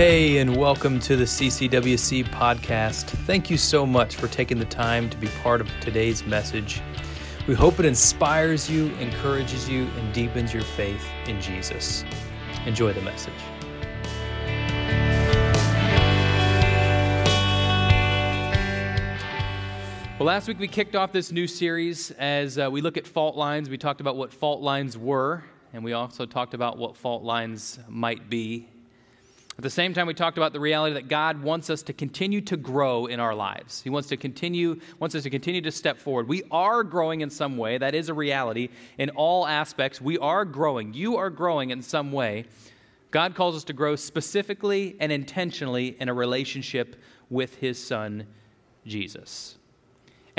Hey, 0.00 0.38
and 0.38 0.56
welcome 0.56 0.98
to 1.00 1.14
the 1.14 1.24
CCWC 1.24 2.24
podcast. 2.30 3.04
Thank 3.26 3.50
you 3.50 3.58
so 3.58 3.84
much 3.84 4.16
for 4.16 4.28
taking 4.28 4.58
the 4.58 4.64
time 4.64 5.10
to 5.10 5.16
be 5.18 5.26
part 5.42 5.60
of 5.60 5.68
today's 5.82 6.24
message. 6.24 6.80
We 7.46 7.54
hope 7.54 7.78
it 7.78 7.84
inspires 7.84 8.70
you, 8.70 8.86
encourages 8.94 9.68
you, 9.68 9.82
and 9.98 10.14
deepens 10.14 10.54
your 10.54 10.62
faith 10.62 11.06
in 11.26 11.38
Jesus. 11.38 12.02
Enjoy 12.64 12.94
the 12.94 13.02
message. 13.02 13.34
Well, 20.18 20.26
last 20.26 20.48
week 20.48 20.58
we 20.58 20.68
kicked 20.68 20.96
off 20.96 21.12
this 21.12 21.30
new 21.30 21.46
series 21.46 22.10
as 22.12 22.58
uh, 22.58 22.70
we 22.70 22.80
look 22.80 22.96
at 22.96 23.06
fault 23.06 23.36
lines. 23.36 23.68
We 23.68 23.76
talked 23.76 24.00
about 24.00 24.16
what 24.16 24.32
fault 24.32 24.62
lines 24.62 24.96
were, 24.96 25.44
and 25.74 25.84
we 25.84 25.92
also 25.92 26.24
talked 26.24 26.54
about 26.54 26.78
what 26.78 26.96
fault 26.96 27.22
lines 27.22 27.78
might 27.86 28.30
be 28.30 28.66
at 29.60 29.64
the 29.64 29.68
same 29.68 29.92
time, 29.92 30.06
we 30.06 30.14
talked 30.14 30.38
about 30.38 30.54
the 30.54 30.58
reality 30.58 30.94
that 30.94 31.08
God 31.08 31.42
wants 31.42 31.68
us 31.68 31.82
to 31.82 31.92
continue 31.92 32.40
to 32.40 32.56
grow 32.56 33.04
in 33.04 33.20
our 33.20 33.34
lives. 33.34 33.82
He 33.82 33.90
wants 33.90 34.08
to 34.08 34.16
continue, 34.16 34.80
wants 34.98 35.14
us 35.14 35.24
to 35.24 35.28
continue 35.28 35.60
to 35.60 35.70
step 35.70 35.98
forward. 35.98 36.28
We 36.28 36.44
are 36.50 36.82
growing 36.82 37.20
in 37.20 37.28
some 37.28 37.58
way. 37.58 37.76
That 37.76 37.94
is 37.94 38.08
a 38.08 38.14
reality 38.14 38.70
in 38.96 39.10
all 39.10 39.46
aspects. 39.46 40.00
We 40.00 40.16
are 40.16 40.46
growing. 40.46 40.94
You 40.94 41.18
are 41.18 41.28
growing 41.28 41.68
in 41.68 41.82
some 41.82 42.10
way. 42.10 42.46
God 43.10 43.34
calls 43.34 43.54
us 43.54 43.64
to 43.64 43.74
grow 43.74 43.96
specifically 43.96 44.96
and 44.98 45.12
intentionally 45.12 45.88
in 46.00 46.08
a 46.08 46.14
relationship 46.14 46.96
with 47.28 47.56
His 47.56 47.78
Son, 47.78 48.28
Jesus. 48.86 49.58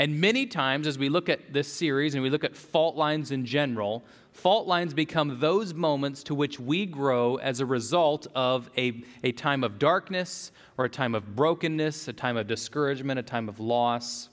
And 0.00 0.20
many 0.20 0.46
times, 0.46 0.88
as 0.88 0.98
we 0.98 1.08
look 1.08 1.28
at 1.28 1.52
this 1.52 1.68
series 1.68 2.14
and 2.14 2.24
we 2.24 2.30
look 2.30 2.42
at 2.42 2.56
fault 2.56 2.96
lines 2.96 3.30
in 3.30 3.46
general, 3.46 4.02
fault 4.32 4.66
lines 4.66 4.94
become 4.94 5.40
those 5.40 5.74
moments 5.74 6.22
to 6.24 6.34
which 6.34 6.58
we 6.58 6.86
grow 6.86 7.36
as 7.36 7.60
a 7.60 7.66
result 7.66 8.26
of 8.34 8.70
a, 8.76 9.02
a 9.22 9.32
time 9.32 9.62
of 9.62 9.78
darkness 9.78 10.50
or 10.78 10.86
a 10.86 10.90
time 10.90 11.14
of 11.14 11.36
brokenness, 11.36 12.08
a 12.08 12.12
time 12.12 12.36
of 12.36 12.46
discouragement, 12.46 13.18
a 13.18 13.22
time 13.22 13.48
of 13.48 13.60
loss, 13.60 14.28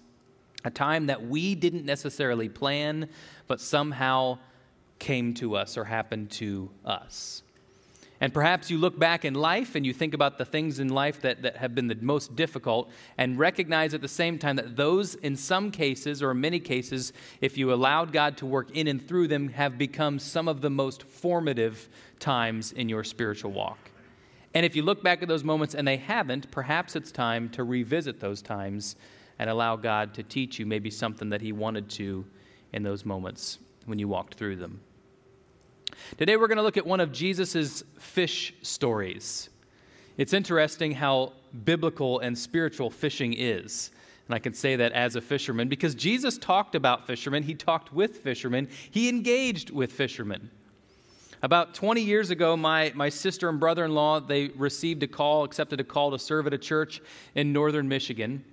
a 0.66 0.72
time 0.72 1.08
that 1.08 1.28
we 1.28 1.56
didn't 1.56 1.86
necessarily 1.86 2.50
plan, 2.50 3.10
but 3.48 3.62
somehow 3.62 4.38
came 5.00 5.34
to 5.34 5.56
us 5.56 5.78
or 5.78 5.84
happened 5.84 6.32
to 6.32 6.70
us. 6.86 7.44
And 8.22 8.34
perhaps 8.34 8.70
you 8.70 8.78
look 8.78 9.00
back 9.00 9.24
in 9.24 9.34
life 9.34 9.76
and 9.76 9.86
you 9.86 9.94
think 9.94 10.14
about 10.14 10.38
the 10.38 10.44
things 10.44 10.80
in 10.80 10.90
life 10.90 11.22
that, 11.22 11.42
that 11.44 11.56
have 11.58 11.74
been 11.74 11.88
the 11.88 11.96
most 11.96 12.36
difficult 12.36 12.90
and 13.18 13.40
recognize 13.40 13.94
at 13.94 14.02
the 14.02 14.10
same 14.10 14.38
time 14.38 14.58
that 14.58 14.76
those, 14.76 15.16
in 15.16 15.38
some 15.38 15.72
cases 15.72 16.22
or 16.22 16.32
in 16.32 16.42
many 16.42 16.60
cases, 16.60 17.14
if 17.40 17.58
you 17.58 17.72
allowed 17.72 18.12
God 18.12 18.36
to 18.38 18.46
work 18.46 18.72
in 18.76 18.88
and 18.88 19.06
through 19.06 19.30
them, 19.30 19.50
have 19.50 19.78
become 19.78 20.20
some 20.20 20.50
of 20.50 20.60
the 20.60 20.70
most 20.70 21.04
formative 21.04 21.88
times 22.20 22.74
in 22.74 22.90
your 22.90 23.06
spiritual 23.06 23.52
walk. 23.52 23.78
And 24.54 24.66
if 24.66 24.76
you 24.76 24.82
look 24.82 25.02
back 25.02 25.22
at 25.22 25.30
those 25.30 25.44
moments 25.44 25.74
and 25.74 25.88
they 25.88 25.98
haven't, 25.98 26.52
perhaps 26.52 26.98
it's 26.98 27.12
time 27.12 27.50
to 27.50 27.64
revisit 27.64 28.20
those 28.20 28.42
times 28.42 28.98
and 29.38 29.50
allow 29.50 29.78
God 29.78 30.14
to 30.16 30.24
teach 30.24 30.60
you 30.60 30.66
maybe 30.66 30.90
something 30.90 31.30
that 31.30 31.42
He 31.42 31.54
wanted 31.54 31.90
to 31.92 32.26
in 32.74 32.84
those 32.84 33.06
moments 33.06 33.60
when 33.86 33.98
you 33.98 34.10
walked 34.10 34.34
through 34.34 34.58
them. 34.58 34.82
Today 36.18 36.38
we're 36.38 36.48
going 36.48 36.58
to 36.58 36.64
look 36.64 36.78
at 36.78 36.86
one 36.86 37.00
of 37.00 37.12
Jesus' 37.12 37.84
fish 38.00 38.54
stories. 38.62 39.50
It's 40.18 40.34
interesting 40.34 40.92
how 40.92 41.34
biblical 41.64 42.20
and 42.20 42.38
spiritual 42.38 42.90
fishing 42.90 43.34
is. 43.34 43.92
And 44.28 44.36
I 44.36 44.40
can 44.40 44.54
say 44.54 44.76
that 44.76 44.92
as 44.92 45.16
a 45.16 45.22
fisherman 45.22 45.70
because 45.70 45.96
Jesus 45.96 46.38
talked 46.38 46.76
about 46.76 47.08
fishermen, 47.08 47.44
he 47.44 47.56
talked 47.56 47.94
with 47.94 48.18
fishermen, 48.18 48.68
he 48.92 49.10
engaged 49.10 49.72
with 49.72 49.92
fishermen. 49.92 50.52
About 51.42 51.74
20 51.74 52.02
years 52.02 52.32
ago, 52.32 52.58
my, 52.58 52.92
my 52.96 53.08
sister 53.08 53.48
and 53.48 53.60
brother 53.60 53.86
in 53.86 53.96
law, 53.96 54.20
they 54.20 54.50
received 54.50 55.02
a 55.04 55.08
call, 55.08 55.46
accepted 55.46 55.80
a 55.80 55.86
call 55.86 56.12
to 56.12 56.20
serve 56.20 56.48
at 56.48 56.54
a 56.54 56.58
church 56.58 57.02
in 57.34 57.54
northern 57.54 57.88
Michigan. 57.88 58.44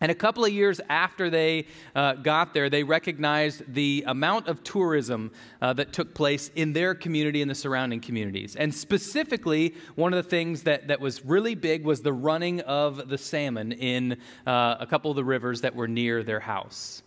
And 0.00 0.10
a 0.10 0.14
couple 0.14 0.44
of 0.44 0.52
years 0.52 0.80
after 0.88 1.30
they 1.30 1.66
uh, 1.94 2.14
got 2.14 2.52
there, 2.52 2.68
they 2.68 2.82
recognized 2.82 3.62
the 3.72 4.04
amount 4.08 4.48
of 4.48 4.64
tourism 4.64 5.30
uh, 5.62 5.72
that 5.74 5.92
took 5.92 6.14
place 6.14 6.50
in 6.56 6.72
their 6.72 6.96
community 6.96 7.42
and 7.42 7.50
the 7.50 7.54
surrounding 7.54 8.00
communities. 8.00 8.56
And 8.56 8.74
specifically, 8.74 9.74
one 9.94 10.12
of 10.12 10.22
the 10.22 10.28
things 10.28 10.64
that, 10.64 10.88
that 10.88 11.00
was 11.00 11.24
really 11.24 11.54
big 11.54 11.84
was 11.84 12.00
the 12.00 12.12
running 12.12 12.60
of 12.62 13.08
the 13.08 13.18
salmon 13.18 13.70
in 13.70 14.18
uh, 14.46 14.76
a 14.80 14.86
couple 14.86 15.12
of 15.12 15.16
the 15.16 15.24
rivers 15.24 15.60
that 15.60 15.76
were 15.76 15.88
near 15.88 16.24
their 16.24 16.40
house. 16.40 17.02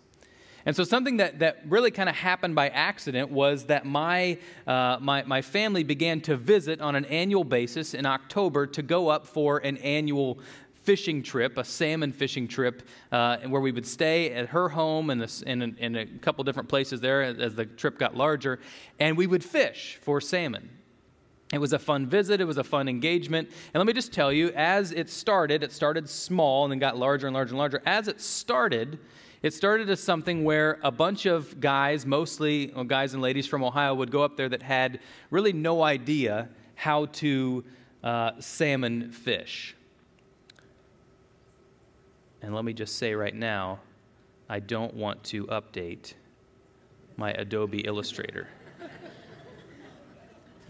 And 0.68 0.76
so, 0.76 0.84
something 0.84 1.18
that, 1.18 1.40
that 1.40 1.62
really 1.70 1.92
kind 1.92 2.10
of 2.10 2.16
happened 2.16 2.54
by 2.54 2.68
accident 2.68 3.32
was 3.32 3.68
that 3.68 3.86
my, 3.86 4.38
uh, 4.68 4.98
my, 5.00 5.24
my 5.24 5.42
family 5.42 5.84
began 5.84 6.20
to 6.22 6.36
visit 6.36 6.82
on 6.82 6.94
an 6.96 7.06
annual 7.06 7.46
basis 7.46 7.94
in 7.94 8.06
October 8.06 8.68
to 8.68 8.82
go 8.82 9.08
up 9.08 9.26
for 9.26 9.60
an 9.60 9.78
annual 9.78 10.40
fishing 10.88 11.22
trip, 11.22 11.58
a 11.58 11.66
salmon 11.66 12.14
fishing 12.14 12.48
trip, 12.48 12.82
uh, 13.12 13.36
where 13.40 13.60
we 13.60 13.74
would 13.74 13.86
stay 13.86 14.32
at 14.32 14.48
her 14.48 14.70
home 14.70 15.10
and, 15.10 15.22
in, 15.46 15.96
a 15.98 16.06
couple 16.22 16.46
different 16.46 16.70
places 16.70 17.02
there 17.02 17.24
as 17.24 17.56
the 17.56 17.66
trip 17.66 18.00
got 18.00 18.16
larger, 18.16 18.58
and 18.98 19.18
we 19.18 19.28
would 19.28 19.44
fish 19.44 20.00
for 20.02 20.22
salmon. 20.22 20.70
It 21.52 21.58
was 21.58 21.74
a 21.74 21.80
fun 21.80 22.08
visit, 22.08 22.40
it 22.40 22.46
was 22.46 22.58
a 22.58 22.64
fun 22.64 22.88
engagement. 22.88 23.50
And 23.74 23.82
let 23.82 23.86
me 23.86 23.92
just 23.92 24.14
tell 24.14 24.32
you, 24.32 24.54
as 24.56 24.94
it 24.94 25.10
started, 25.10 25.62
it 25.62 25.74
started 25.74 26.08
small 26.10 26.64
and 26.64 26.72
then 26.72 26.80
got 26.80 26.96
larger 26.96 27.28
and 27.28 27.34
larger 27.34 27.50
and 27.50 27.60
larger. 27.60 27.82
As 27.86 28.08
it 28.08 28.22
started, 28.22 28.98
it 29.44 29.54
started 29.54 29.90
as 29.90 30.00
something 30.00 30.46
where 30.46 30.80
a 30.84 30.92
bunch 30.92 31.26
of 31.26 31.60
guys, 31.60 32.06
mostly 32.06 32.72
well, 32.74 32.86
guys 32.86 33.14
and 33.14 33.22
ladies 33.22 33.46
from 33.46 33.62
Ohio, 33.62 33.94
would 33.94 34.10
go 34.10 34.24
up 34.24 34.38
there 34.38 34.48
that 34.48 34.62
had 34.62 35.02
really 35.32 35.52
no 35.52 35.84
idea 35.84 36.48
how 36.76 37.08
to 37.08 37.66
uh, 38.06 38.32
salmon 38.40 39.12
fish. 39.12 39.76
And 42.42 42.54
let 42.54 42.66
me 42.66 42.74
just 42.74 42.98
say 42.98 43.14
right 43.14 43.36
now, 43.36 43.80
I 44.50 44.60
don't 44.60 44.94
want 44.94 45.24
to 45.26 45.46
update 45.48 46.14
my 47.18 47.32
Adobe 47.32 47.80
Illustrator. 47.80 48.48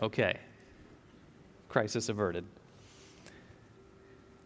Okay, 0.01 0.37
crisis 1.69 2.09
averted. 2.09 2.45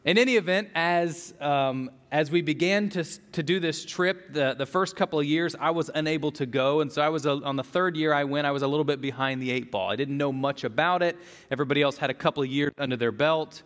In 0.04 0.18
any 0.18 0.36
event, 0.36 0.70
as, 0.74 1.34
um, 1.40 1.92
as 2.12 2.32
we 2.32 2.42
began 2.42 2.90
to, 2.90 3.04
to 3.04 3.44
do 3.44 3.60
this 3.60 3.86
trip, 3.86 4.34
the, 4.34 4.56
the 4.58 4.66
first 4.66 4.96
couple 4.96 5.20
of 5.20 5.26
years, 5.26 5.56
I 5.60 5.70
was 5.70 5.92
unable 5.94 6.32
to 6.32 6.48
go. 6.48 6.82
And 6.82 6.92
so 6.92 7.04
I 7.04 7.10
was, 7.10 7.28
a, 7.28 7.34
on 7.44 7.56
the 7.56 7.64
third 7.64 7.96
year 7.96 8.12
I 8.12 8.24
went, 8.24 8.48
I 8.48 8.52
was 8.52 8.64
a 8.64 8.68
little 8.68 8.84
bit 8.84 9.00
behind 9.00 9.42
the 9.42 9.52
eight 9.52 9.72
ball. 9.72 9.92
I 9.92 9.96
didn't 9.96 10.18
know 10.18 10.32
much 10.32 10.64
about 10.64 11.04
it. 11.04 11.18
Everybody 11.52 11.84
else 11.84 11.98
had 11.98 12.10
a 12.10 12.16
couple 12.16 12.42
of 12.42 12.50
years 12.50 12.72
under 12.80 12.98
their 12.98 13.12
belt. 13.12 13.62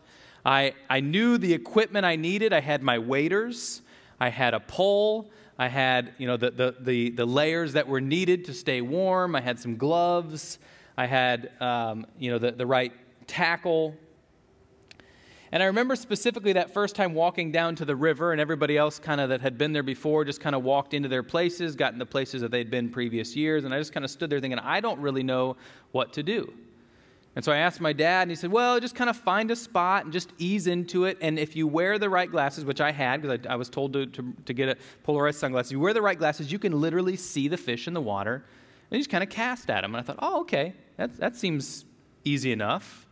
I, 0.45 0.75
I 0.89 0.99
knew 0.99 1.37
the 1.37 1.53
equipment 1.53 2.05
I 2.05 2.15
needed. 2.15 2.53
I 2.53 2.61
had 2.61 2.83
my 2.83 2.99
waders, 2.99 3.81
I 4.19 4.29
had 4.29 4.53
a 4.53 4.59
pole, 4.59 5.31
I 5.57 5.67
had 5.67 6.13
you 6.17 6.27
know, 6.27 6.37
the, 6.37 6.51
the, 6.51 6.75
the, 6.79 7.09
the 7.09 7.25
layers 7.25 7.73
that 7.73 7.87
were 7.87 8.01
needed 8.01 8.45
to 8.45 8.53
stay 8.53 8.81
warm, 8.81 9.35
I 9.35 9.41
had 9.41 9.59
some 9.59 9.75
gloves, 9.75 10.59
I 10.97 11.07
had 11.07 11.51
um, 11.59 12.05
you 12.19 12.29
know, 12.29 12.37
the, 12.37 12.51
the 12.51 12.65
right 12.65 12.93
tackle. 13.27 13.95
And 15.51 15.63
I 15.63 15.67
remember 15.67 15.95
specifically 15.95 16.53
that 16.53 16.73
first 16.73 16.95
time 16.95 17.13
walking 17.13 17.51
down 17.51 17.75
to 17.77 17.85
the 17.85 17.95
river, 17.95 18.31
and 18.31 18.41
everybody 18.41 18.77
else 18.77 18.99
kind 18.99 19.21
of 19.21 19.29
that 19.29 19.41
had 19.41 19.57
been 19.57 19.73
there 19.73 19.83
before 19.83 20.25
just 20.25 20.41
kind 20.41 20.55
of 20.55 20.63
walked 20.63 20.93
into 20.93 21.07
their 21.07 21.23
places, 21.23 21.75
got 21.75 21.93
into 21.93 22.05
places 22.05 22.41
that 22.41 22.51
they'd 22.51 22.69
been 22.69 22.89
previous 22.89 23.35
years, 23.35 23.63
and 23.63 23.73
I 23.73 23.79
just 23.79 23.93
kind 23.93 24.03
of 24.03 24.11
stood 24.11 24.29
there 24.29 24.39
thinking, 24.39 24.59
I 24.59 24.79
don't 24.79 24.99
really 24.99 25.23
know 25.23 25.55
what 25.91 26.13
to 26.13 26.23
do. 26.23 26.53
And 27.35 27.43
so 27.43 27.51
I 27.51 27.57
asked 27.57 27.81
my 27.81 27.91
dad, 27.91 28.23
and 28.23 28.31
he 28.31 28.35
said, 28.35 28.51
Well, 28.51 28.79
just 28.79 28.95
kind 28.95 29.09
of 29.09 29.17
find 29.17 29.51
a 29.51 29.55
spot 29.55 30.05
and 30.05 30.13
just 30.13 30.31
ease 30.37 30.67
into 30.67 31.03
it. 31.03 31.17
And 31.19 31.37
if 31.37 31.55
you 31.55 31.67
wear 31.67 31.99
the 31.99 32.09
right 32.09 32.31
glasses, 32.31 32.63
which 32.63 32.79
I 32.79 32.91
had 32.91 33.21
because 33.21 33.39
I, 33.45 33.53
I, 33.53 33.55
was 33.57 33.69
told 33.69 33.93
to, 33.93 34.05
to, 34.05 34.33
to, 34.45 34.53
get 34.53 34.69
a 34.69 34.77
polarized 35.03 35.39
sunglasses, 35.39 35.73
you 35.73 35.79
wear 35.79 35.93
the 35.93 36.01
right 36.01 36.17
glasses, 36.17 36.51
you 36.51 36.59
can 36.59 36.79
literally 36.79 37.17
see 37.17 37.49
the 37.49 37.57
fish 37.57 37.87
in 37.87 37.93
the 37.93 38.01
water. 38.01 38.35
And 38.89 38.97
you 38.97 38.99
just 38.99 39.09
kind 39.09 39.23
of 39.23 39.29
cast 39.29 39.69
at 39.69 39.81
them. 39.81 39.93
And 39.93 40.01
I 40.01 40.03
thought, 40.03 40.19
Oh, 40.21 40.41
okay, 40.41 40.73
that, 40.95 41.17
that 41.17 41.35
seems 41.35 41.83
easy 42.23 42.53
enough. 42.53 43.04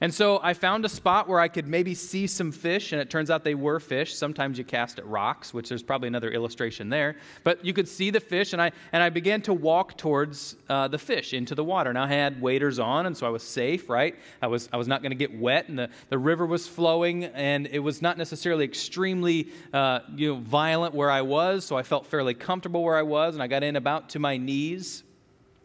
And 0.00 0.14
so 0.14 0.38
I 0.42 0.54
found 0.54 0.84
a 0.84 0.88
spot 0.88 1.28
where 1.28 1.40
I 1.40 1.48
could 1.48 1.66
maybe 1.66 1.92
see 1.92 2.28
some 2.28 2.52
fish, 2.52 2.92
and 2.92 3.02
it 3.02 3.10
turns 3.10 3.30
out 3.30 3.42
they 3.42 3.56
were 3.56 3.80
fish. 3.80 4.14
Sometimes 4.14 4.56
you 4.56 4.62
cast 4.62 4.98
at 5.00 5.06
rocks, 5.06 5.52
which 5.52 5.68
there's 5.68 5.82
probably 5.82 6.06
another 6.06 6.30
illustration 6.30 6.88
there. 6.88 7.16
But 7.42 7.64
you 7.64 7.72
could 7.72 7.88
see 7.88 8.10
the 8.10 8.20
fish, 8.20 8.52
and 8.52 8.62
I, 8.62 8.70
and 8.92 9.02
I 9.02 9.08
began 9.08 9.42
to 9.42 9.52
walk 9.52 9.98
towards 9.98 10.54
uh, 10.68 10.86
the 10.86 10.98
fish 10.98 11.34
into 11.34 11.56
the 11.56 11.64
water. 11.64 11.92
Now 11.92 12.04
I 12.04 12.08
had 12.08 12.40
waders 12.40 12.78
on, 12.78 13.06
and 13.06 13.16
so 13.16 13.26
I 13.26 13.30
was 13.30 13.42
safe, 13.42 13.88
right? 13.88 14.14
I 14.40 14.46
was, 14.46 14.68
I 14.72 14.76
was 14.76 14.86
not 14.86 15.02
going 15.02 15.10
to 15.10 15.16
get 15.16 15.36
wet, 15.36 15.68
and 15.68 15.76
the, 15.76 15.90
the 16.10 16.18
river 16.18 16.46
was 16.46 16.68
flowing, 16.68 17.24
and 17.24 17.66
it 17.66 17.80
was 17.80 18.00
not 18.00 18.16
necessarily 18.16 18.64
extremely 18.64 19.48
uh, 19.72 20.00
you 20.14 20.34
know, 20.34 20.40
violent 20.40 20.94
where 20.94 21.10
I 21.10 21.22
was, 21.22 21.64
so 21.64 21.76
I 21.76 21.82
felt 21.82 22.06
fairly 22.06 22.34
comfortable 22.34 22.84
where 22.84 22.96
I 22.96 23.02
was, 23.02 23.34
and 23.34 23.42
I 23.42 23.48
got 23.48 23.64
in 23.64 23.74
about 23.74 24.10
to 24.10 24.20
my 24.20 24.36
knees. 24.36 25.02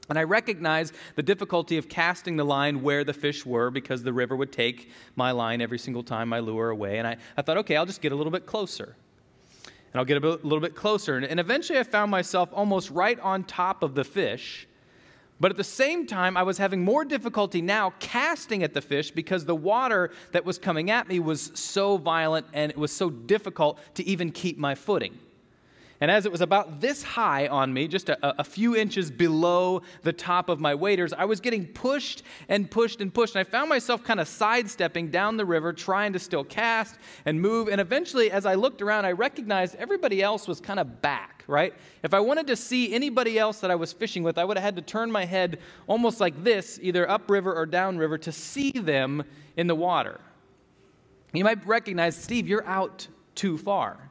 And 0.10 0.20
I 0.20 0.24
recognize 0.24 0.92
the 1.16 1.24
difficulty 1.24 1.78
of 1.78 1.88
casting 1.88 2.36
the 2.36 2.44
line 2.44 2.82
where 2.82 3.04
the 3.04 3.14
fish 3.14 3.46
were 3.46 3.72
because 3.72 4.04
the 4.04 4.12
river 4.12 4.36
would 4.36 4.52
take 4.52 4.90
my 5.16 5.32
line 5.32 5.62
every 5.62 5.80
single 5.80 6.04
time 6.04 6.30
my 6.30 6.40
lure 6.40 6.70
away. 6.70 6.98
And 6.98 7.08
I, 7.08 7.18
I 7.38 7.42
thought, 7.42 7.58
okay, 7.60 7.78
I'll 7.78 7.86
just 7.86 8.02
get 8.02 8.12
a 8.12 8.16
little 8.16 8.32
bit 8.32 8.46
closer. 8.46 8.96
And 9.66 10.00
I'll 10.00 10.06
get 10.06 10.18
a, 10.18 10.22
bit, 10.22 10.44
little 10.44 10.60
bit 10.60 10.76
closer. 10.76 11.16
And, 11.16 11.26
and 11.26 11.40
eventually 11.40 11.80
I 11.80 11.84
found 11.84 12.12
myself 12.12 12.50
almost 12.52 12.90
right 12.90 13.20
on 13.22 13.44
top 13.44 13.82
of 13.82 13.96
the 13.96 14.04
fish. 14.04 14.68
But 15.40 15.52
at 15.52 15.58
the 15.58 15.64
same 15.64 16.06
time, 16.06 16.38
I 16.38 16.44
was 16.44 16.58
having 16.58 16.84
more 16.84 17.06
difficulty 17.06 17.62
now 17.62 17.94
casting 18.00 18.64
at 18.64 18.74
the 18.74 18.82
fish 18.82 19.12
because 19.12 19.46
the 19.46 19.56
water 19.56 20.12
that 20.32 20.46
was 20.46 20.58
coming 20.58 20.90
at 20.92 21.08
me 21.08 21.20
was 21.20 21.52
so 21.54 21.98
violent 21.98 22.48
and 22.54 22.72
it 22.72 22.78
was 22.78 22.92
so 22.92 23.10
difficult 23.10 23.80
to 23.96 24.04
even 24.06 24.32
keep 24.32 24.58
my 24.58 24.76
footing. 24.76 25.18
And 26.02 26.10
as 26.12 26.26
it 26.26 26.32
was 26.32 26.42
about 26.42 26.82
this 26.82 27.04
high 27.04 27.48
on 27.48 27.74
me, 27.74 27.88
just 27.88 28.10
a, 28.10 28.42
a, 28.42 28.44
few 28.44 28.76
inches 28.76 29.12
below 29.12 29.84
the 30.02 30.12
top 30.12 30.50
of 30.50 30.60
my 30.60 30.76
waders, 30.76 31.14
I 31.14 31.26
was 31.26 31.40
getting 31.40 31.66
pushed 31.66 32.24
and 32.50 32.70
pushed 32.70 33.00
and 33.00 33.14
pushed. 33.14 33.36
And 33.36 33.46
I 33.46 33.50
found 33.50 33.70
myself 33.70 34.04
kind 34.04 34.20
of 34.20 34.28
sidestepping 34.28 35.12
down 35.12 35.38
the 35.38 35.46
river, 35.46 35.72
trying 35.72 36.12
to 36.14 36.20
still 36.20 36.44
cast 36.44 36.98
and 37.26 37.40
move. 37.40 37.70
And 37.70 37.80
eventually, 37.80 38.32
as 38.32 38.46
I 38.46 38.56
looked 38.56 38.82
around, 38.82 39.06
I 39.06 39.12
recognized 39.12 39.76
everybody 39.76 40.22
else 40.22 40.48
was 40.48 40.60
kind 40.60 40.80
of 40.80 41.02
back, 41.02 41.44
right? 41.48 41.74
If 42.02 42.14
I 42.14 42.20
wanted 42.20 42.48
to 42.48 42.56
see 42.56 42.94
anybody 42.94 43.38
else 43.38 43.60
that 43.60 43.72
I 43.72 43.76
was 43.76 43.94
fishing 43.94 44.24
with, 44.24 44.38
I 44.38 44.44
would 44.44 44.58
have 44.58 44.64
had 44.64 44.76
to 44.76 44.82
turn 44.82 45.12
my 45.12 45.26
head 45.26 45.60
almost 45.88 46.20
like 46.20 46.44
this, 46.44 46.80
either 46.82 47.10
upriver 47.10 47.54
or 47.54 47.66
downriver, 47.66 48.18
to 48.18 48.32
see 48.32 48.72
them 48.72 49.24
in 49.56 49.68
the 49.68 49.76
water. 49.76 50.20
You 51.34 51.44
might 51.44 51.66
recognize, 51.66 52.16
Steve, 52.16 52.48
you're 52.48 52.66
out 52.66 53.08
too 53.36 53.58
far. 53.58 54.10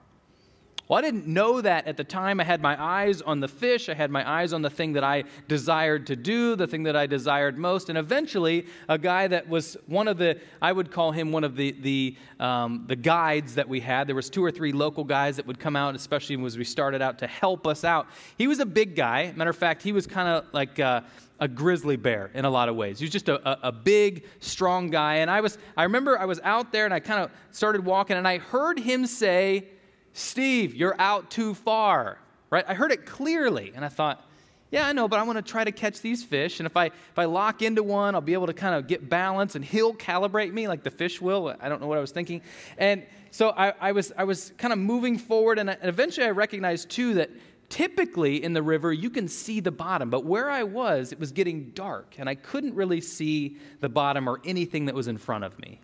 Well, 0.92 0.98
I 0.98 1.00
didn't 1.00 1.26
know 1.26 1.62
that 1.62 1.86
at 1.86 1.96
the 1.96 2.04
time. 2.04 2.38
I 2.38 2.44
had 2.44 2.60
my 2.60 2.76
eyes 2.78 3.22
on 3.22 3.40
the 3.40 3.48
fish. 3.48 3.88
I 3.88 3.94
had 3.94 4.10
my 4.10 4.30
eyes 4.30 4.52
on 4.52 4.60
the 4.60 4.68
thing 4.68 4.92
that 4.92 5.02
I 5.02 5.24
desired 5.48 6.06
to 6.08 6.16
do, 6.16 6.54
the 6.54 6.66
thing 6.66 6.82
that 6.82 6.94
I 6.94 7.06
desired 7.06 7.56
most. 7.56 7.88
And 7.88 7.96
eventually, 7.96 8.66
a 8.90 8.98
guy 8.98 9.26
that 9.26 9.48
was 9.48 9.78
one 9.86 10.06
of 10.06 10.18
the, 10.18 10.38
I 10.60 10.70
would 10.70 10.90
call 10.90 11.10
him 11.10 11.32
one 11.32 11.44
of 11.44 11.56
the, 11.56 11.72
the, 11.80 12.16
um, 12.38 12.84
the 12.88 12.96
guides 12.96 13.54
that 13.54 13.70
we 13.70 13.80
had. 13.80 14.06
There 14.06 14.14
was 14.14 14.28
two 14.28 14.44
or 14.44 14.50
three 14.50 14.72
local 14.72 15.02
guys 15.02 15.36
that 15.36 15.46
would 15.46 15.58
come 15.58 15.76
out, 15.76 15.94
especially 15.94 16.38
as 16.44 16.58
we 16.58 16.64
started 16.64 17.00
out, 17.00 17.18
to 17.20 17.26
help 17.26 17.66
us 17.66 17.84
out. 17.84 18.06
He 18.36 18.46
was 18.46 18.58
a 18.58 18.66
big 18.66 18.94
guy. 18.94 19.32
Matter 19.34 19.48
of 19.48 19.56
fact, 19.56 19.82
he 19.82 19.92
was 19.92 20.06
kind 20.06 20.28
of 20.28 20.44
like, 20.52 20.78
a 20.78 21.48
grizzly 21.54 21.96
bear 21.96 22.30
in 22.34 22.44
a 22.44 22.50
lot 22.50 22.68
of 22.68 22.76
ways. 22.76 22.98
He 22.98 23.04
was 23.06 23.10
just 23.10 23.30
a, 23.30 23.48
a, 23.48 23.68
a, 23.68 23.72
big, 23.72 24.26
strong 24.40 24.90
guy. 24.90 25.16
And 25.16 25.30
I 25.30 25.40
was, 25.40 25.58
I 25.76 25.84
remember 25.84 26.16
I 26.16 26.26
was 26.26 26.38
out 26.44 26.70
there 26.70 26.84
and 26.84 26.94
I 26.94 27.00
kind 27.00 27.20
of 27.20 27.32
started 27.50 27.84
walking 27.84 28.16
and 28.16 28.28
I 28.28 28.38
heard 28.38 28.78
him 28.78 29.06
say, 29.06 29.66
Steve, 30.12 30.74
you're 30.74 31.00
out 31.00 31.30
too 31.30 31.54
far, 31.54 32.18
right? 32.50 32.64
I 32.68 32.74
heard 32.74 32.92
it 32.92 33.06
clearly, 33.06 33.72
and 33.74 33.84
I 33.84 33.88
thought, 33.88 34.26
yeah, 34.70 34.86
I 34.86 34.92
know, 34.92 35.06
but 35.06 35.18
I 35.18 35.22
want 35.22 35.36
to 35.36 35.42
try 35.42 35.64
to 35.64 35.72
catch 35.72 36.00
these 36.00 36.24
fish. 36.24 36.58
And 36.58 36.66
if 36.66 36.76
I, 36.78 36.86
if 36.86 37.18
I 37.18 37.26
lock 37.26 37.60
into 37.60 37.82
one, 37.82 38.14
I'll 38.14 38.22
be 38.22 38.32
able 38.32 38.46
to 38.46 38.54
kind 38.54 38.74
of 38.74 38.86
get 38.86 39.08
balance, 39.08 39.54
and 39.54 39.64
he'll 39.64 39.94
calibrate 39.94 40.52
me 40.52 40.66
like 40.66 40.82
the 40.82 40.90
fish 40.90 41.20
will. 41.20 41.54
I 41.60 41.68
don't 41.68 41.80
know 41.80 41.86
what 41.86 41.98
I 41.98 42.00
was 42.00 42.10
thinking. 42.10 42.40
And 42.78 43.04
so 43.30 43.50
I, 43.50 43.74
I 43.80 43.92
was, 43.92 44.12
I 44.16 44.24
was 44.24 44.52
kind 44.56 44.72
of 44.72 44.78
moving 44.78 45.18
forward, 45.18 45.58
and, 45.58 45.70
I, 45.70 45.74
and 45.74 45.88
eventually 45.88 46.26
I 46.26 46.30
recognized, 46.30 46.88
too, 46.88 47.14
that 47.14 47.30
typically 47.68 48.42
in 48.42 48.52
the 48.52 48.62
river 48.62 48.92
you 48.92 49.08
can 49.08 49.28
see 49.28 49.60
the 49.60 49.70
bottom, 49.70 50.10
but 50.10 50.26
where 50.26 50.50
I 50.50 50.62
was, 50.62 51.12
it 51.12 51.18
was 51.18 51.32
getting 51.32 51.70
dark, 51.70 52.14
and 52.18 52.28
I 52.28 52.34
couldn't 52.34 52.74
really 52.74 53.00
see 53.00 53.56
the 53.80 53.88
bottom 53.88 54.28
or 54.28 54.40
anything 54.44 54.86
that 54.86 54.94
was 54.94 55.08
in 55.08 55.16
front 55.16 55.44
of 55.44 55.58
me. 55.58 55.80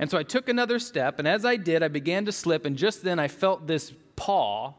And 0.00 0.10
so 0.10 0.16
I 0.16 0.22
took 0.22 0.48
another 0.48 0.78
step, 0.78 1.18
and 1.18 1.28
as 1.28 1.44
I 1.44 1.56
did, 1.56 1.82
I 1.82 1.88
began 1.88 2.24
to 2.24 2.32
slip, 2.32 2.64
and 2.64 2.74
just 2.74 3.04
then 3.04 3.18
I 3.18 3.28
felt 3.28 3.66
this 3.66 3.92
paw 4.16 4.72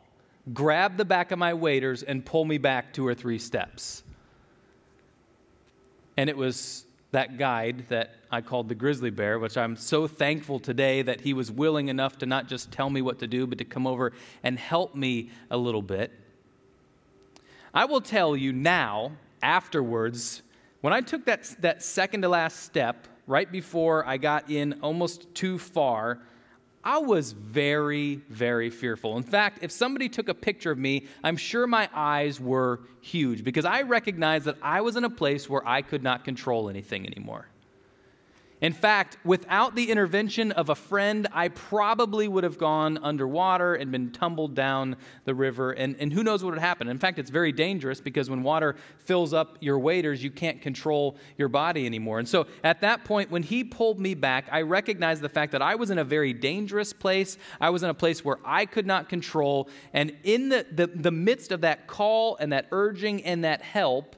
grab 0.52 0.98
the 0.98 1.06
back 1.06 1.32
of 1.32 1.38
my 1.38 1.54
waders 1.54 2.02
and 2.02 2.26
pull 2.26 2.44
me 2.44 2.58
back 2.58 2.92
two 2.92 3.06
or 3.06 3.14
three 3.14 3.38
steps. 3.38 4.02
And 6.18 6.28
it 6.28 6.36
was 6.36 6.86
that 7.12 7.38
guide 7.38 7.86
that 7.90 8.16
I 8.32 8.42
called 8.42 8.68
the 8.68 8.74
grizzly 8.74 9.12
bear, 9.12 9.38
which 9.38 9.58
I'm 9.58 9.76
so 9.76 10.08
thankful 10.08 10.60
today 10.60 11.04
that 11.04 11.22
he 11.22 11.34
was 11.34 11.52
willing 11.52 11.90
enough 11.90 12.18
to 12.18 12.26
not 12.26 12.48
just 12.48 12.72
tell 12.72 12.90
me 12.90 13.04
what 13.04 13.20
to 13.20 13.28
do, 13.28 13.46
but 13.46 13.60
to 13.60 13.66
come 13.66 13.86
over 13.86 14.14
and 14.42 14.58
help 14.58 14.96
me 14.96 15.30
a 15.52 15.58
little 15.58 15.84
bit. 15.84 16.12
I 17.76 17.86
will 17.86 18.02
tell 18.02 18.36
you 18.36 18.54
now, 18.54 19.12
afterwards, 19.44 20.42
when 20.82 20.94
I 20.94 21.02
took 21.02 21.26
that, 21.26 21.44
that 21.60 21.84
second 21.84 22.24
to 22.24 22.30
last 22.30 22.64
step, 22.64 23.08
right 23.28 23.52
before 23.52 24.06
I 24.08 24.18
got 24.18 24.50
in 24.50 24.80
almost 24.82 25.34
too 25.34 25.58
far, 25.58 26.20
I 26.84 26.98
was 26.98 27.32
very, 27.32 28.22
very 28.30 28.70
fearful. 28.70 29.18
In 29.18 29.24
fact, 29.24 29.60
if 29.62 29.72
somebody 29.72 30.10
took 30.10 30.30
a 30.30 30.34
picture 30.34 30.72
of 30.72 30.80
me, 30.80 31.06
I'm 31.24 31.38
sure 31.38 31.68
my 31.68 31.88
eyes 31.94 32.40
were 32.40 32.82
huge 33.02 33.44
because 33.44 33.66
I 33.66 33.84
recognized 33.84 34.46
that 34.46 34.58
I 34.64 34.82
was 34.82 34.96
in 34.96 35.04
a 35.04 35.10
place 35.10 35.48
where 35.48 35.68
I 35.68 35.84
could 35.84 36.02
not 36.02 36.24
control 36.24 36.70
anything 36.70 37.06
anymore. 37.06 37.46
In 38.62 38.74
fact, 38.74 39.18
without 39.26 39.76
the 39.76 39.90
intervention 39.90 40.52
of 40.52 40.70
a 40.70 40.76
friend, 40.76 41.28
I 41.34 41.48
probably 41.48 42.28
would 42.28 42.44
have 42.44 42.60
gone 42.60 43.00
underwater 43.00 43.74
and 43.74 43.92
been 43.92 44.12
tumbled 44.12 44.54
down 44.54 44.98
the 45.26 45.34
river, 45.34 45.72
and, 45.72 45.96
and 46.00 46.14
who 46.14 46.24
knows 46.24 46.44
what 46.44 46.52
would 46.52 46.60
happen. 46.60 46.88
In 46.88 47.00
fact, 47.00 47.18
it's 47.18 47.32
very 47.32 47.52
dangerous 47.52 48.00
because 48.00 48.30
when 48.30 48.44
water 48.44 48.76
fills 49.00 49.34
up 49.34 49.58
your 49.62 49.80
waders, 49.80 50.24
you 50.24 50.30
can't 50.30 50.62
control 50.62 51.18
your 51.40 51.48
body 51.48 51.88
anymore. 51.88 52.20
And 52.20 52.30
so 52.30 52.46
at 52.64 52.82
that 52.82 53.04
point, 53.04 53.32
when 53.32 53.42
he 53.42 53.64
pulled 53.64 54.00
me 54.00 54.14
back, 54.14 54.46
I 54.52 54.62
recognized 54.62 55.24
the 55.24 55.30
fact 55.30 55.54
that 55.54 55.64
I 55.64 55.74
was 55.74 55.90
in 55.90 55.98
a 55.98 56.04
very 56.04 56.32
dangerous 56.32 56.94
place. 56.94 57.40
I 57.60 57.72
was 57.72 57.82
in 57.82 57.90
a 57.90 57.96
place 57.96 58.24
where 58.24 58.38
I 58.46 58.68
could 58.68 58.86
not 58.86 59.10
control. 59.10 59.70
And 59.92 60.16
in 60.24 60.50
the, 60.50 60.68
the, 60.72 60.86
the 60.86 61.12
midst 61.12 61.52
of 61.52 61.62
that 61.62 61.88
call 61.88 62.36
and 62.36 62.54
that 62.54 62.68
urging 62.72 63.24
and 63.24 63.44
that 63.44 63.64
help, 63.64 64.16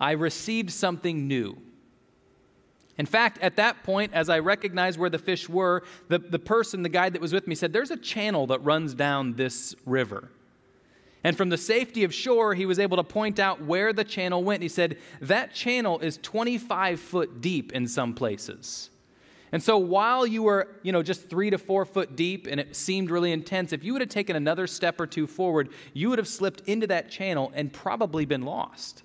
I 0.00 0.12
received 0.12 0.70
something 0.70 1.28
new. 1.28 1.58
In 2.98 3.06
fact, 3.06 3.38
at 3.42 3.56
that 3.56 3.82
point, 3.82 4.12
as 4.14 4.28
I 4.28 4.38
recognized 4.38 4.98
where 4.98 5.10
the 5.10 5.18
fish 5.18 5.48
were, 5.48 5.82
the, 6.08 6.18
the 6.18 6.38
person, 6.38 6.82
the 6.82 6.88
guide 6.88 7.12
that 7.12 7.20
was 7.20 7.32
with 7.32 7.46
me, 7.46 7.54
said, 7.54 7.72
There's 7.72 7.90
a 7.90 7.96
channel 7.96 8.46
that 8.48 8.64
runs 8.64 8.94
down 8.94 9.34
this 9.34 9.74
river. 9.84 10.30
And 11.22 11.36
from 11.36 11.48
the 11.48 11.58
safety 11.58 12.04
of 12.04 12.14
shore, 12.14 12.54
he 12.54 12.66
was 12.66 12.78
able 12.78 12.96
to 12.96 13.04
point 13.04 13.38
out 13.38 13.60
where 13.60 13.92
the 13.92 14.04
channel 14.04 14.44
went. 14.44 14.62
He 14.62 14.68
said, 14.68 14.96
That 15.20 15.52
channel 15.52 15.98
is 15.98 16.18
25 16.18 17.00
foot 17.00 17.40
deep 17.40 17.72
in 17.72 17.86
some 17.88 18.14
places. 18.14 18.90
And 19.52 19.62
so 19.62 19.78
while 19.78 20.26
you 20.26 20.42
were, 20.42 20.68
you 20.82 20.92
know, 20.92 21.02
just 21.02 21.28
three 21.28 21.50
to 21.50 21.58
four 21.58 21.84
foot 21.84 22.16
deep 22.16 22.46
and 22.46 22.58
it 22.60 22.74
seemed 22.74 23.10
really 23.10 23.32
intense, 23.32 23.72
if 23.72 23.84
you 23.84 23.92
would 23.92 24.02
have 24.02 24.08
taken 24.08 24.36
another 24.36 24.66
step 24.66 25.00
or 25.00 25.06
two 25.06 25.26
forward, 25.26 25.68
you 25.94 26.10
would 26.10 26.18
have 26.18 26.28
slipped 26.28 26.62
into 26.66 26.86
that 26.88 27.10
channel 27.10 27.52
and 27.54 27.72
probably 27.72 28.24
been 28.24 28.42
lost. 28.42 29.02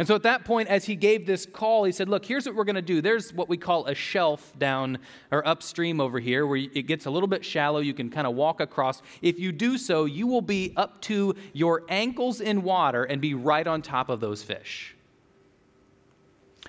And 0.00 0.08
so 0.08 0.14
at 0.14 0.22
that 0.22 0.46
point, 0.46 0.70
as 0.70 0.86
he 0.86 0.96
gave 0.96 1.26
this 1.26 1.44
call, 1.44 1.84
he 1.84 1.92
said, 1.92 2.08
Look, 2.08 2.24
here's 2.24 2.46
what 2.46 2.54
we're 2.54 2.64
going 2.64 2.74
to 2.74 2.80
do. 2.80 3.02
There's 3.02 3.34
what 3.34 3.50
we 3.50 3.58
call 3.58 3.84
a 3.84 3.94
shelf 3.94 4.50
down 4.58 4.96
or 5.30 5.46
upstream 5.46 6.00
over 6.00 6.18
here 6.18 6.46
where 6.46 6.56
it 6.56 6.86
gets 6.86 7.04
a 7.04 7.10
little 7.10 7.26
bit 7.26 7.44
shallow. 7.44 7.80
You 7.80 7.92
can 7.92 8.08
kind 8.08 8.26
of 8.26 8.34
walk 8.34 8.62
across. 8.62 9.02
If 9.20 9.38
you 9.38 9.52
do 9.52 9.76
so, 9.76 10.06
you 10.06 10.26
will 10.26 10.40
be 10.40 10.72
up 10.74 11.02
to 11.02 11.34
your 11.52 11.82
ankles 11.90 12.40
in 12.40 12.62
water 12.62 13.04
and 13.04 13.20
be 13.20 13.34
right 13.34 13.66
on 13.66 13.82
top 13.82 14.08
of 14.08 14.20
those 14.20 14.42
fish. 14.42 14.96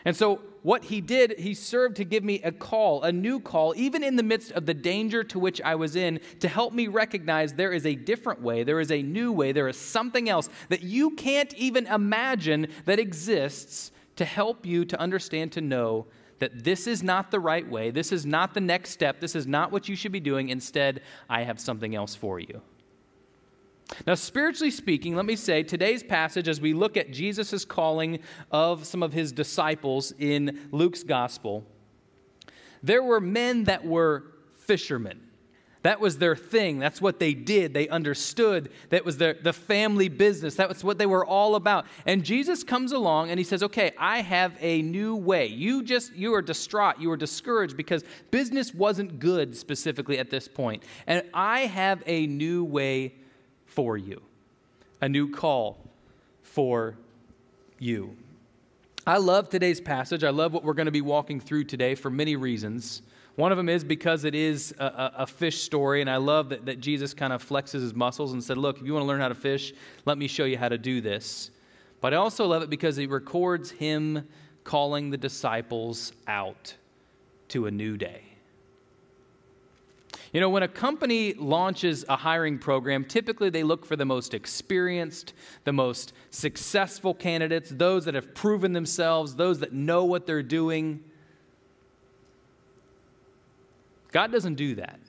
And 0.06 0.16
so 0.16 0.42
what 0.64 0.86
he 0.86 1.02
did, 1.02 1.40
he 1.40 1.54
served 1.54 1.96
to 1.98 2.04
give 2.04 2.24
me 2.24 2.42
a 2.44 2.52
call, 2.52 3.02
a 3.04 3.12
new 3.12 3.40
call, 3.40 3.74
even 3.76 4.04
in 4.04 4.16
the 4.16 4.24
midst 4.24 4.52
of 4.52 4.66
the 4.66 4.74
danger 4.74 5.24
to 5.26 5.40
which 5.40 5.62
I 5.62 5.76
was 5.76 5.96
in, 5.96 6.20
to 6.40 6.48
help 6.48 6.74
me 6.74 6.88
recognize 6.88 7.54
there 7.54 7.74
is 7.74 7.86
a 7.86 7.96
different 7.96 8.42
way, 8.42 8.64
there 8.64 8.80
is 8.80 8.92
a 8.92 9.02
new 9.02 9.32
way, 9.32 9.52
there 9.52 9.68
is 9.68 9.78
something 9.78 10.30
else 10.30 10.50
that 10.70 10.84
you 10.84 11.12
can't 11.12 11.54
even 11.56 11.88
imagine 11.88 12.68
that 12.86 13.00
exists 13.00 13.92
to 14.18 14.26
help 14.26 14.66
you 14.66 14.86
to 14.86 15.00
understand, 15.00 15.52
to 15.54 15.62
know 15.62 16.06
that 16.40 16.64
this 16.64 16.88
is 16.88 17.04
not 17.04 17.32
the 17.32 17.40
right 17.40 17.70
way, 17.70 17.92
this 17.92 18.12
is 18.12 18.26
not 18.26 18.54
the 18.54 18.62
next 18.62 18.90
step, 18.90 19.20
this 19.20 19.36
is 19.36 19.46
not 19.46 19.72
what 19.72 19.88
you 19.88 19.96
should 19.96 20.12
be 20.12 20.20
doing. 20.20 20.50
Instead, 20.50 21.02
I 21.30 21.44
have 21.44 21.60
something 21.60 21.96
else 21.96 22.16
for 22.16 22.40
you. 22.40 22.62
Now, 24.08 24.16
spiritually 24.16 24.72
speaking, 24.72 25.16
let 25.16 25.26
me 25.26 25.36
say 25.36 25.64
today's 25.64 26.04
passage, 26.04 26.48
as 26.48 26.62
we 26.62 26.74
look 26.74 26.98
at 26.98 27.12
Jesus' 27.12 27.66
calling 27.66 28.20
of 28.52 28.86
some 28.86 29.04
of 29.04 29.14
his 29.14 29.32
disciples 29.32 30.14
in 30.18 30.68
Luke's 30.72 31.04
gospel, 31.04 31.66
there 32.84 33.04
were 33.04 33.22
men 33.22 33.66
that 33.66 33.86
were 33.86 34.24
fishermen. 34.56 35.28
That 35.84 36.00
was 36.00 36.20
their 36.20 36.36
thing. 36.36 36.78
That's 36.78 37.02
what 37.02 37.20
they 37.20 37.34
did. 37.34 37.74
They 37.74 37.90
understood. 37.90 38.70
That 38.90 39.04
was 39.04 39.18
their, 39.18 39.34
the 39.34 39.54
family 39.54 40.10
business. 40.10 40.56
That 40.56 40.70
was 40.70 40.84
what 40.84 41.00
they 41.00 41.08
were 41.08 41.26
all 41.26 41.56
about. 41.56 41.88
And 42.06 42.24
Jesus 42.24 42.64
comes 42.64 42.92
along 42.92 43.32
and 43.32 43.40
he 43.40 43.44
says, 43.44 43.64
Okay, 43.64 43.92
I 43.98 44.22
have 44.22 44.56
a 44.60 44.84
new 44.84 45.16
way. 45.16 45.48
You 45.48 45.82
just, 45.82 46.14
you 46.14 46.36
are 46.36 46.42
distraught. 46.42 47.00
You 47.00 47.10
are 47.12 47.18
discouraged 47.18 47.78
because 47.78 48.04
business 48.30 48.76
wasn't 48.76 49.18
good 49.18 49.58
specifically 49.58 50.20
at 50.20 50.30
this 50.30 50.48
point. 50.48 50.84
And 51.08 51.24
I 51.34 51.62
have 51.62 52.04
a 52.06 52.28
new 52.28 52.64
way 52.64 53.16
for 53.72 53.98
you, 53.98 54.22
a 55.00 55.08
new 55.08 55.32
call 55.32 55.78
for 56.44 56.98
you. 57.80 58.16
I 59.08 59.18
love 59.18 59.50
today's 59.50 59.82
passage. 59.82 60.24
I 60.24 60.30
love 60.30 60.54
what 60.54 60.64
we're 60.64 60.74
going 60.74 60.86
to 60.86 60.92
be 60.92 61.02
walking 61.02 61.40
through 61.40 61.64
today 61.64 61.96
for 61.96 62.10
many 62.10 62.36
reasons. 62.36 63.02
One 63.36 63.52
of 63.52 63.58
them 63.58 63.70
is 63.70 63.84
because 63.84 64.26
it 64.26 64.36
is 64.36 64.76
a, 64.78 64.84
a, 64.86 65.14
a, 65.20 65.28
fish 65.28 65.62
story, 65.62 66.02
and 66.02 66.10
I 66.10 66.18
love 66.18 66.50
that, 66.50 66.66
that 66.66 66.82
Jesus 66.82 67.14
kind 67.14 67.32
of 67.32 67.48
flexes 67.48 67.82
his 67.82 67.94
muscles 67.94 68.34
and 68.34 68.44
said, 68.44 68.58
Look, 68.58 68.80
if 68.80 68.86
you 68.86 68.94
want 68.94 69.04
to 69.04 69.08
learn 69.08 69.22
how 69.22 69.30
to 69.30 69.36
fish, 69.36 69.74
let 70.06 70.18
me 70.18 70.28
show 70.28 70.44
you 70.44 70.58
how 70.58 70.68
to 70.68 70.78
do 70.78 71.00
this. 71.00 71.50
But 72.02 72.14
I 72.14 72.18
also 72.18 72.46
love 72.46 72.62
it 72.62 72.70
because 72.70 72.98
it 72.98 73.10
records 73.10 73.72
him 73.72 74.28
calling 74.66 75.10
the 75.10 75.18
disciples 75.18 76.12
out 76.28 76.76
to 77.48 77.68
a 77.68 77.72
new 77.72 77.96
day. 77.96 78.31
You 80.34 80.40
know, 80.40 80.50
when 80.50 80.64
a 80.64 80.68
company 80.68 81.34
launches 81.34 82.06
a 82.08 82.16
hiring 82.16 82.58
program, 82.58 83.04
typically 83.04 83.50
they 83.50 83.64
look 83.64 83.86
for 83.86 83.98
the 83.98 84.06
most 84.06 84.34
experienced, 84.34 85.34
the 85.66 85.74
most 85.74 86.14
successful 86.30 87.14
candidates, 87.14 87.70
those 87.70 88.06
that 88.06 88.16
have 88.16 88.34
proven 88.34 88.72
themselves, 88.72 89.36
those 89.36 89.60
that 89.60 89.74
know 89.74 90.06
what 90.06 90.26
they're 90.26 90.42
doing. 90.42 91.04
God 94.14 94.32
doesn't 94.32 94.56
do 94.56 94.76
that. 94.76 95.00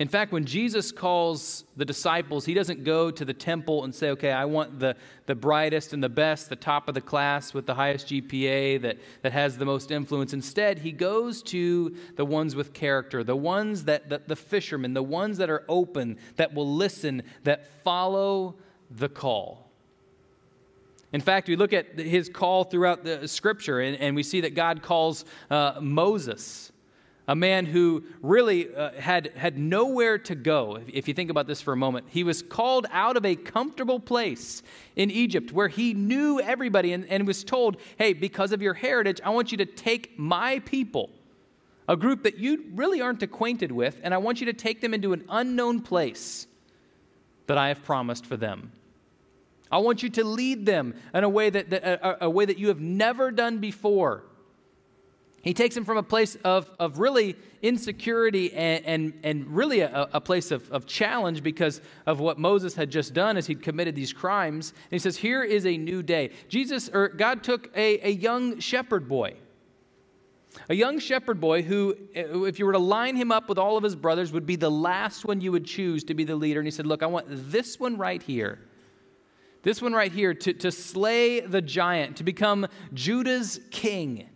In 0.00 0.08
fact, 0.08 0.32
when 0.32 0.46
Jesus 0.46 0.92
calls 0.92 1.64
the 1.76 1.84
disciples, 1.84 2.46
he 2.46 2.54
doesn't 2.54 2.84
go 2.84 3.10
to 3.10 3.22
the 3.22 3.34
temple 3.34 3.84
and 3.84 3.94
say, 3.94 4.08
okay, 4.08 4.32
I 4.32 4.46
want 4.46 4.80
the, 4.80 4.96
the 5.26 5.34
brightest 5.34 5.92
and 5.92 6.02
the 6.02 6.08
best, 6.08 6.48
the 6.48 6.56
top 6.56 6.88
of 6.88 6.94
the 6.94 7.02
class 7.02 7.52
with 7.52 7.66
the 7.66 7.74
highest 7.74 8.06
GPA 8.06 8.80
that, 8.80 8.96
that 9.20 9.32
has 9.32 9.58
the 9.58 9.66
most 9.66 9.90
influence. 9.90 10.32
Instead, 10.32 10.78
he 10.78 10.90
goes 10.90 11.42
to 11.42 11.94
the 12.16 12.24
ones 12.24 12.56
with 12.56 12.72
character, 12.72 13.22
the 13.22 13.36
ones 13.36 13.84
that, 13.84 14.08
that 14.08 14.26
the 14.26 14.36
fishermen, 14.36 14.94
the 14.94 15.02
ones 15.02 15.36
that 15.36 15.50
are 15.50 15.64
open, 15.68 16.16
that 16.36 16.54
will 16.54 16.74
listen, 16.74 17.22
that 17.44 17.66
follow 17.84 18.54
the 18.90 19.10
call. 19.10 19.70
In 21.12 21.20
fact, 21.20 21.46
we 21.46 21.56
look 21.56 21.74
at 21.74 21.98
his 21.98 22.30
call 22.30 22.64
throughout 22.64 23.04
the 23.04 23.28
scripture, 23.28 23.80
and, 23.80 24.00
and 24.00 24.16
we 24.16 24.22
see 24.22 24.40
that 24.40 24.54
God 24.54 24.80
calls 24.80 25.26
uh, 25.50 25.74
Moses 25.78 26.72
a 27.30 27.34
man 27.36 27.64
who 27.64 28.02
really 28.22 28.74
uh, 28.74 28.90
had, 28.94 29.28
had 29.36 29.56
nowhere 29.56 30.18
to 30.18 30.34
go. 30.34 30.74
If, 30.74 30.88
if 30.88 31.08
you 31.08 31.14
think 31.14 31.30
about 31.30 31.46
this 31.46 31.62
for 31.62 31.72
a 31.72 31.76
moment, 31.76 32.06
he 32.10 32.24
was 32.24 32.42
called 32.42 32.88
out 32.90 33.16
of 33.16 33.24
a 33.24 33.36
comfortable 33.36 34.00
place 34.00 34.64
in 34.96 35.12
Egypt 35.12 35.52
where 35.52 35.68
he 35.68 35.94
knew 35.94 36.40
everybody 36.40 36.92
and, 36.92 37.06
and 37.06 37.28
was 37.28 37.44
told, 37.44 37.76
hey, 37.98 38.14
because 38.14 38.50
of 38.50 38.60
your 38.60 38.74
heritage, 38.74 39.20
I 39.24 39.30
want 39.30 39.52
you 39.52 39.58
to 39.58 39.64
take 39.64 40.18
my 40.18 40.58
people, 40.58 41.08
a 41.86 41.96
group 41.96 42.24
that 42.24 42.38
you 42.38 42.64
really 42.74 43.00
aren't 43.00 43.22
acquainted 43.22 43.70
with, 43.70 44.00
and 44.02 44.12
I 44.12 44.18
want 44.18 44.40
you 44.40 44.46
to 44.46 44.52
take 44.52 44.80
them 44.80 44.92
into 44.92 45.12
an 45.12 45.24
unknown 45.28 45.82
place 45.82 46.48
that 47.46 47.56
I 47.56 47.68
have 47.68 47.84
promised 47.84 48.26
for 48.26 48.36
them. 48.36 48.72
I 49.70 49.78
want 49.78 50.02
you 50.02 50.08
to 50.10 50.24
lead 50.24 50.66
them 50.66 50.96
in 51.14 51.22
a 51.22 51.28
way 51.28 51.48
that, 51.48 51.70
that 51.70 51.84
a, 51.84 52.24
a 52.24 52.30
way 52.30 52.44
that 52.44 52.58
you 52.58 52.66
have 52.68 52.80
never 52.80 53.30
done 53.30 53.58
before. 53.58 54.24
He 55.42 55.54
takes 55.54 55.74
him 55.74 55.84
from 55.86 55.96
a 55.96 56.02
place 56.02 56.36
of, 56.44 56.70
of 56.78 56.98
really 56.98 57.34
insecurity 57.62 58.52
and, 58.52 58.84
and, 58.84 59.20
and 59.22 59.46
really 59.48 59.80
a, 59.80 60.08
a 60.12 60.20
place 60.20 60.50
of, 60.50 60.70
of 60.70 60.84
challenge 60.84 61.42
because 61.42 61.80
of 62.04 62.20
what 62.20 62.38
Moses 62.38 62.74
had 62.74 62.90
just 62.90 63.14
done 63.14 63.38
as 63.38 63.46
he'd 63.46 63.62
committed 63.62 63.94
these 63.94 64.12
crimes. 64.12 64.70
And 64.70 64.92
he 64.92 64.98
says, 64.98 65.16
Here 65.16 65.42
is 65.42 65.64
a 65.64 65.78
new 65.78 66.02
day. 66.02 66.30
Jesus, 66.48 66.90
or 66.92 67.08
God 67.08 67.42
took 67.42 67.70
a, 67.74 68.06
a 68.06 68.10
young 68.10 68.60
shepherd 68.60 69.08
boy. 69.08 69.36
A 70.68 70.74
young 70.74 70.98
shepherd 70.98 71.40
boy 71.40 71.62
who, 71.62 71.96
eh, 72.14 72.24
if 72.46 72.58
you 72.58 72.66
were 72.66 72.72
to 72.72 72.78
line 72.78 73.16
him 73.16 73.32
up 73.32 73.48
with 73.48 73.56
all 73.56 73.78
of 73.78 73.84
his 73.84 73.96
brothers, 73.96 74.32
would 74.32 74.46
be 74.46 74.56
the 74.56 74.70
last 74.70 75.24
one 75.24 75.40
you 75.40 75.52
would 75.52 75.64
choose 75.64 76.04
to 76.04 76.14
be 76.14 76.24
the 76.24 76.36
leader. 76.36 76.60
And 76.60 76.66
he 76.66 76.70
said, 76.70 76.86
Look, 76.86 77.02
I 77.02 77.06
want 77.06 77.26
this 77.28 77.80
one 77.80 77.96
right 77.96 78.22
here. 78.22 78.58
This 79.62 79.80
one 79.80 79.94
right 79.94 80.12
here 80.12 80.34
to, 80.34 80.52
to 80.52 80.70
slay 80.70 81.40
the 81.40 81.62
giant, 81.62 82.16
to 82.16 82.24
become 82.24 82.66
Judah's 82.92 83.60
king 83.70 84.28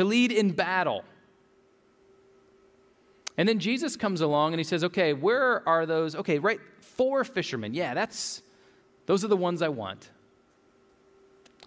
to 0.00 0.04
lead 0.06 0.32
in 0.32 0.50
battle. 0.50 1.04
And 3.36 3.46
then 3.46 3.58
Jesus 3.58 3.96
comes 3.96 4.22
along 4.22 4.54
and 4.54 4.58
he 4.58 4.64
says, 4.64 4.82
Okay, 4.82 5.12
where 5.12 5.66
are 5.68 5.84
those? 5.84 6.16
Okay, 6.16 6.38
right, 6.38 6.58
four 6.80 7.22
fishermen. 7.22 7.74
Yeah, 7.74 7.92
that's, 7.92 8.40
those 9.04 9.26
are 9.26 9.28
the 9.28 9.36
ones 9.36 9.60
I 9.60 9.68
want. 9.68 10.08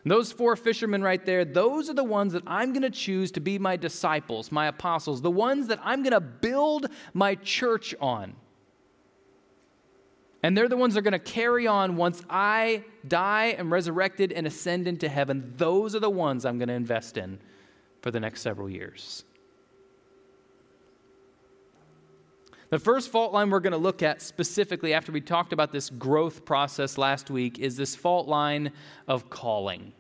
And 0.04 0.12
those 0.12 0.32
four 0.32 0.56
fishermen 0.56 1.04
right 1.04 1.24
there, 1.24 1.46
those 1.46 1.92
are 1.92 1.94
the 1.94 2.04
ones 2.04 2.34
that 2.34 2.42
I'm 2.48 2.74
going 2.74 2.82
to 2.82 2.90
choose 2.90 3.32
to 3.34 3.40
be 3.40 3.60
my 3.60 3.78
disciples, 3.78 4.52
my 4.52 4.66
apostles, 4.66 5.22
the 5.22 5.30
ones 5.30 5.68
that 5.68 5.80
I'm 5.84 6.02
going 6.02 6.14
to 6.14 6.20
build 6.20 6.88
my 7.14 7.36
church 7.36 7.94
on. 8.02 8.36
And 10.42 10.58
they're 10.58 10.68
the 10.68 10.76
ones 10.76 10.96
that 10.96 11.02
are 11.02 11.04
going 11.04 11.12
to 11.14 11.20
carry 11.20 11.68
on 11.68 11.98
once 11.98 12.24
I 12.32 12.84
die 13.08 13.56
and 13.60 13.70
resurrected 13.70 14.32
and 14.32 14.48
ascend 14.48 14.88
into 14.88 15.08
heaven. 15.08 15.54
Those 15.56 15.96
are 15.96 16.00
the 16.00 16.10
ones 16.10 16.46
I'm 16.46 16.58
going 16.58 16.70
to 16.70 16.74
invest 16.74 17.16
in 17.16 17.38
for 18.04 18.12
the 18.12 18.20
next 18.20 18.42
several 18.42 18.70
years. 18.70 19.24
The 22.70 22.78
first 22.78 23.10
fault 23.10 23.32
line 23.32 23.50
we're 23.50 23.62
going 23.62 23.72
to 23.72 23.78
look 23.78 24.04
at 24.04 24.22
specifically 24.22 24.94
after 24.94 25.12
we 25.12 25.22
talked 25.22 25.54
about 25.54 25.72
this 25.72 25.90
growth 25.90 26.44
process 26.44 26.98
last 26.98 27.32
week 27.32 27.60
is 27.60 27.78
this 27.78 27.96
fault 27.96 28.28
line 28.28 28.74
of 29.08 29.30
calling. 29.30 29.94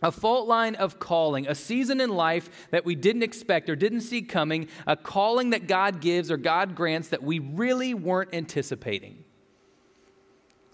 A 0.00 0.10
fault 0.10 0.48
line 0.48 0.74
of 0.76 0.98
calling, 0.98 1.46
a 1.46 1.54
season 1.54 2.00
in 2.00 2.10
life 2.10 2.48
that 2.70 2.86
we 2.86 2.94
didn't 2.94 3.22
expect 3.22 3.68
or 3.68 3.76
didn't 3.76 4.00
see 4.00 4.22
coming, 4.22 4.68
a 4.86 4.96
calling 4.96 5.50
that 5.50 5.66
God 5.66 6.00
gives 6.00 6.30
or 6.30 6.38
God 6.38 6.74
grants 6.74 7.08
that 7.08 7.22
we 7.22 7.38
really 7.38 7.92
weren't 7.92 8.32
anticipating. 8.32 9.21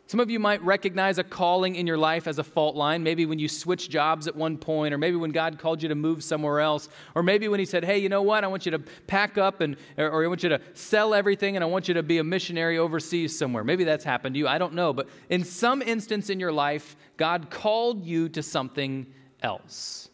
Some 0.09 0.21
of 0.21 0.31
you 0.31 0.39
might 0.39 0.65
recognize 0.65 1.19
a 1.19 1.23
calling 1.23 1.77
in 1.77 1.87
your 1.87 1.99
life 1.99 2.27
as 2.27 2.39
a 2.39 2.43
fault 2.43 2.75
line, 2.75 3.03
maybe 3.03 3.27
when 3.27 3.39
you 3.39 3.47
switched 3.47 3.91
jobs 3.91 4.27
at 4.27 4.35
one 4.35 4.57
point, 4.57 4.95
or 4.95 4.99
maybe 4.99 5.19
when 5.19 5.33
God 5.33 5.59
called 5.59 5.83
you 5.83 5.89
to 5.91 5.95
move 5.95 6.25
somewhere 6.25 6.61
else, 6.61 6.89
or 7.15 7.23
maybe 7.23 7.47
when 7.47 7.61
He 7.61 7.67
said, 7.67 7.85
Hey, 7.85 7.99
you 7.99 8.09
know 8.09 8.23
what? 8.23 8.43
I 8.43 8.47
want 8.47 8.65
you 8.65 8.73
to 8.73 8.79
pack 9.07 9.37
up 9.37 9.61
and, 9.61 9.77
or 9.99 10.25
I 10.25 10.27
want 10.27 10.43
you 10.43 10.49
to 10.49 10.63
sell 10.73 11.13
everything 11.13 11.57
and 11.57 11.63
I 11.63 11.67
want 11.67 11.89
you 11.89 11.95
to 11.95 12.03
be 12.03 12.17
a 12.17 12.25
missionary 12.25 12.79
overseas 12.79 13.39
somewhere. 13.39 13.63
Maybe 13.65 13.85
that's 13.85 14.03
happened 14.03 14.35
to 14.35 14.39
you. 14.39 14.49
I 14.49 14.57
don't 14.57 14.73
know. 14.73 14.95
But 14.95 15.11
in 15.29 15.45
some 15.45 15.83
instance 15.83 16.31
in 16.31 16.41
your 16.41 16.53
life, 16.53 16.97
God 17.19 17.51
called 17.51 18.07
you 18.07 18.31
to 18.31 18.43
something 18.43 19.09
else. 19.43 20.09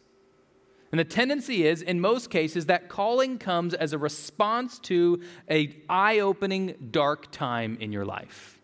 And 0.91 0.99
the 0.99 1.05
tendency 1.05 1.65
is, 1.65 1.81
in 1.81 2.01
most 2.01 2.29
cases, 2.29 2.65
that 2.65 2.89
calling 2.89 3.37
comes 3.37 3.73
as 3.73 3.93
a 3.93 3.97
response 3.97 4.77
to 4.79 5.21
a 5.49 5.73
eye-opening 5.87 6.89
dark 6.91 7.31
time 7.31 7.77
in 7.79 7.93
your 7.93 8.03
life 8.03 8.55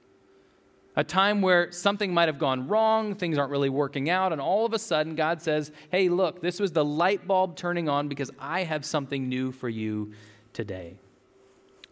a 0.95 1.03
time 1.03 1.41
where 1.41 1.71
something 1.71 2.13
might 2.13 2.27
have 2.27 2.39
gone 2.39 2.67
wrong, 2.67 3.15
things 3.15 3.37
aren't 3.37 3.51
really 3.51 3.69
working 3.69 4.09
out, 4.09 4.31
and 4.31 4.41
all 4.41 4.65
of 4.65 4.73
a 4.73 4.79
sudden 4.79 5.15
God 5.15 5.41
says, 5.41 5.71
Hey, 5.89 6.09
look, 6.09 6.41
this 6.41 6.59
was 6.59 6.71
the 6.71 6.83
light 6.83 7.27
bulb 7.27 7.55
turning 7.55 7.87
on 7.87 8.07
because 8.07 8.31
I 8.39 8.63
have 8.63 8.83
something 8.83 9.29
new 9.29 9.51
for 9.51 9.69
you 9.69 10.13
today. 10.53 10.97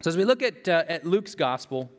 So, 0.00 0.08
as 0.08 0.16
we 0.16 0.24
look 0.24 0.42
at, 0.42 0.68
uh, 0.68 0.84
at 0.88 1.06
Luke's 1.06 1.34
gospel, 1.34 1.90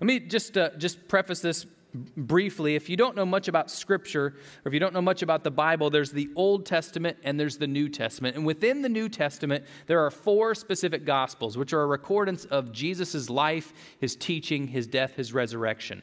let 0.00 0.06
me 0.06 0.18
just, 0.18 0.56
uh, 0.56 0.70
just 0.78 1.06
preface 1.08 1.40
this 1.40 1.66
briefly. 1.94 2.74
If 2.74 2.88
you 2.88 2.96
don't 2.96 3.16
know 3.16 3.26
much 3.26 3.48
about 3.48 3.70
Scripture, 3.70 4.26
or 4.26 4.68
if 4.68 4.74
you 4.74 4.80
don't 4.80 4.94
know 4.94 5.02
much 5.02 5.22
about 5.22 5.44
the 5.44 5.50
Bible, 5.50 5.90
there's 5.90 6.12
the 6.12 6.28
Old 6.36 6.64
Testament 6.64 7.18
and 7.22 7.38
there's 7.38 7.56
the 7.58 7.66
New 7.66 7.88
Testament. 7.88 8.36
And 8.36 8.46
within 8.46 8.82
the 8.82 8.88
New 8.88 9.08
Testament, 9.08 9.64
there 9.86 10.04
are 10.04 10.10
four 10.10 10.54
specific 10.54 11.04
Gospels, 11.04 11.58
which 11.58 11.72
are 11.72 11.82
a 11.82 11.98
recordance 11.98 12.46
of 12.46 12.72
Jesus' 12.72 13.28
life, 13.28 13.72
his 13.98 14.16
teaching, 14.16 14.68
his 14.68 14.86
death, 14.86 15.16
his 15.16 15.32
resurrection. 15.32 16.02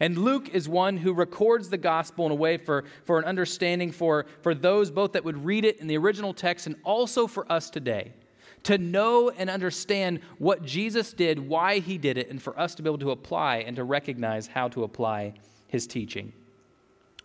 And 0.00 0.18
Luke 0.18 0.48
is 0.50 0.68
one 0.68 0.96
who 0.96 1.12
records 1.12 1.68
the 1.68 1.78
gospel 1.78 2.26
in 2.26 2.32
a 2.32 2.36
way 2.36 2.56
for, 2.56 2.84
for 3.04 3.18
an 3.18 3.24
understanding 3.24 3.92
for, 3.92 4.26
for 4.42 4.54
those 4.54 4.90
both 4.90 5.12
that 5.12 5.24
would 5.24 5.44
read 5.44 5.64
it 5.64 5.78
in 5.78 5.86
the 5.86 5.96
original 5.96 6.34
text 6.34 6.66
and 6.66 6.76
also 6.84 7.26
for 7.26 7.50
us 7.50 7.70
today 7.70 8.12
to 8.64 8.78
know 8.78 9.30
and 9.30 9.48
understand 9.48 10.20
what 10.38 10.64
Jesus 10.64 11.12
did, 11.12 11.38
why 11.38 11.78
he 11.78 11.98
did 11.98 12.18
it, 12.18 12.30
and 12.30 12.42
for 12.42 12.58
us 12.58 12.74
to 12.74 12.82
be 12.82 12.88
able 12.88 12.98
to 12.98 13.12
apply 13.12 13.58
and 13.58 13.76
to 13.76 13.84
recognize 13.84 14.48
how 14.48 14.66
to 14.68 14.82
apply 14.82 15.34
his 15.68 15.86
teaching. 15.86 16.32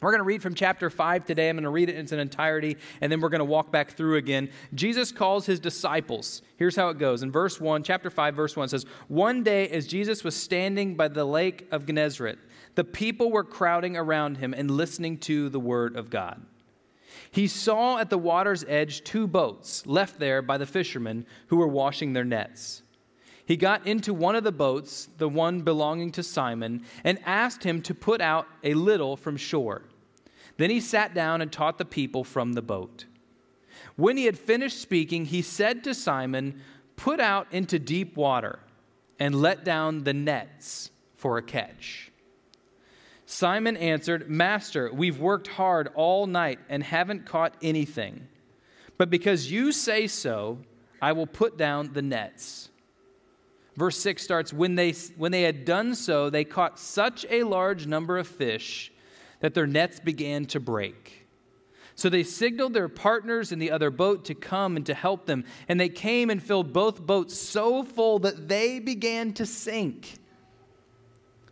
We're 0.02 0.12
going 0.12 0.20
to 0.20 0.26
read 0.26 0.42
from 0.42 0.56
chapter 0.56 0.90
5 0.90 1.26
today. 1.26 1.48
I'm 1.48 1.56
going 1.56 1.64
to 1.64 1.70
read 1.70 1.88
it 1.88 1.96
in 1.96 2.02
its 2.02 2.12
entirety, 2.12 2.78
and 3.02 3.12
then 3.12 3.22
we're 3.22 3.30
going 3.30 3.40
to 3.40 3.46
walk 3.46 3.72
back 3.72 3.92
through 3.92 4.18
again. 4.18 4.50
Jesus 4.74 5.12
calls 5.12 5.46
his 5.46 5.60
disciples. 5.60 6.42
Here's 6.58 6.76
how 6.76 6.90
it 6.90 6.98
goes. 6.98 7.22
In 7.22 7.32
verse 7.32 7.62
1, 7.62 7.84
chapter 7.84 8.10
5, 8.10 8.36
verse 8.36 8.56
1 8.56 8.70
says, 8.70 8.86
One 9.08 9.44
day 9.44 9.68
as 9.70 9.86
Jesus 9.86 10.24
was 10.24 10.36
standing 10.36 10.96
by 10.96 11.08
the 11.08 11.26
lake 11.26 11.68
of 11.72 11.86
Gennesaret, 11.86 12.40
the 12.76 12.84
people 12.84 13.32
were 13.32 13.44
crowding 13.44 13.98
around 13.98 14.38
him 14.38 14.54
and 14.54 14.72
listening 14.72 15.18
to 15.20 15.50
the 15.50 15.60
word 15.60 15.96
of 15.96 16.10
God. 16.10 16.42
He 17.30 17.48
saw 17.48 17.98
at 17.98 18.10
the 18.10 18.18
water's 18.18 18.64
edge 18.66 19.04
two 19.04 19.28
boats 19.28 19.86
left 19.86 20.20
there 20.20 20.42
by 20.42 20.58
the 20.58 20.66
fishermen 20.66 21.26
who 21.48 21.58
were 21.58 21.68
washing 21.68 22.14
their 22.14 22.24
nets. 22.24 22.84
He 23.46 23.58
got 23.58 23.86
into 23.86 24.14
one 24.14 24.36
of 24.36 24.44
the 24.44 24.52
boats, 24.52 25.10
the 25.18 25.28
one 25.28 25.62
belonging 25.62 26.12
to 26.14 26.24
Simon, 26.24 26.86
and 27.04 27.20
asked 27.26 27.64
him 27.64 27.82
to 27.84 27.94
put 27.94 28.22
out 28.22 28.48
a 28.64 28.74
little 28.74 29.18
from 29.18 29.36
shore. 29.36 29.84
Then 30.58 30.70
he 30.70 30.80
sat 30.80 31.14
down 31.14 31.42
and 31.42 31.52
taught 31.52 31.78
the 31.78 31.86
people 31.86 32.24
from 32.24 32.54
the 32.54 32.62
boat. 32.62 33.06
When 33.96 34.16
he 34.16 34.26
had 34.26 34.38
finished 34.38 34.80
speaking, 34.80 35.26
he 35.26 35.42
said 35.42 35.84
to 35.84 35.94
Simon, 35.94 36.62
Put 36.96 37.20
out 37.20 37.48
into 37.52 37.80
deep 37.80 38.16
water 38.16 38.60
and 39.20 39.36
let 39.36 39.64
down 39.64 40.04
the 40.04 40.14
nets 40.14 40.92
for 41.16 41.38
a 41.38 41.42
catch. 41.42 42.11
Simon 43.32 43.78
answered, 43.78 44.30
Master, 44.30 44.92
we've 44.94 45.18
worked 45.18 45.48
hard 45.48 45.88
all 45.96 46.28
night 46.28 46.60
and 46.68 46.84
haven't 46.84 47.26
caught 47.26 47.56
anything. 47.62 48.28
But 48.98 49.10
because 49.10 49.50
you 49.50 49.72
say 49.72 50.08
so, 50.08 50.60
I 51.02 51.14
will 51.14 51.28
put 51.28 51.58
down 51.58 51.94
the 51.94 52.02
nets. 52.02 52.70
Verse 53.78 53.98
6 54.00 54.22
starts 54.22 54.52
when 54.52 54.76
they, 54.76 54.92
when 55.16 55.32
they 55.32 55.44
had 55.44 55.64
done 55.64 55.96
so, 55.96 56.30
they 56.30 56.44
caught 56.44 56.78
such 56.78 57.26
a 57.30 57.44
large 57.44 57.88
number 57.88 58.18
of 58.18 58.28
fish 58.28 58.92
that 59.40 59.54
their 59.54 59.66
nets 59.66 60.02
began 60.02 60.44
to 60.48 60.60
break. 60.60 61.26
So 61.96 62.10
they 62.10 62.24
signaled 62.24 62.74
their 62.74 62.90
partners 62.90 63.54
in 63.54 63.60
the 63.60 63.72
other 63.72 63.92
boat 63.92 64.26
to 64.26 64.36
come 64.36 64.76
and 64.76 64.86
to 64.88 64.94
help 64.94 65.26
them. 65.26 65.46
And 65.70 65.80
they 65.80 65.90
came 65.90 66.30
and 66.30 66.44
filled 66.44 66.74
both 66.74 67.00
boats 67.00 67.38
so 67.38 67.82
full 67.84 68.20
that 68.20 68.50
they 68.50 68.80
began 68.80 69.32
to 69.34 69.46
sink. 69.46 70.18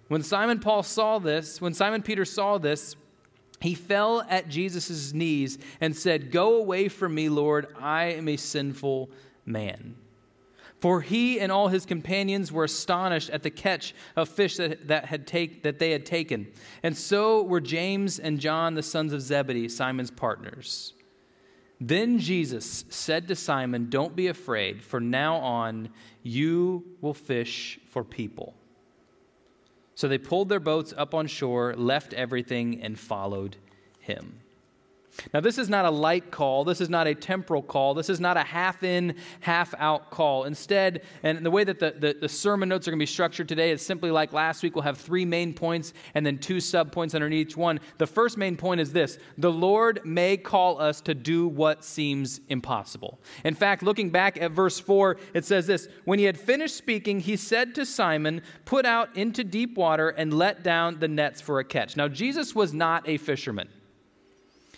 When 0.09 0.23
Simon 0.23 0.59
Paul 0.59 0.83
saw 0.83 1.19
this, 1.19 1.61
when 1.61 1.73
Simon 1.73 2.01
Peter 2.01 2.25
saw 2.25 2.57
this, 2.57 2.95
he 3.61 3.75
fell 3.75 4.21
at 4.27 4.49
Jesus' 4.49 5.13
knees 5.13 5.57
and 5.79 5.95
said, 5.95 6.31
Go 6.31 6.57
away 6.57 6.89
from 6.89 7.13
me, 7.13 7.29
Lord, 7.29 7.67
I 7.79 8.05
am 8.05 8.27
a 8.27 8.35
sinful 8.35 9.11
man. 9.45 9.95
For 10.79 11.01
he 11.01 11.39
and 11.39 11.51
all 11.51 11.67
his 11.67 11.85
companions 11.85 12.51
were 12.51 12.63
astonished 12.63 13.29
at 13.29 13.43
the 13.43 13.49
catch 13.49 13.93
of 14.15 14.29
fish 14.29 14.57
that, 14.57 14.87
that, 14.87 15.05
had 15.05 15.27
take, 15.27 15.63
that 15.63 15.77
they 15.77 15.91
had 15.91 16.05
taken. 16.05 16.47
And 16.81 16.97
so 16.97 17.43
were 17.43 17.59
James 17.59 18.17
and 18.17 18.39
John, 18.39 18.75
the 18.75 18.83
sons 18.83 19.13
of 19.13 19.21
Zebedee, 19.21 19.67
Simon's 19.67 20.11
partners. 20.11 20.93
Then 21.81 22.17
Jesus 22.17 22.85
said 22.89 23.27
to 23.27 23.35
Simon, 23.35 23.89
Don't 23.89 24.15
be 24.15 24.27
afraid, 24.27 24.81
for 24.81 24.99
now 24.99 25.35
on 25.35 25.89
you 26.23 26.83
will 27.01 27.13
fish 27.13 27.79
for 27.89 28.03
people. 28.03 28.55
So 29.99 30.07
they 30.07 30.17
pulled 30.17 30.47
their 30.47 30.61
boats 30.61 30.93
up 30.95 31.13
on 31.13 31.27
shore, 31.27 31.75
left 31.75 32.13
everything, 32.13 32.81
and 32.81 32.97
followed 32.97 33.57
him. 33.99 34.38
Now, 35.33 35.39
this 35.39 35.57
is 35.57 35.69
not 35.69 35.85
a 35.85 35.89
light 35.89 36.31
call. 36.31 36.63
This 36.63 36.81
is 36.81 36.89
not 36.89 37.07
a 37.07 37.15
temporal 37.15 37.61
call. 37.61 37.93
This 37.93 38.09
is 38.09 38.19
not 38.19 38.37
a 38.37 38.43
half 38.43 38.83
in, 38.83 39.15
half 39.41 39.73
out 39.77 40.09
call. 40.09 40.45
Instead, 40.45 41.01
and 41.23 41.45
the 41.45 41.51
way 41.51 41.63
that 41.63 41.79
the, 41.79 41.95
the, 41.97 42.17
the 42.19 42.29
sermon 42.29 42.69
notes 42.69 42.87
are 42.87 42.91
going 42.91 42.99
to 42.99 43.03
be 43.03 43.07
structured 43.07 43.47
today 43.47 43.71
is 43.71 43.85
simply 43.85 44.11
like 44.11 44.33
last 44.33 44.63
week. 44.63 44.75
We'll 44.75 44.83
have 44.83 44.97
three 44.97 45.25
main 45.25 45.53
points 45.53 45.93
and 46.13 46.25
then 46.25 46.37
two 46.37 46.59
sub 46.59 46.91
points 46.91 47.15
underneath 47.15 47.47
each 47.47 47.57
one. 47.57 47.79
The 47.97 48.07
first 48.07 48.37
main 48.37 48.57
point 48.57 48.81
is 48.81 48.91
this 48.91 49.17
the 49.37 49.51
Lord 49.51 50.01
may 50.03 50.37
call 50.37 50.79
us 50.79 51.01
to 51.01 51.13
do 51.13 51.47
what 51.47 51.83
seems 51.83 52.41
impossible. 52.49 53.19
In 53.43 53.55
fact, 53.55 53.83
looking 53.83 54.09
back 54.09 54.41
at 54.41 54.51
verse 54.51 54.79
4, 54.79 55.17
it 55.33 55.45
says 55.45 55.67
this 55.67 55.87
When 56.05 56.19
he 56.19 56.25
had 56.25 56.39
finished 56.39 56.75
speaking, 56.75 57.19
he 57.19 57.35
said 57.35 57.75
to 57.75 57.85
Simon, 57.85 58.41
Put 58.65 58.85
out 58.85 59.15
into 59.15 59.43
deep 59.43 59.77
water 59.77 60.09
and 60.09 60.33
let 60.33 60.63
down 60.63 60.99
the 60.99 61.07
nets 61.07 61.41
for 61.41 61.59
a 61.59 61.63
catch. 61.63 61.97
Now, 61.97 62.07
Jesus 62.07 62.53
was 62.55 62.73
not 62.73 63.07
a 63.07 63.17
fisherman. 63.17 63.69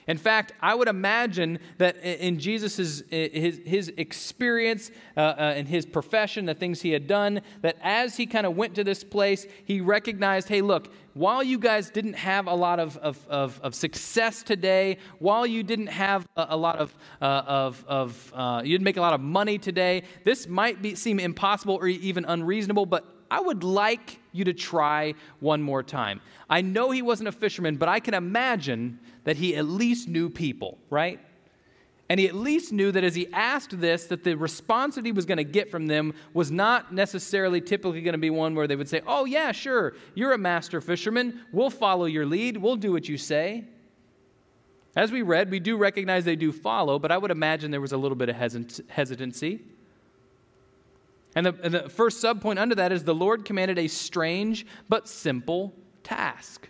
In 0.07 0.17
fact, 0.17 0.53
I 0.61 0.73
would 0.75 0.87
imagine 0.87 1.59
that 1.77 1.97
in 1.97 2.39
Jesus' 2.39 3.03
his, 3.09 3.61
his 3.65 3.93
experience 3.97 4.91
uh, 5.15 5.19
uh, 5.19 5.53
and 5.55 5.67
his 5.67 5.85
profession, 5.85 6.45
the 6.45 6.53
things 6.53 6.81
he 6.81 6.91
had 6.91 7.07
done, 7.07 7.41
that 7.61 7.77
as 7.81 8.17
he 8.17 8.25
kind 8.25 8.45
of 8.45 8.55
went 8.55 8.75
to 8.75 8.83
this 8.83 9.03
place, 9.03 9.45
he 9.65 9.81
recognized 9.81 10.47
hey, 10.47 10.61
look, 10.61 10.91
while 11.13 11.43
you 11.43 11.59
guys 11.59 11.89
didn't 11.89 12.13
have 12.13 12.47
a 12.47 12.53
lot 12.53 12.79
of, 12.79 12.97
of, 12.97 13.27
of, 13.27 13.59
of 13.61 13.75
success 13.75 14.43
today, 14.43 14.97
while 15.19 15.45
you 15.45 15.61
didn't 15.61 15.87
have 15.87 16.27
a, 16.37 16.47
a 16.49 16.57
lot 16.57 16.77
of, 16.77 16.95
uh, 17.21 17.25
of, 17.25 17.85
of 17.87 18.33
uh, 18.35 18.61
you 18.63 18.71
didn't 18.71 18.85
make 18.85 18.97
a 18.97 19.01
lot 19.01 19.13
of 19.13 19.21
money 19.21 19.57
today, 19.57 20.03
this 20.23 20.47
might 20.47 20.81
be, 20.81 20.95
seem 20.95 21.19
impossible 21.19 21.75
or 21.75 21.87
even 21.87 22.25
unreasonable, 22.25 22.85
but 22.85 23.05
I 23.29 23.39
would 23.39 23.63
like 23.63 24.19
you 24.33 24.43
to 24.45 24.53
try 24.53 25.13
one 25.39 25.61
more 25.61 25.83
time. 25.83 26.19
I 26.49 26.61
know 26.61 26.91
he 26.91 27.01
wasn't 27.01 27.29
a 27.29 27.31
fisherman, 27.31 27.77
but 27.77 27.87
I 27.87 28.01
can 28.01 28.13
imagine 28.13 28.99
that 29.23 29.37
he 29.37 29.55
at 29.55 29.65
least 29.65 30.07
knew 30.07 30.29
people, 30.29 30.77
right? 30.89 31.19
And 32.09 32.19
he 32.19 32.27
at 32.27 32.35
least 32.35 32.73
knew 32.73 32.91
that 32.91 33.05
as 33.05 33.15
he 33.15 33.31
asked 33.31 33.79
this, 33.79 34.07
that 34.07 34.25
the 34.25 34.35
response 34.35 34.95
that 34.95 35.05
he 35.05 35.13
was 35.13 35.25
going 35.25 35.37
to 35.37 35.45
get 35.45 35.71
from 35.71 35.87
them 35.87 36.13
was 36.33 36.51
not 36.51 36.93
necessarily 36.93 37.61
typically 37.61 38.01
going 38.01 38.13
to 38.13 38.17
be 38.17 38.29
one 38.29 38.53
where 38.53 38.67
they 38.67 38.75
would 38.75 38.89
say, 38.89 39.01
Oh, 39.07 39.23
yeah, 39.23 39.53
sure, 39.53 39.93
you're 40.13 40.33
a 40.33 40.37
master 40.37 40.81
fisherman. 40.81 41.45
We'll 41.53 41.69
follow 41.69 42.05
your 42.05 42.25
lead. 42.25 42.57
We'll 42.57 42.75
do 42.75 42.91
what 42.91 43.07
you 43.07 43.17
say. 43.17 43.63
As 44.93 45.09
we 45.09 45.21
read, 45.21 45.49
we 45.49 45.61
do 45.61 45.77
recognize 45.77 46.25
they 46.25 46.35
do 46.35 46.51
follow, 46.51 46.99
but 46.99 47.13
I 47.13 47.17
would 47.17 47.31
imagine 47.31 47.71
there 47.71 47.79
was 47.79 47.93
a 47.93 47.97
little 47.97 48.17
bit 48.17 48.27
of 48.27 48.35
hesitancy. 48.35 49.61
And 51.33 51.45
the, 51.45 51.55
and 51.63 51.73
the 51.73 51.89
first 51.89 52.21
subpoint 52.21 52.59
under 52.59 52.75
that 52.75 52.91
is 52.91 53.05
the 53.05 53.15
Lord 53.15 53.45
commanded 53.45 53.79
a 53.79 53.87
strange 53.87 54.65
but 54.89 55.07
simple 55.07 55.73
task. 56.03 56.67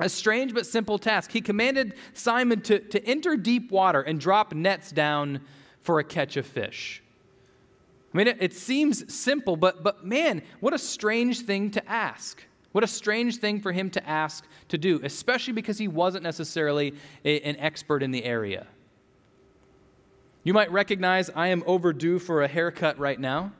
A 0.00 0.08
strange 0.08 0.54
but 0.54 0.66
simple 0.66 0.98
task. 0.98 1.30
He 1.30 1.40
commanded 1.40 1.94
Simon 2.14 2.62
to, 2.62 2.78
to 2.78 3.04
enter 3.04 3.36
deep 3.36 3.70
water 3.70 4.00
and 4.00 4.18
drop 4.18 4.54
nets 4.54 4.90
down 4.90 5.42
for 5.82 5.98
a 5.98 6.04
catch 6.04 6.36
of 6.36 6.46
fish. 6.46 7.02
I 8.12 8.16
mean, 8.16 8.26
it, 8.26 8.38
it, 8.40 8.54
seems 8.54 9.12
simple, 9.14 9.56
but, 9.56 9.84
but 9.84 10.04
man, 10.04 10.42
what 10.58 10.74
a 10.74 10.78
strange 10.78 11.40
thing 11.40 11.70
to 11.72 11.88
ask. 11.88 12.42
What 12.72 12.82
a 12.82 12.86
strange 12.88 13.36
thing 13.36 13.60
for 13.60 13.72
him 13.72 13.90
to 13.90 14.08
ask 14.08 14.46
to 14.68 14.78
do, 14.78 15.00
especially 15.04 15.52
because 15.52 15.78
he 15.78 15.86
wasn't 15.86 16.24
necessarily 16.24 16.94
a, 17.24 17.40
an 17.40 17.56
expert 17.58 18.02
in 18.02 18.10
the 18.10 18.24
area. 18.24 18.66
You 20.44 20.54
might 20.54 20.72
recognize 20.72 21.30
I 21.30 21.48
am 21.48 21.62
overdue 21.66 22.18
for 22.18 22.42
a 22.42 22.48
haircut 22.48 22.98
right 22.98 23.20
now. 23.20 23.52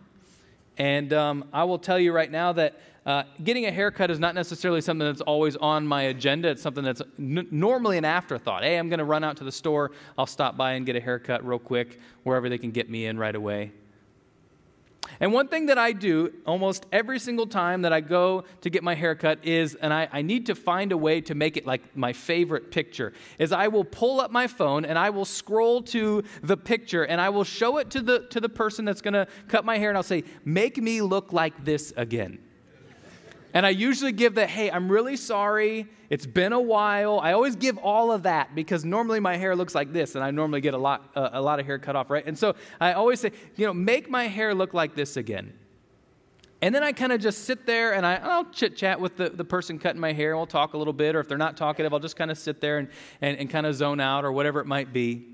And 0.79 1.12
um, 1.12 1.44
I 1.53 1.64
will 1.64 1.79
tell 1.79 1.98
you 1.98 2.12
right 2.12 2.31
now 2.31 2.53
that 2.55 2.81
uh, 3.11 3.25
getting 3.42 3.66
a 3.66 3.73
haircut 3.73 4.09
is 4.09 4.20
not 4.20 4.37
necessarily 4.37 4.81
something 4.81 5.05
that's 5.05 5.20
always 5.20 5.57
on 5.57 5.85
my 5.85 6.03
agenda. 6.03 6.49
It's 6.49 6.62
something 6.62 6.85
that's 6.85 7.03
n- 7.18 7.49
normally 7.51 7.99
an 7.99 8.05
afterthought. 8.05 8.62
Hey, 8.62 8.77
I'm 8.77 8.88
going 8.88 8.99
to 8.99 9.05
run 9.05 9.25
out 9.25 9.37
to 9.38 9.44
the 9.44 9.51
store. 9.51 9.90
I'll 10.16 10.27
stop 10.27 10.57
by 10.57 10.75
and 10.75 10.87
get 10.87 10.94
a 10.94 11.01
haircut 11.01 11.44
real 11.44 11.59
quick, 11.59 11.99
wherever 12.23 12.49
they 12.49 12.57
can 12.57 12.70
get 12.70 12.88
me 12.88 13.07
in 13.07 13.18
right 13.18 13.35
away. 13.35 13.73
And 15.18 15.33
one 15.33 15.49
thing 15.49 15.66
that 15.66 15.77
I 15.77 15.90
do 15.90 16.33
almost 16.46 16.87
every 16.92 17.18
single 17.18 17.49
time 17.49 17.83
that 17.83 17.92
I 17.92 18.01
go 18.01 18.44
to 18.61 18.70
get 18.70 18.85
my 18.85 18.94
haircut 18.94 19.44
is, 19.44 19.75
and 19.75 19.92
I, 19.92 20.09
I, 20.12 20.23
need 20.23 20.46
to 20.46 20.55
find 20.55 20.92
a 20.92 20.96
way 20.96 21.20
to 21.23 21.35
make 21.35 21.57
it 21.57 21.66
like 21.66 21.96
my 21.96 22.12
favorite 22.12 22.70
picture, 22.70 23.12
is 23.40 23.51
I 23.51 23.66
will 23.66 23.83
pull 23.83 24.20
up 24.20 24.31
my 24.31 24.46
phone 24.46 24.85
and 24.85 24.96
I 24.96 25.11
will 25.11 25.25
scroll 25.25 25.83
to 25.83 26.23
the 26.42 26.57
picture 26.57 27.05
and 27.05 27.20
I 27.20 27.31
will 27.31 27.44
show 27.44 27.79
it 27.79 27.90
to 27.90 28.03
the, 28.03 28.20
to 28.29 28.40
the 28.40 28.49
person 28.49 28.85
that's 28.85 29.01
going 29.01 29.14
to 29.14 29.27
cut 29.49 29.64
my 29.64 29.79
hair 29.79 29.88
and 29.88 29.96
I'll 29.96 30.05
say, 30.05 30.23
make 30.44 30.77
me 30.77 31.03
look 31.03 31.33
like 31.33 31.64
this 31.64 31.92
again. 31.96 32.38
And 33.52 33.66
I 33.66 33.70
usually 33.70 34.12
give 34.12 34.34
the, 34.34 34.46
hey, 34.46 34.70
I'm 34.70 34.90
really 34.90 35.16
sorry. 35.16 35.86
It's 36.08 36.26
been 36.26 36.52
a 36.52 36.60
while. 36.60 37.20
I 37.20 37.32
always 37.32 37.56
give 37.56 37.78
all 37.78 38.12
of 38.12 38.24
that 38.24 38.54
because 38.54 38.84
normally 38.84 39.20
my 39.20 39.36
hair 39.36 39.56
looks 39.56 39.74
like 39.74 39.92
this, 39.92 40.14
and 40.14 40.22
I 40.22 40.30
normally 40.30 40.60
get 40.60 40.74
a 40.74 40.78
lot, 40.78 41.10
uh, 41.14 41.30
a 41.32 41.42
lot 41.42 41.60
of 41.60 41.66
hair 41.66 41.78
cut 41.78 41.96
off, 41.96 42.10
right? 42.10 42.24
And 42.26 42.38
so 42.38 42.54
I 42.80 42.92
always 42.92 43.20
say, 43.20 43.32
you 43.56 43.66
know, 43.66 43.74
make 43.74 44.08
my 44.08 44.28
hair 44.28 44.54
look 44.54 44.74
like 44.74 44.94
this 44.94 45.16
again. 45.16 45.52
And 46.62 46.74
then 46.74 46.82
I 46.82 46.92
kind 46.92 47.10
of 47.12 47.20
just 47.20 47.44
sit 47.44 47.64
there 47.64 47.94
and 47.94 48.04
I, 48.04 48.36
will 48.36 48.44
chit 48.50 48.76
chat 48.76 49.00
with 49.00 49.16
the, 49.16 49.30
the 49.30 49.44
person 49.44 49.78
cutting 49.78 50.00
my 50.00 50.12
hair. 50.12 50.30
And 50.30 50.38
we'll 50.38 50.46
talk 50.46 50.74
a 50.74 50.78
little 50.78 50.92
bit, 50.92 51.16
or 51.16 51.20
if 51.20 51.28
they're 51.28 51.38
not 51.38 51.56
talkative, 51.56 51.92
I'll 51.92 52.00
just 52.00 52.16
kind 52.16 52.30
of 52.30 52.38
sit 52.38 52.60
there 52.60 52.78
and, 52.78 52.88
and, 53.20 53.38
and 53.38 53.50
kind 53.50 53.66
of 53.66 53.74
zone 53.74 53.98
out 53.98 54.24
or 54.24 54.32
whatever 54.32 54.60
it 54.60 54.66
might 54.66 54.92
be. 54.92 55.26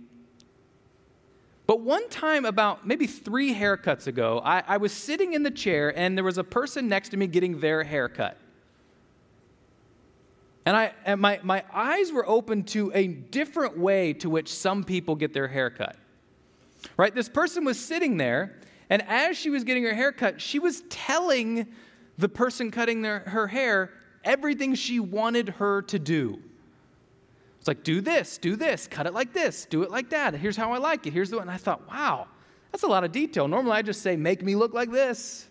But 1.67 1.81
one 1.81 2.09
time, 2.09 2.45
about 2.45 2.87
maybe 2.87 3.07
three 3.07 3.53
haircuts 3.53 4.07
ago, 4.07 4.41
I, 4.45 4.63
I, 4.67 4.77
was 4.77 4.93
sitting 4.93 5.33
in 5.33 5.43
the 5.43 5.51
chair 5.51 5.97
and 5.99 6.17
there 6.17 6.25
was 6.25 6.39
a 6.39 6.45
person 6.45 6.89
next 6.89 7.09
to 7.09 7.17
me 7.17 7.27
getting 7.27 7.59
their 7.59 7.83
haircut. 7.83 8.39
And, 10.65 10.77
I, 10.77 10.93
and 11.05 11.21
my, 11.21 11.41
my 11.43 11.65
eyes 11.73 12.13
were 12.13 12.29
open 12.29 12.63
to 12.65 12.93
a 12.95 13.09
different 13.09 13.79
way 13.79 14.13
to 14.15 14.31
which 14.31 14.53
some 14.53 14.85
people 14.85 15.17
get 15.17 15.33
their 15.33 15.49
haircut. 15.49 15.97
Right? 16.97 17.15
This 17.15 17.29
person 17.29 17.65
was 17.65 17.79
sitting 17.79 18.17
there, 18.17 18.57
and 18.89 19.03
as 19.09 19.37
she 19.37 19.51
was 19.51 19.65
getting 19.65 19.83
her 19.85 19.95
haircut, 19.95 20.41
she 20.41 20.61
was 20.61 20.83
telling 20.89 21.67
the 22.17 22.29
person 22.29 22.71
cutting 22.71 23.03
their, 23.03 23.21
her 23.21 23.49
hair 23.49 23.91
everything 24.25 24.75
she 24.75 25.01
wanted 25.01 25.51
her 25.51 25.83
to 25.83 25.99
do. 25.99 26.41
It's 27.67 27.69
like, 27.69 27.83
do 27.83 28.01
this, 28.01 28.39
do 28.39 28.55
this, 28.55 28.87
cut 28.87 29.07
it 29.07 29.13
like 29.13 29.33
this, 29.33 29.67
do 29.67 29.83
it 29.83 29.91
like 29.91 30.11
that. 30.11 30.35
Here's 30.35 30.57
how 30.57 30.73
I 30.73 30.79
like 30.79 31.05
it. 31.05 31.13
Here's 31.13 31.31
the 31.31 31.39
one. 31.39 31.49
And 31.49 31.51
I 31.51 31.57
thought, 31.57 31.89
wow, 31.89 32.29
that's 32.71 32.85
a 32.85 32.87
lot 32.87 33.03
of 33.03 33.11
detail. 33.11 33.49
Normally 33.49 33.73
I 33.73 33.83
just 33.83 34.03
say, 34.03 34.15
make 34.15 34.41
me 34.41 34.55
look 34.55 34.73
like 34.73 34.93
this. 34.93 35.49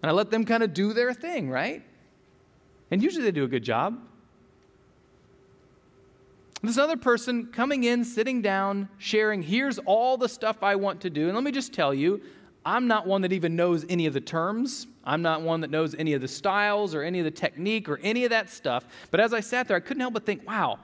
And 0.00 0.08
I 0.08 0.12
let 0.12 0.30
them 0.30 0.44
kind 0.44 0.62
of 0.62 0.72
do 0.72 0.92
their 0.92 1.12
thing, 1.14 1.50
right? 1.50 1.82
And 2.92 3.02
usually 3.02 3.24
they 3.24 3.32
do 3.32 3.42
a 3.42 3.48
good 3.48 3.64
job. 3.64 3.98
This 6.62 6.78
other 6.78 6.96
person 6.96 7.46
coming 7.46 7.82
in, 7.82 8.04
sitting 8.04 8.40
down, 8.40 8.88
sharing, 8.98 9.42
here's 9.42 9.80
all 9.80 10.16
the 10.16 10.28
stuff 10.28 10.62
I 10.62 10.76
want 10.76 11.00
to 11.00 11.10
do. 11.10 11.26
And 11.26 11.34
let 11.34 11.42
me 11.42 11.50
just 11.50 11.72
tell 11.72 11.92
you, 11.92 12.20
I'm 12.64 12.86
not 12.86 13.06
one 13.06 13.22
that 13.22 13.32
even 13.32 13.56
knows 13.56 13.84
any 13.88 14.06
of 14.06 14.14
the 14.14 14.20
terms. 14.20 14.86
I'm 15.04 15.22
not 15.22 15.42
one 15.42 15.60
that 15.62 15.70
knows 15.70 15.94
any 15.94 16.12
of 16.12 16.20
the 16.20 16.28
styles 16.28 16.94
or 16.94 17.02
any 17.02 17.18
of 17.18 17.24
the 17.24 17.30
technique 17.30 17.88
or 17.88 17.98
any 17.98 18.24
of 18.24 18.30
that 18.30 18.50
stuff. 18.50 18.86
But 19.10 19.20
as 19.20 19.34
I 19.34 19.40
sat 19.40 19.68
there, 19.68 19.76
I 19.76 19.80
couldn't 19.80 20.00
help 20.00 20.14
but 20.14 20.24
think, 20.24 20.46
wow, 20.46 20.78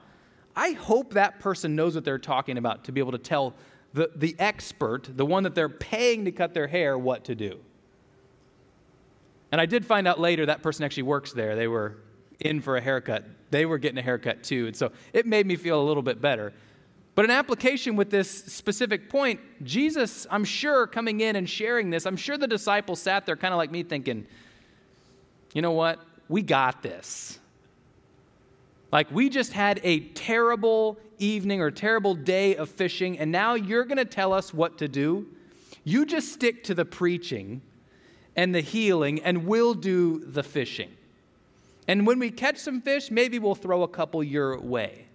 I 0.55 0.71
hope 0.71 1.13
that 1.13 1.39
person 1.39 1.75
knows 1.75 1.95
what 1.95 2.03
they're 2.03 2.17
talking 2.17 2.57
about 2.57 2.83
to 2.85 2.91
be 2.91 2.99
able 2.99 3.13
to 3.13 3.17
tell 3.17 3.53
the, 3.93 4.11
the 4.15 4.35
expert, 4.39 5.09
the 5.15 5.25
one 5.25 5.43
that 5.43 5.55
they're 5.55 5.69
paying 5.69 6.25
to 6.25 6.31
cut 6.31 6.53
their 6.53 6.67
hair, 6.67 6.97
what 6.97 7.23
to 7.25 7.35
do. 7.35 7.59
And 9.51 9.59
I 9.59 9.65
did 9.65 9.85
find 9.85 10.07
out 10.07 10.19
later 10.19 10.45
that 10.45 10.61
person 10.61 10.83
actually 10.83 11.03
works 11.03 11.33
there. 11.33 11.55
They 11.55 11.67
were 11.67 11.97
in 12.39 12.61
for 12.61 12.77
a 12.77 12.81
haircut. 12.81 13.25
They 13.51 13.65
were 13.65 13.77
getting 13.77 13.97
a 13.97 14.01
haircut 14.01 14.43
too. 14.43 14.67
And 14.67 14.75
so 14.75 14.91
it 15.13 15.25
made 15.25 15.45
me 15.45 15.55
feel 15.55 15.81
a 15.81 15.83
little 15.83 16.03
bit 16.03 16.21
better. 16.21 16.53
But 17.19 17.25
an 17.25 17.31
application 17.31 17.97
with 17.97 18.11
this 18.11 18.29
specific 18.31 19.09
point, 19.09 19.41
Jesus, 19.65 20.25
I'm 20.31 20.45
sure, 20.45 20.87
coming 20.87 21.19
in 21.19 21.35
and 21.35 21.49
sharing 21.49 21.89
this, 21.89 22.05
I'm 22.05 22.15
sure 22.15 22.37
the 22.37 22.47
disciples 22.47 23.01
sat 23.01 23.25
there 23.25 23.35
kind 23.35 23.53
of 23.53 23.57
like 23.57 23.71
me 23.71 23.83
thinking, 23.83 24.25
you 25.53 25.61
know 25.61 25.73
what? 25.73 25.99
We 26.29 26.43
got 26.43 26.81
this. 26.81 27.37
Like, 28.93 29.11
we 29.11 29.27
just 29.27 29.51
had 29.51 29.81
a 29.83 29.99
terrible 29.99 30.97
evening 31.17 31.59
or 31.59 31.71
terrible 31.71 32.15
day 32.15 32.55
of 32.55 32.69
fishing, 32.69 33.19
and 33.19 33.33
now 33.33 33.55
you're 33.55 33.83
going 33.83 33.97
to 33.97 34.05
tell 34.05 34.31
us 34.31 34.53
what 34.53 34.77
to 34.77 34.87
do? 34.87 35.27
You 35.83 36.05
just 36.05 36.31
stick 36.31 36.63
to 36.63 36.73
the 36.73 36.85
preaching 36.85 37.61
and 38.37 38.55
the 38.55 38.61
healing, 38.61 39.21
and 39.23 39.45
we'll 39.45 39.73
do 39.73 40.19
the 40.19 40.41
fishing. 40.41 40.91
And 41.85 42.07
when 42.07 42.17
we 42.17 42.31
catch 42.31 42.59
some 42.59 42.79
fish, 42.79 43.11
maybe 43.11 43.39
we'll 43.39 43.55
throw 43.55 43.83
a 43.83 43.89
couple 43.89 44.23
your 44.23 44.57
way. 44.61 45.08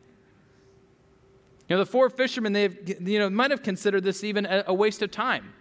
You 1.69 1.77
know, 1.77 1.79
the 1.79 1.91
four 1.91 2.11
fishermen, 2.11 2.53
they 2.53 2.63
have, 2.63 2.77
you 2.87 3.19
know, 3.19 3.31
might 3.31 3.51
have 3.51 3.63
considered 3.63 4.05
this 4.05 4.23
even 4.23 4.47
a, 4.47 4.75
waste 4.75 5.03
of 5.03 5.11
time 5.11 5.53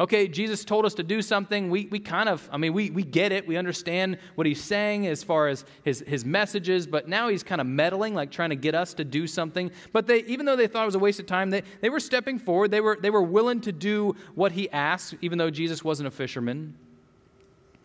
okay, 0.00 0.26
Jesus 0.26 0.64
told 0.64 0.86
us 0.86 0.94
to 0.94 1.02
do 1.02 1.20
something. 1.20 1.68
We, 1.68 1.86
we 1.90 2.00
kind 2.00 2.28
of, 2.28 2.48
I 2.50 2.56
mean, 2.56 2.72
we, 2.72 2.88
we 2.90 3.02
get 3.02 3.32
it. 3.32 3.46
We 3.46 3.58
understand 3.58 4.16
what 4.34 4.46
he's 4.46 4.64
saying 4.64 5.06
as 5.06 5.22
far 5.22 5.48
as 5.48 5.66
his, 5.84 6.02
his 6.06 6.24
messages, 6.24 6.86
but 6.86 7.06
now 7.06 7.28
he's 7.28 7.42
kind 7.42 7.60
of 7.60 7.66
meddling, 7.66 8.14
like 8.14 8.30
trying 8.30 8.48
to 8.48 8.56
get 8.56 8.74
us 8.74 8.94
to 8.94 9.04
do 9.04 9.26
something. 9.26 9.70
But 9.92 10.06
they, 10.06 10.24
even 10.24 10.46
though 10.46 10.56
they 10.56 10.66
thought 10.66 10.84
it 10.84 10.86
was 10.86 10.94
a 10.94 11.00
waste 11.00 11.20
of 11.20 11.26
time, 11.26 11.50
they, 11.50 11.62
they 11.82 11.90
were 11.90 12.00
stepping 12.00 12.38
forward. 12.38 12.70
They 12.70 12.80
were, 12.80 12.98
they 13.00 13.10
were 13.10 13.22
willing 13.22 13.60
to 13.60 13.72
do 13.72 14.16
what 14.34 14.52
he 14.52 14.70
asked, 14.70 15.14
even 15.20 15.36
though 15.36 15.50
Jesus 15.50 15.84
wasn't 15.84 16.06
a 16.06 16.10
fisherman. 16.10 16.74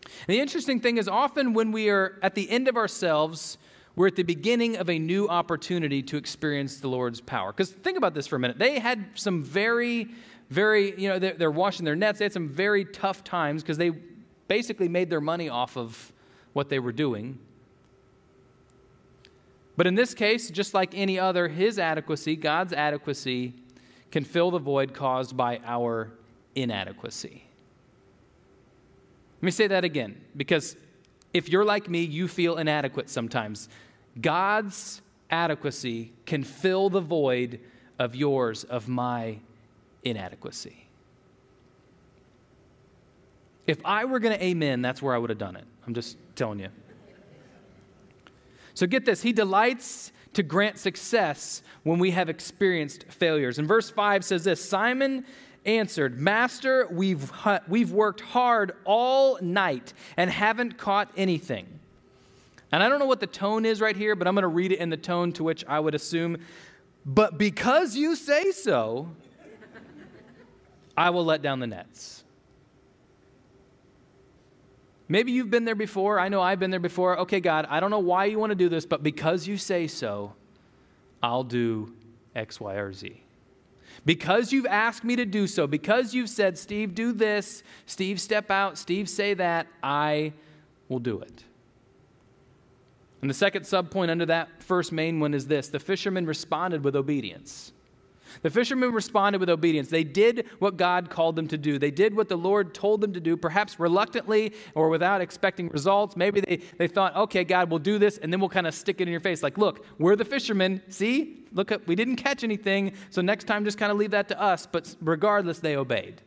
And 0.04 0.34
the 0.34 0.40
interesting 0.40 0.80
thing 0.80 0.96
is, 0.96 1.08
often 1.08 1.52
when 1.52 1.70
we 1.70 1.90
are 1.90 2.18
at 2.22 2.34
the 2.34 2.48
end 2.48 2.66
of 2.66 2.78
ourselves, 2.78 3.58
we're 3.96 4.06
at 4.06 4.16
the 4.16 4.22
beginning 4.22 4.76
of 4.76 4.88
a 4.88 4.98
new 4.98 5.26
opportunity 5.28 6.02
to 6.02 6.16
experience 6.16 6.78
the 6.78 6.88
Lord's 6.88 7.20
power. 7.20 7.52
Because 7.52 7.72
think 7.72 7.96
about 7.96 8.14
this 8.14 8.26
for 8.26 8.36
a 8.36 8.38
minute. 8.38 8.58
They 8.58 8.78
had 8.78 9.06
some 9.14 9.42
very 9.42 10.08
very, 10.50 10.98
you 11.00 11.08
know, 11.08 11.18
they're, 11.18 11.34
they're 11.34 11.50
washing 11.50 11.84
their 11.84 11.96
nets. 11.96 12.18
They 12.18 12.24
had 12.24 12.32
some 12.32 12.48
very 12.48 12.84
tough 12.84 13.24
times 13.24 13.62
because 13.62 13.78
they 13.78 13.90
basically 14.48 14.88
made 14.88 15.10
their 15.10 15.20
money 15.20 15.48
off 15.48 15.76
of 15.76 16.12
what 16.52 16.68
they 16.68 16.78
were 16.78 16.92
doing. 16.92 17.38
But 19.76 19.86
in 19.86 19.94
this 19.94 20.14
case, 20.14 20.50
just 20.50 20.72
like 20.72 20.94
any 20.94 21.18
other, 21.18 21.48
his 21.48 21.78
adequacy, 21.78 22.36
God's 22.36 22.72
adequacy, 22.72 23.54
can 24.10 24.24
fill 24.24 24.50
the 24.50 24.58
void 24.58 24.94
caused 24.94 25.36
by 25.36 25.60
our 25.66 26.12
inadequacy. 26.54 27.42
Let 29.38 29.42
me 29.42 29.50
say 29.50 29.66
that 29.66 29.84
again, 29.84 30.18
because 30.36 30.76
if 31.34 31.50
you're 31.50 31.64
like 31.64 31.90
me, 31.90 32.02
you 32.02 32.26
feel 32.26 32.56
inadequate 32.56 33.10
sometimes. 33.10 33.68
God's 34.20 35.02
adequacy 35.30 36.12
can 36.24 36.44
fill 36.44 36.90
the 36.90 37.00
void 37.00 37.60
of 37.98 38.14
yours, 38.14 38.64
of 38.64 38.88
my 38.88 39.38
inadequacy. 40.04 40.86
If 43.66 43.78
I 43.84 44.04
were 44.04 44.20
going 44.20 44.36
to 44.38 44.44
amen, 44.44 44.82
that's 44.82 45.02
where 45.02 45.14
I 45.14 45.18
would 45.18 45.30
have 45.30 45.38
done 45.38 45.56
it. 45.56 45.64
I'm 45.86 45.94
just 45.94 46.16
telling 46.36 46.60
you. 46.60 46.68
So 48.74 48.86
get 48.86 49.04
this 49.04 49.22
He 49.22 49.32
delights 49.32 50.12
to 50.34 50.42
grant 50.42 50.78
success 50.78 51.62
when 51.82 51.98
we 51.98 52.10
have 52.10 52.28
experienced 52.28 53.06
failures. 53.08 53.58
And 53.58 53.66
verse 53.66 53.90
5 53.90 54.24
says 54.24 54.44
this 54.44 54.66
Simon 54.66 55.24
answered, 55.64 56.20
Master, 56.20 56.86
we've, 56.90 57.32
we've 57.66 57.90
worked 57.90 58.20
hard 58.20 58.72
all 58.84 59.38
night 59.40 59.92
and 60.16 60.30
haven't 60.30 60.78
caught 60.78 61.10
anything. 61.16 61.80
And 62.72 62.82
I 62.82 62.88
don't 62.88 62.98
know 62.98 63.06
what 63.06 63.20
the 63.20 63.26
tone 63.26 63.64
is 63.64 63.80
right 63.80 63.96
here, 63.96 64.16
but 64.16 64.26
I'm 64.26 64.34
going 64.34 64.42
to 64.42 64.48
read 64.48 64.72
it 64.72 64.80
in 64.80 64.90
the 64.90 64.96
tone 64.96 65.32
to 65.34 65.44
which 65.44 65.64
I 65.66 65.78
would 65.78 65.94
assume. 65.94 66.38
But 67.04 67.38
because 67.38 67.96
you 67.96 68.16
say 68.16 68.50
so, 68.50 69.08
I 70.96 71.10
will 71.10 71.24
let 71.24 71.42
down 71.42 71.60
the 71.60 71.66
nets. 71.66 72.24
Maybe 75.08 75.30
you've 75.30 75.50
been 75.50 75.64
there 75.64 75.76
before. 75.76 76.18
I 76.18 76.28
know 76.28 76.42
I've 76.42 76.58
been 76.58 76.72
there 76.72 76.80
before. 76.80 77.20
Okay, 77.20 77.38
God, 77.38 77.66
I 77.70 77.78
don't 77.78 77.90
know 77.90 78.00
why 78.00 78.24
you 78.24 78.38
want 78.38 78.50
to 78.50 78.56
do 78.56 78.68
this, 78.68 78.84
but 78.84 79.04
because 79.04 79.46
you 79.46 79.56
say 79.56 79.86
so, 79.86 80.34
I'll 81.22 81.44
do 81.44 81.94
X, 82.34 82.60
Y, 82.60 82.74
or 82.74 82.92
Z. 82.92 83.22
Because 84.04 84.52
you've 84.52 84.66
asked 84.66 85.04
me 85.04 85.16
to 85.16 85.24
do 85.24 85.46
so, 85.46 85.66
because 85.66 86.12
you've 86.12 86.28
said, 86.28 86.58
Steve, 86.58 86.94
do 86.94 87.12
this, 87.12 87.62
Steve, 87.86 88.20
step 88.20 88.50
out, 88.50 88.78
Steve, 88.78 89.08
say 89.08 89.34
that, 89.34 89.68
I 89.82 90.32
will 90.88 90.98
do 90.98 91.20
it. 91.20 91.44
And 93.26 93.30
the 93.32 93.34
second 93.34 93.64
subpoint 93.64 94.08
under 94.08 94.24
that 94.26 94.62
first 94.62 94.92
main 94.92 95.18
one 95.18 95.34
is 95.34 95.48
this 95.48 95.66
the 95.66 95.80
fishermen 95.80 96.26
responded 96.26 96.84
with 96.84 96.94
obedience. 96.94 97.72
The 98.42 98.50
fishermen 98.50 98.92
responded 98.92 99.40
with 99.40 99.50
obedience. 99.50 99.88
They 99.88 100.04
did 100.04 100.46
what 100.60 100.76
God 100.76 101.10
called 101.10 101.34
them 101.34 101.48
to 101.48 101.58
do. 101.58 101.76
They 101.76 101.90
did 101.90 102.14
what 102.16 102.28
the 102.28 102.36
Lord 102.36 102.72
told 102.72 103.00
them 103.00 103.12
to 103.14 103.18
do, 103.18 103.36
perhaps 103.36 103.80
reluctantly 103.80 104.52
or 104.76 104.88
without 104.88 105.20
expecting 105.20 105.66
results. 105.70 106.16
Maybe 106.16 106.40
they, 106.40 106.60
they 106.78 106.86
thought, 106.86 107.16
okay, 107.16 107.42
God, 107.42 107.68
we'll 107.68 107.80
do 107.80 107.98
this, 107.98 108.18
and 108.18 108.32
then 108.32 108.38
we'll 108.38 108.48
kind 108.48 108.68
of 108.68 108.74
stick 108.74 109.00
it 109.00 109.08
in 109.08 109.10
your 109.10 109.18
face. 109.18 109.42
Like, 109.42 109.58
look, 109.58 109.84
we're 109.98 110.14
the 110.14 110.24
fishermen. 110.24 110.80
See? 110.88 111.48
Look, 111.52 111.72
we 111.88 111.96
didn't 111.96 112.16
catch 112.16 112.44
anything, 112.44 112.92
so 113.10 113.22
next 113.22 113.48
time 113.48 113.64
just 113.64 113.76
kind 113.76 113.90
of 113.90 113.98
leave 113.98 114.12
that 114.12 114.28
to 114.28 114.40
us. 114.40 114.68
But 114.70 114.94
regardless, 115.00 115.58
they 115.58 115.74
obeyed. 115.74 116.22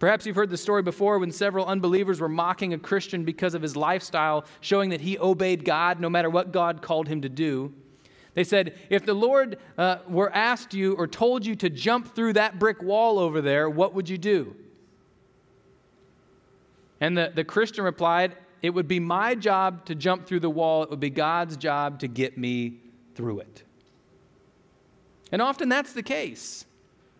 Perhaps 0.00 0.24
you've 0.24 0.34
heard 0.34 0.50
the 0.50 0.56
story 0.56 0.82
before 0.82 1.18
when 1.18 1.30
several 1.30 1.66
unbelievers 1.66 2.20
were 2.20 2.28
mocking 2.28 2.72
a 2.72 2.78
Christian 2.78 3.22
because 3.22 3.54
of 3.54 3.60
his 3.60 3.76
lifestyle, 3.76 4.46
showing 4.62 4.90
that 4.90 5.02
he 5.02 5.18
obeyed 5.18 5.62
God 5.62 6.00
no 6.00 6.08
matter 6.08 6.30
what 6.30 6.52
God 6.52 6.80
called 6.80 7.06
him 7.06 7.20
to 7.20 7.28
do. 7.28 7.72
They 8.32 8.44
said, 8.44 8.78
if 8.88 9.04
the 9.04 9.12
Lord 9.12 9.58
uh, 9.76 9.98
were 10.08 10.34
asked 10.34 10.72
you 10.72 10.94
or 10.94 11.06
told 11.06 11.44
you 11.44 11.54
to 11.56 11.68
jump 11.68 12.14
through 12.14 12.32
that 12.32 12.58
brick 12.58 12.82
wall 12.82 13.18
over 13.18 13.42
there, 13.42 13.68
what 13.68 13.92
would 13.92 14.08
you 14.08 14.16
do? 14.16 14.56
And 17.00 17.16
the, 17.16 17.32
the 17.34 17.44
Christian 17.44 17.84
replied, 17.84 18.36
It 18.62 18.70
would 18.70 18.88
be 18.88 19.00
my 19.00 19.34
job 19.34 19.84
to 19.86 19.94
jump 19.94 20.26
through 20.26 20.40
the 20.40 20.50
wall, 20.50 20.82
it 20.82 20.90
would 20.90 21.00
be 21.00 21.10
God's 21.10 21.58
job 21.58 22.00
to 22.00 22.08
get 22.08 22.38
me 22.38 22.78
through 23.14 23.40
it. 23.40 23.64
And 25.30 25.42
often 25.42 25.68
that's 25.68 25.92
the 25.92 26.02
case, 26.02 26.64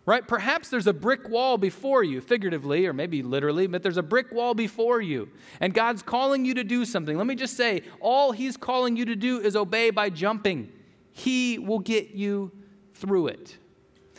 right? 0.05 0.27
Perhaps 0.27 0.69
there's 0.69 0.87
a 0.87 0.93
brick 0.93 1.29
wall 1.29 1.57
before 1.57 2.03
you, 2.03 2.21
figuratively 2.21 2.85
or 2.85 2.93
maybe 2.93 3.21
literally, 3.21 3.67
but 3.67 3.83
there's 3.83 3.97
a 3.97 4.03
brick 4.03 4.31
wall 4.31 4.53
before 4.53 5.01
you, 5.01 5.29
and 5.59 5.73
God's 5.73 6.01
calling 6.01 6.45
you 6.45 6.53
to 6.55 6.63
do 6.63 6.85
something. 6.85 7.17
Let 7.17 7.27
me 7.27 7.35
just 7.35 7.55
say, 7.55 7.83
all 7.99 8.31
He's 8.31 8.57
calling 8.57 8.95
you 8.95 9.05
to 9.05 9.15
do 9.15 9.39
is 9.39 9.55
obey 9.55 9.89
by 9.89 10.09
jumping. 10.09 10.71
He 11.13 11.59
will 11.59 11.79
get 11.79 12.11
you 12.11 12.51
through 12.93 13.27
it. 13.27 13.57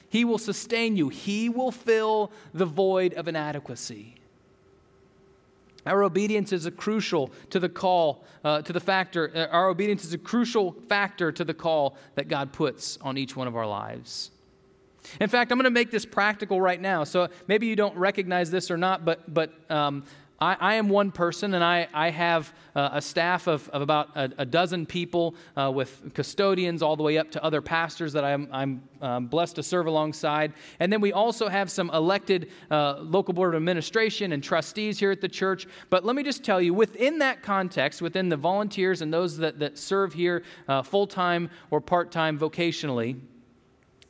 He 0.08 0.24
will 0.24 0.38
sustain 0.38 0.96
you. 0.96 1.08
He 1.08 1.48
will 1.48 1.70
fill 1.70 2.32
the 2.52 2.66
void 2.66 3.14
of 3.14 3.28
inadequacy. 3.28 4.16
Our 5.84 6.04
obedience 6.04 6.52
is 6.52 6.66
a 6.66 6.70
crucial 6.70 7.32
to 7.50 7.58
the 7.58 7.68
call, 7.68 8.24
uh, 8.44 8.62
to 8.62 8.72
the 8.72 8.78
factor. 8.78 9.32
Uh, 9.34 9.46
our 9.46 9.68
obedience 9.68 10.04
is 10.04 10.12
a 10.12 10.18
crucial 10.18 10.72
factor 10.88 11.32
to 11.32 11.44
the 11.44 11.54
call 11.54 11.96
that 12.14 12.28
God 12.28 12.52
puts 12.52 12.98
on 13.00 13.18
each 13.18 13.34
one 13.34 13.48
of 13.48 13.56
our 13.56 13.66
lives. 13.66 14.30
In 15.20 15.28
fact, 15.28 15.52
I'm 15.52 15.58
going 15.58 15.64
to 15.64 15.70
make 15.70 15.90
this 15.90 16.06
practical 16.06 16.60
right 16.60 16.80
now. 16.80 17.04
So 17.04 17.28
maybe 17.48 17.66
you 17.66 17.76
don't 17.76 17.96
recognize 17.96 18.50
this 18.50 18.70
or 18.70 18.76
not, 18.76 19.04
but, 19.04 19.32
but 19.32 19.52
um, 19.70 20.04
I, 20.42 20.56
I, 20.58 20.74
am 20.74 20.88
one 20.88 21.12
person, 21.12 21.54
and 21.54 21.62
I, 21.62 21.86
I 21.94 22.10
have 22.10 22.52
uh, 22.74 22.90
a 22.94 23.00
staff 23.00 23.46
of, 23.46 23.68
of 23.68 23.80
about 23.80 24.16
a, 24.16 24.30
a 24.38 24.44
dozen 24.44 24.86
people 24.86 25.36
uh, 25.56 25.70
with 25.72 26.12
custodians 26.14 26.82
all 26.82 26.96
the 26.96 27.02
way 27.04 27.16
up 27.16 27.30
to 27.32 27.44
other 27.44 27.62
pastors 27.62 28.12
that 28.14 28.24
I'm, 28.24 28.48
I'm 28.50 28.82
um, 29.00 29.26
blessed 29.28 29.54
to 29.56 29.62
serve 29.62 29.86
alongside. 29.86 30.52
And 30.80 30.92
then 30.92 31.00
we 31.00 31.12
also 31.12 31.48
have 31.48 31.70
some 31.70 31.90
elected 31.90 32.50
uh, 32.72 32.98
local 32.98 33.34
board 33.34 33.54
of 33.54 33.58
administration 33.58 34.32
and 34.32 34.42
trustees 34.42 34.98
here 34.98 35.12
at 35.12 35.20
the 35.20 35.28
church. 35.28 35.68
But 35.90 36.04
let 36.04 36.16
me 36.16 36.24
just 36.24 36.42
tell 36.42 36.60
you, 36.60 36.74
within 36.74 37.18
that 37.20 37.42
context, 37.42 38.02
within 38.02 38.28
the 38.28 38.36
volunteers 38.36 39.00
and 39.00 39.14
those 39.14 39.36
that, 39.36 39.60
that 39.60 39.78
serve 39.78 40.12
here 40.12 40.42
uh, 40.66 40.82
full 40.82 41.06
time 41.06 41.50
or 41.70 41.80
part 41.80 42.10
time 42.10 42.36
vocationally, 42.36 43.20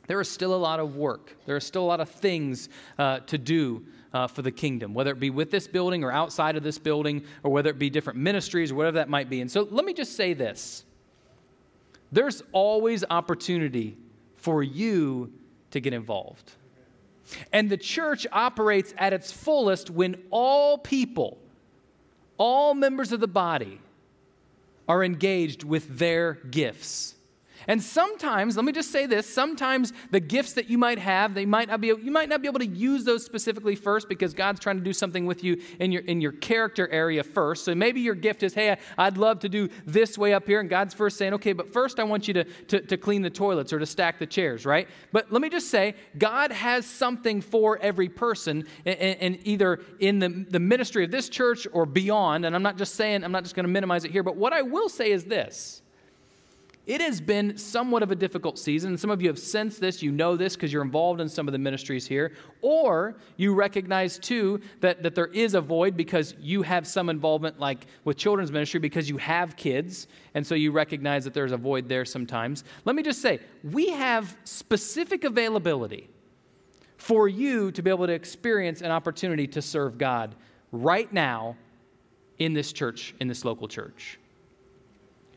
there 0.07 0.19
is 0.19 0.29
still 0.29 0.53
a 0.53 0.57
lot 0.57 0.79
of 0.79 0.95
work. 0.95 1.35
There 1.45 1.55
are 1.55 1.61
still 1.61 1.83
a 1.83 1.87
lot 1.87 2.01
of 2.01 2.09
things 2.09 2.69
uh, 2.97 3.19
to 3.19 3.37
do 3.37 3.85
uh, 4.13 4.27
for 4.27 4.41
the 4.41 4.51
kingdom, 4.51 4.93
whether 4.93 5.11
it 5.11 5.19
be 5.19 5.29
with 5.29 5.49
this 5.49 5.67
building 5.67 6.03
or 6.03 6.11
outside 6.11 6.55
of 6.55 6.63
this 6.63 6.77
building, 6.77 7.23
or 7.41 7.51
whether 7.51 7.69
it 7.69 7.79
be 7.79 7.89
different 7.89 8.19
ministries 8.19 8.71
or 8.71 8.75
whatever 8.75 8.95
that 8.95 9.09
might 9.09 9.29
be. 9.29 9.41
And 9.41 9.49
so 9.49 9.67
let 9.69 9.85
me 9.85 9.93
just 9.93 10.15
say 10.15 10.33
this 10.33 10.83
there's 12.11 12.43
always 12.51 13.03
opportunity 13.09 13.97
for 14.35 14.61
you 14.61 15.31
to 15.71 15.79
get 15.79 15.93
involved. 15.93 16.51
And 17.51 17.69
the 17.69 17.77
church 17.77 18.27
operates 18.31 18.93
at 18.97 19.13
its 19.13 19.31
fullest 19.31 19.89
when 19.89 20.21
all 20.29 20.77
people, 20.77 21.39
all 22.37 22.75
members 22.75 23.11
of 23.13 23.19
the 23.19 23.27
body, 23.27 23.79
are 24.87 25.03
engaged 25.03 25.63
with 25.63 25.97
their 25.97 26.33
gifts 26.33 27.12
And 27.67 27.81
sometimes, 27.81 28.55
let 28.55 28.65
me 28.65 28.71
just 28.71 28.91
say 28.91 29.05
this, 29.05 29.31
sometimes 29.31 29.93
the 30.11 30.19
gifts 30.19 30.53
that 30.53 30.69
you 30.69 30.77
might 30.77 30.99
have, 30.99 31.33
they 31.33 31.45
might 31.45 31.69
not 31.69 31.81
be 31.81 31.87
you 31.87 32.11
might 32.11 32.29
not 32.29 32.41
be 32.41 32.47
able 32.47 32.59
to 32.59 32.65
use 32.65 33.03
those 33.03 33.23
specifically 33.23 33.75
first 33.75 34.09
because 34.09 34.33
God's 34.33 34.59
trying 34.59 34.77
to 34.77 34.83
do 34.83 34.93
something 34.93 35.25
with 35.25 35.43
you 35.43 35.61
in 35.79 35.91
your 35.91 36.01
in 36.03 36.21
your 36.21 36.31
character 36.31 36.87
area 36.89 37.23
first. 37.23 37.65
So 37.65 37.75
maybe 37.75 38.01
your 38.01 38.15
gift 38.15 38.43
is, 38.43 38.53
hey, 38.53 38.77
I'd 38.97 39.17
love 39.17 39.39
to 39.39 39.49
do 39.49 39.69
this 39.85 40.17
way 40.17 40.33
up 40.33 40.47
here, 40.47 40.59
and 40.59 40.69
God's 40.69 40.93
first 40.93 41.17
saying, 41.17 41.33
okay, 41.35 41.53
but 41.53 41.71
first 41.71 41.99
I 41.99 42.03
want 42.03 42.27
you 42.27 42.33
to, 42.33 42.43
to, 42.43 42.81
to 42.81 42.97
clean 42.97 43.21
the 43.21 43.29
toilets 43.29 43.71
or 43.71 43.79
to 43.79 43.85
stack 43.85 44.19
the 44.19 44.25
chairs, 44.25 44.65
right? 44.65 44.87
But 45.11 45.31
let 45.31 45.41
me 45.41 45.49
just 45.49 45.69
say, 45.69 45.95
God 46.17 46.51
has 46.51 46.85
something 46.85 47.41
for 47.41 47.77
every 47.79 48.09
person, 48.09 48.65
and, 48.85 48.97
and 48.97 49.39
either 49.43 49.79
in 49.99 50.19
the, 50.19 50.45
the 50.49 50.59
ministry 50.59 51.03
of 51.03 51.11
this 51.11 51.29
church 51.29 51.67
or 51.71 51.85
beyond. 51.85 52.45
And 52.45 52.55
I'm 52.55 52.63
not 52.63 52.77
just 52.77 52.95
saying, 52.95 53.23
I'm 53.23 53.31
not 53.31 53.43
just 53.43 53.55
going 53.55 53.65
to 53.65 53.71
minimize 53.71 54.03
it 54.03 54.11
here, 54.11 54.23
but 54.23 54.35
what 54.35 54.53
I 54.53 54.63
will 54.63 54.89
say 54.89 55.11
is 55.11 55.25
this 55.25 55.82
it 56.85 56.99
has 56.99 57.21
been 57.21 57.57
somewhat 57.57 58.03
of 58.03 58.11
a 58.11 58.15
difficult 58.15 58.59
season. 58.59 58.97
Some 58.97 59.09
of 59.09 59.21
you 59.21 59.29
have 59.29 59.39
sensed 59.39 59.79
this, 59.79 60.03
you 60.03 60.11
know 60.11 60.35
this 60.35 60.55
because 60.55 60.73
you're 60.73 60.81
involved 60.81 61.21
in 61.21 61.29
some 61.29 61.47
of 61.47 61.53
the 61.53 61.57
ministries 61.57 62.05
here. 62.05 62.33
Or 62.61 63.15
you 63.37 63.53
recognize 63.53 64.19
too 64.19 64.59
that, 64.81 65.01
that 65.03 65.15
there 65.15 65.27
is 65.27 65.53
a 65.53 65.61
void 65.61 65.95
because 65.95 66.35
you 66.41 66.61
have 66.63 66.85
some 66.85 67.09
involvement, 67.09 67.57
like 67.57 67.87
with 68.03 68.17
children's 68.17 68.51
ministry, 68.51 68.81
because 68.81 69.07
you 69.07 69.17
have 69.17 69.55
kids. 69.55 70.07
And 70.33 70.45
so 70.45 70.55
you 70.55 70.71
recognize 70.71 71.23
that 71.23 71.33
there's 71.33 71.53
a 71.53 71.57
void 71.57 71.87
there 71.87 72.03
sometimes. 72.03 72.65
Let 72.83 72.97
me 72.97 73.03
just 73.03 73.21
say, 73.21 73.39
we 73.63 73.89
have 73.89 74.35
specific 74.43 75.23
availability 75.23 76.09
for 76.97 77.29
you 77.29 77.71
to 77.71 77.81
be 77.81 77.89
able 77.89 78.07
to 78.07 78.13
experience 78.13 78.81
an 78.81 78.91
opportunity 78.91 79.47
to 79.47 79.61
serve 79.61 79.97
God 79.97 80.35
right 80.73 81.11
now 81.13 81.55
in 82.39 82.53
this 82.53 82.73
church, 82.73 83.15
in 83.21 83.29
this 83.29 83.45
local 83.45 83.69
church. 83.69 84.19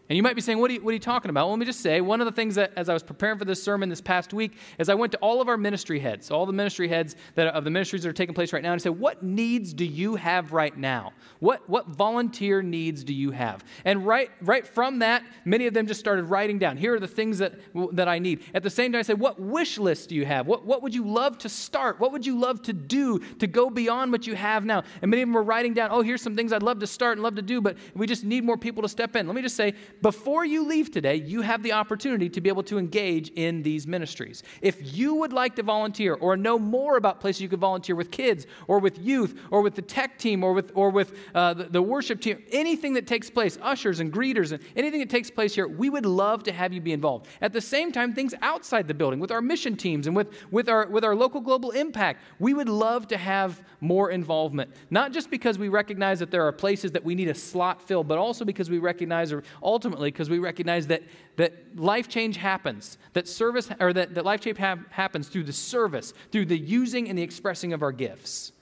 And 0.09 0.17
you 0.17 0.23
might 0.23 0.37
be 0.37 0.41
saying, 0.41 0.59
what 0.59 0.71
are, 0.71 0.75
you, 0.75 0.83
what 0.83 0.91
are 0.91 0.95
you 0.95 1.01
talking 1.01 1.31
about? 1.31 1.47
Well, 1.47 1.51
let 1.51 1.59
me 1.59 1.67
just 1.67 1.81
say, 1.81 2.01
one 2.01 2.21
of 2.21 2.27
the 2.27 2.33
things 2.33 2.55
that, 2.55 2.73
as 2.77 2.89
I 2.89 2.93
was 2.93 3.03
preparing 3.03 3.39
for 3.39 3.45
this 3.45 3.61
sermon 3.61 3.89
this 3.89 4.01
past 4.01 4.33
week, 4.33 4.53
is 4.79 4.89
I 4.89 4.95
went 4.95 5.11
to 5.13 5.19
all 5.19 5.41
of 5.41 5.49
our 5.49 5.57
ministry 5.57 5.99
heads, 5.99 6.31
all 6.31 6.47
the 6.47 6.53
ministry 6.53 6.87
heads 6.87 7.17
that, 7.35 7.49
of 7.49 7.65
the 7.65 7.71
ministries 7.71 8.05
that 8.05 8.11
are 8.11 8.13
taking 8.13 8.35
place 8.35 8.53
right 8.53 8.63
now, 8.63 8.73
and 8.73 8.81
I 8.81 8.83
said, 8.83 8.99
what 8.99 9.25
needs 9.25 9.73
do 9.73 9.85
you 9.85 10.15
have 10.15 10.53
right 10.53 10.77
now? 10.77 11.13
What, 11.41 11.69
what 11.69 11.89
volunteer 11.89 12.63
needs 12.63 13.03
do 13.03 13.13
you 13.13 13.33
have? 13.33 13.65
And 13.85 14.07
right, 14.07 14.31
right 14.41 14.67
from 14.67 15.01
that, 15.01 15.25
many 15.45 15.67
of 15.67 15.75
them 15.75 15.89
just 15.89 15.99
started 15.99 16.27
writing 16.27 16.59
down, 16.61 16.77
here 16.77 16.95
are 16.95 17.01
the 17.01 17.09
things 17.09 17.39
that, 17.39 17.55
that 17.93 18.07
I 18.07 18.21
need. 18.21 18.45
At 18.55 18.63
the 18.63 18.71
same 18.71 18.93
time, 18.93 19.01
I 19.01 19.03
said, 19.03 19.19
what 19.19 19.41
wish 19.41 19.77
list 19.77 20.11
do 20.11 20.15
you 20.15 20.25
have? 20.25 20.47
What, 20.47 20.65
what 20.65 20.83
would 20.83 20.95
you 20.95 21.05
love 21.05 21.37
to 21.39 21.49
start? 21.49 21.99
What 21.99 22.13
would 22.13 22.25
you 22.25 22.39
love 22.39 22.63
to 22.63 22.73
do 22.73 23.19
to 23.39 23.47
go 23.49 23.71
beyond 23.71 24.13
what 24.13 24.27
you 24.27 24.37
have 24.37 24.65
now? 24.65 24.85
And 25.03 25.11
many 25.11 25.23
of 25.23 25.29
them 25.29 25.35
were 25.35 25.43
writing 25.43 25.75
down, 25.75 25.91
oh, 25.91 26.03
here's 26.03 26.23
some 26.23 26.37
things 26.37 26.53
I'd 26.53 26.63
love 26.63 26.79
to 26.79 26.87
start 26.87 27.15
and 27.15 27.25
love 27.25 27.35
to 27.35 27.43
do, 27.43 27.61
but 27.61 27.77
we 27.95 28.07
just 28.07 28.23
need 28.23 28.45
more 28.45 28.57
people 28.57 28.83
to 28.83 28.89
step 28.89 29.17
in. 29.17 29.27
Let 29.27 29.35
me 29.35 29.43
just 29.43 29.57
say, 29.57 29.75
before 30.03 30.45
you 30.45 30.67
leave 30.67 30.91
today, 30.91 31.17
you 31.17 31.43
have 31.43 31.63
the 31.63 31.73
opportunity 31.73 32.29
to 32.29 32.41
be 32.41 32.49
able 32.49 32.63
to 32.65 32.79
engage 32.79 33.31
in 33.31 33.63
these 33.63 33.87
ministries. 33.87 34.43
If 34.61 34.97
you 34.97 35.15
would 35.15 35.33
like 35.33 35.57
to 35.57 35.63
volunteer 35.63 36.15
or 36.15 36.37
know 36.37 36.59
more 36.59 36.97
about 36.97 37.21
places 37.21 37.43
you 37.43 37.49
could 37.49 37.61
volunteer 37.61 37.95
with 37.95 38.11
kids 38.11 38.47
or 38.69 38.79
with 38.79 38.99
youth 38.99 39.41
or 39.51 39.63
with 39.63 39.75
the 39.75 39.83
tech 39.83 40.19
team 40.19 40.45
or 40.45 40.53
with, 40.53 40.73
or 40.75 40.91
with 40.91 41.19
uh, 41.35 41.55
the, 41.55 41.65
the 41.65 41.83
worship 41.83 42.21
team, 42.21 42.43
anything 42.53 42.95
that 42.95 43.07
takes 43.07 43.31
place, 43.31 43.59
ushers 43.63 44.01
and 44.01 44.13
greeters 44.13 44.53
and 44.53 44.63
anything 44.77 45.01
that 45.01 45.11
takes 45.11 45.31
place 45.31 45.55
here, 45.55 45.67
we 45.67 45.91
would 45.91 46.07
love 46.07 46.43
to 46.45 46.53
have 46.53 46.73
you 46.73 46.81
be 46.81 46.93
involved. 46.93 47.27
At 47.41 47.53
the 47.53 47.61
same 47.61 47.93
time, 47.93 48.15
things 48.15 48.35
outside 48.43 48.89
the 48.89 48.95
building 48.95 49.21
with 49.21 49.31
our 49.31 49.43
mission 49.43 49.77
teams 49.77 50.07
and 50.07 50.15
with, 50.15 50.29
with, 50.51 50.69
our, 50.69 50.87
with 50.87 51.05
our 51.05 51.15
local 51.15 51.41
global 51.41 51.71
impact, 51.71 52.23
we 52.39 52.55
would 52.55 52.69
love 52.69 53.09
to 53.09 53.17
have 53.17 53.63
more 53.81 54.11
involvement. 54.11 54.71
Not 54.91 55.13
just 55.13 55.31
because 55.31 55.59
we 55.59 55.69
recognize 55.69 56.19
that 56.21 56.31
there 56.31 56.47
are 56.47 56.53
places 56.53 56.93
that 56.93 57.05
we 57.05 57.15
need 57.15 57.29
a 57.29 57.35
slot 57.35 57.83
filled, 57.83 58.09
but 58.09 58.19
also 58.19 58.45
because 58.45 58.71
we 58.71 58.79
recognize, 58.79 59.33
or 59.33 59.43
ultimately, 59.63 60.11
because 60.11 60.31
we 60.31 60.39
recognize 60.39 60.87
that, 60.89 61.03
that 61.37 61.53
life 61.77 62.09
change 62.09 62.37
happens, 62.37 62.99
that 63.13 63.29
service, 63.29 63.69
or 63.81 63.93
that, 63.93 64.15
that 64.15 64.25
life 64.25 64.41
change 64.41 64.59
ha- 64.59 64.79
happens 64.91 65.29
through 65.29 65.45
the 65.45 65.53
service, 65.53 66.15
through 66.33 66.47
the 66.47 66.59
using 66.59 67.09
and 67.09 67.19
the 67.19 67.23
expressing 67.23 67.73
of 67.73 67.83
our 67.83 67.93
gifts. 67.93 68.53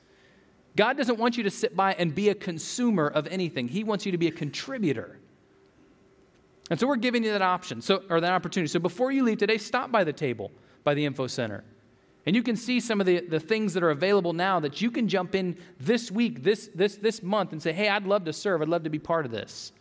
God 0.77 0.97
doesn't 0.97 1.19
want 1.19 1.37
you 1.37 1.45
to 1.45 1.51
sit 1.51 1.77
by 1.77 1.95
and 1.95 2.15
be 2.15 2.31
a 2.31 2.35
consumer 2.35 3.07
of 3.07 3.27
anything. 3.29 3.69
He 3.69 3.85
wants 3.85 4.05
you 4.05 4.13
to 4.13 4.19
be 4.19 4.27
a 4.27 4.33
contributor. 4.33 5.19
And 6.71 6.81
so 6.81 6.87
we're 6.87 6.97
giving 6.97 7.23
you 7.23 7.31
that 7.33 7.43
option, 7.43 7.81
so, 7.81 8.03
or 8.09 8.21
that 8.21 8.33
opportunity. 8.33 8.69
So 8.69 8.81
before 8.81 9.13
you 9.13 9.23
leave 9.23 9.39
today, 9.39 9.59
stop 9.59 9.93
by 9.93 10.03
the 10.03 10.13
table 10.13 10.51
by 10.83 10.95
the 10.95 11.05
info 11.05 11.27
center. 11.27 11.63
And 12.27 12.35
you 12.35 12.43
can 12.43 12.57
see 12.57 12.81
some 12.81 13.01
of 13.01 13.07
the, 13.07 13.21
the 13.21 13.41
things 13.41 13.75
that 13.75 13.83
are 13.83 13.91
available 13.91 14.33
now 14.33 14.61
that 14.61 14.81
you 14.81 14.91
can 14.91 15.09
jump 15.09 15.35
in 15.35 15.59
this 15.79 16.11
week, 16.11 16.43
this, 16.43 16.71
this, 16.75 16.97
this 16.97 17.23
month, 17.23 17.53
and 17.53 17.63
say, 17.63 17.73
hey, 17.73 17.89
I'd 17.89 18.07
love 18.07 18.25
to 18.25 18.33
serve. 18.33 18.63
I'd 18.63 18.69
love 18.69 18.85
to 18.85 18.91
be 18.91 18.99
part 18.99 19.27
of 19.27 19.31
this. 19.31 19.73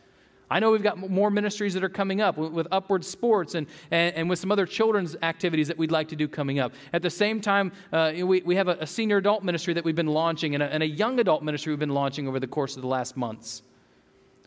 I 0.53 0.59
know 0.59 0.71
we've 0.71 0.83
got 0.83 0.97
more 0.97 1.31
ministries 1.31 1.73
that 1.73 1.83
are 1.83 1.89
coming 1.89 2.21
up 2.21 2.37
with, 2.37 2.51
with 2.51 2.67
Upward 2.71 3.03
Sports 3.03 3.55
and, 3.55 3.65
and, 3.89 4.15
and, 4.15 4.29
with 4.29 4.37
some 4.37 4.51
other 4.51 4.67
children's 4.67 5.15
activities 5.23 5.67
that 5.69 5.77
we'd 5.77 5.89
like 5.89 6.09
to 6.09 6.15
do 6.15 6.27
coming 6.27 6.59
up. 6.59 6.73
At 6.91 7.01
the 7.01 7.09
same 7.09 7.41
time, 7.41 7.71
uh, 7.91 8.11
we, 8.23 8.41
we 8.41 8.55
have 8.55 8.67
a, 8.67 8.77
a, 8.81 8.85
senior 8.85 9.17
adult 9.17 9.43
ministry 9.43 9.73
that 9.73 9.83
we've 9.83 9.95
been 9.95 10.05
launching 10.05 10.53
and 10.53 10.61
a, 10.61 10.67
and 10.67 10.83
a 10.83 10.87
young 10.87 11.19
adult 11.19 11.41
ministry 11.41 11.71
we've 11.71 11.79
been 11.79 11.89
launching 11.89 12.27
over 12.27 12.39
the 12.39 12.47
course 12.47 12.75
of 12.75 12.83
the 12.83 12.87
last 12.87 13.17
months. 13.17 13.63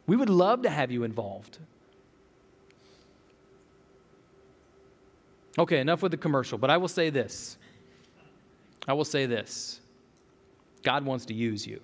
We 0.06 0.16
would 0.16 0.30
love 0.30 0.62
to 0.62 0.70
have 0.70 0.92
you 0.92 1.02
involved. 1.02 1.58
Okay, 5.58 5.80
enough 5.80 6.02
with 6.02 6.12
the 6.12 6.18
commercial, 6.18 6.58
but 6.58 6.70
I 6.70 6.76
will 6.76 6.88
say 6.88 7.10
this. 7.10 7.56
I 8.86 8.92
will 8.92 9.04
say 9.04 9.26
this 9.26 9.80
God 10.82 11.04
wants 11.04 11.26
to 11.26 11.34
use 11.34 11.66
you. 11.66 11.80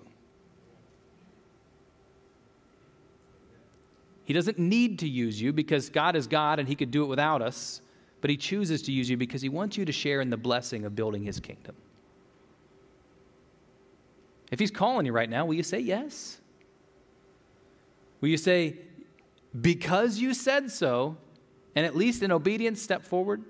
He 4.25 4.33
doesn't 4.33 4.57
need 4.57 4.99
to 4.99 5.07
use 5.07 5.41
you 5.41 5.51
because 5.51 5.89
God 5.89 6.15
is 6.15 6.27
God 6.27 6.59
and 6.59 6.67
He 6.67 6.75
could 6.75 6.91
do 6.91 7.03
it 7.03 7.07
without 7.07 7.41
us, 7.41 7.81
but 8.21 8.29
He 8.29 8.37
chooses 8.37 8.81
to 8.83 8.91
use 8.91 9.09
you 9.09 9.17
because 9.17 9.41
He 9.41 9.49
wants 9.49 9.77
you 9.77 9.85
to 9.85 9.91
share 9.91 10.21
in 10.21 10.29
the 10.29 10.37
blessing 10.37 10.85
of 10.85 10.95
building 10.95 11.23
His 11.23 11.39
kingdom. 11.39 11.75
If 14.49 14.59
He's 14.59 14.71
calling 14.71 15.05
you 15.05 15.11
right 15.11 15.29
now, 15.29 15.45
will 15.45 15.55
you 15.55 15.63
say 15.63 15.79
yes? 15.79 16.39
Will 18.21 18.29
you 18.29 18.37
say, 18.37 18.77
because 19.59 20.19
you 20.19 20.33
said 20.33 20.71
so, 20.71 21.17
and 21.75 21.85
at 21.85 21.95
least 21.95 22.23
in 22.23 22.31
obedience, 22.31 22.81
step 22.81 23.03
forward? 23.03 23.43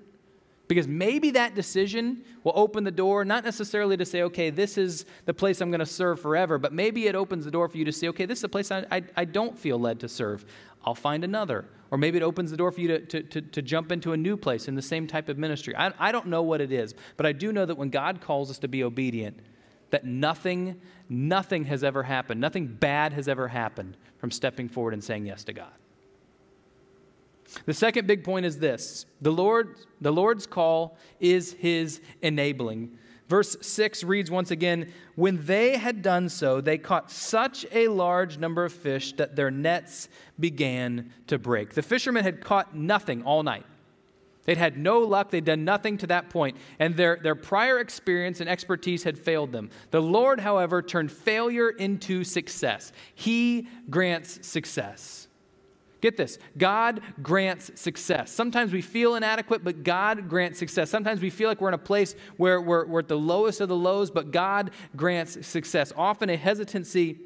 Because 0.68 0.88
maybe 0.88 1.32
that 1.32 1.56
decision 1.56 2.24
will 2.44 2.54
open 2.56 2.84
the 2.84 2.92
door, 2.92 3.26
not 3.26 3.44
necessarily 3.44 3.98
to 3.98 4.06
say, 4.06 4.24
okay, 4.24 4.50
this 4.50 4.78
is 4.78 5.06
the 5.26 5.34
place 5.34 5.60
I'm 5.60 5.70
going 5.72 5.80
to 5.80 5.86
serve 5.86 6.22
forever, 6.22 6.58
but 6.58 6.72
maybe 6.72 7.08
it 7.08 7.16
opens 7.16 7.46
the 7.46 7.52
door 7.52 7.68
for 7.68 7.78
you 7.78 7.86
to 7.86 7.92
say, 7.92 8.08
okay, 8.10 8.26
this 8.26 8.40
is 8.40 8.44
a 8.46 8.50
place 8.50 8.72
I, 8.72 8.86
I, 8.90 9.04
I 9.18 9.26
don't 9.26 9.58
feel 9.60 9.78
led 9.78 10.00
to 10.00 10.10
serve. 10.10 10.46
I'll 10.86 10.96
find 10.96 11.24
another. 11.24 11.66
Or 11.92 11.98
maybe 11.98 12.18
it 12.18 12.24
opens 12.24 12.50
the 12.50 12.58
door 12.58 12.72
for 12.72 12.82
you 12.82 12.88
to, 12.88 13.00
to, 13.00 13.24
to, 13.24 13.42
to 13.42 13.62
jump 13.62 13.92
into 13.92 14.14
a 14.14 14.18
new 14.18 14.38
place 14.38 14.68
in 14.68 14.76
the 14.76 14.82
same 14.82 15.06
type 15.06 15.30
of 15.30 15.38
ministry. 15.38 15.76
I, 15.76 15.92
I 16.00 16.12
don't 16.12 16.28
know 16.28 16.42
what 16.42 16.62
it 16.62 16.72
is, 16.72 16.96
but 17.18 17.26
I 17.26 17.34
do 17.34 17.52
know 17.52 17.66
that 17.66 17.78
when 17.78 17.90
God 17.90 18.22
calls 18.22 18.50
us 18.50 18.58
to 18.60 18.68
be 18.68 18.84
obedient, 18.84 19.40
that 19.92 20.06
nothing, 20.06 20.82
nothing 21.08 21.66
has 21.66 21.84
ever 21.84 22.04
happened, 22.04 22.42
nothing 22.42 22.68
bad 22.68 23.14
has 23.14 23.28
ever 23.28 23.50
happened 23.50 23.96
from 24.18 24.32
stepping 24.32 24.70
forward 24.70 24.94
and 24.94 25.04
saying 25.04 25.26
yes 25.28 25.44
to 25.44 25.54
God. 25.54 25.72
The 27.66 27.74
second 27.74 28.08
big 28.08 28.24
point 28.24 28.46
is 28.46 28.60
this 28.60 29.06
the, 29.22 29.32
Lord, 29.32 29.76
the 30.02 30.12
Lord's 30.12 30.46
call 30.46 30.98
is 31.20 31.54
his 31.54 32.02
enabling. 32.22 32.98
Verse 33.30 33.56
6 33.62 34.04
reads 34.04 34.30
once 34.30 34.52
again 34.52 34.92
When 35.16 35.46
they 35.46 35.78
had 35.78 36.02
done 36.02 36.30
so, 36.30 36.62
they 36.62 36.78
caught 36.78 37.10
such 37.10 37.66
a 37.72 37.88
large 37.88 38.38
number 38.38 38.66
of 38.66 38.74
fish 38.74 39.14
that 39.14 39.36
their 39.36 39.50
nets 39.52 40.10
began 40.40 41.12
to 41.28 41.40
break. 41.40 41.74
The 41.74 41.82
fishermen 41.82 42.24
had 42.24 42.42
caught 42.42 42.76
nothing 42.76 43.24
all 43.24 43.44
night. 43.44 43.66
They'd 44.46 44.58
had 44.58 44.78
no 44.78 45.00
luck. 45.00 45.32
They'd 45.32 45.46
done 45.46 45.64
nothing 45.64 45.98
to 46.00 46.08
that 46.08 46.30
point, 46.30 46.58
and 46.78 46.98
their, 46.98 47.18
their 47.22 47.36
prior 47.36 47.80
experience 47.80 48.42
and 48.42 48.50
expertise 48.50 49.04
had 49.04 49.18
failed 49.18 49.54
them. 49.54 49.70
The 49.92 50.02
Lord, 50.02 50.42
however, 50.42 50.82
turned 50.82 51.12
failure 51.12 51.70
into 51.70 52.26
success. 52.26 52.92
He 53.16 53.70
grants 53.90 54.46
success. 54.46 55.28
Get 56.04 56.18
this 56.18 56.38
God 56.58 57.00
grants 57.22 57.72
success. 57.80 58.30
Sometimes 58.30 58.74
we 58.74 58.82
feel 58.82 59.16
inadequate, 59.16 59.64
but 59.64 59.84
God 59.84 60.28
grants 60.28 60.60
success. 60.60 60.90
Sometimes 60.90 61.22
we 61.22 61.30
feel 61.30 61.48
like 61.48 61.62
we're 61.62 61.70
in 61.70 61.74
a 61.74 61.78
place 61.78 62.14
where 62.36 62.60
we're, 62.60 62.86
we're 62.86 63.00
at 63.00 63.08
the 63.08 63.18
lowest 63.18 63.62
of 63.62 63.70
the 63.70 63.76
lows, 63.78 64.12
but 64.12 64.30
God 64.30 64.72
grants 64.98 65.48
success. 65.48 65.94
Often 65.96 66.30
a 66.30 66.36
hesitancy 66.36 67.20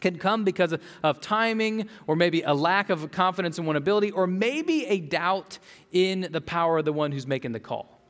can 0.00 0.18
come 0.18 0.42
because 0.42 0.72
of, 0.72 0.82
of, 1.04 1.20
timing 1.20 1.88
or 2.08 2.16
maybe 2.16 2.42
a 2.42 2.52
lack 2.52 2.90
of 2.90 3.12
confidence 3.12 3.56
in 3.56 3.66
one 3.66 3.76
ability 3.76 4.10
or 4.10 4.26
maybe 4.26 4.84
a 4.86 4.98
doubt 4.98 5.60
in 5.92 6.26
the 6.32 6.40
power 6.40 6.78
of 6.78 6.84
the 6.84 6.92
one 6.92 7.12
who's 7.12 7.26
making 7.26 7.52
the 7.52 7.60
call. 7.60 8.00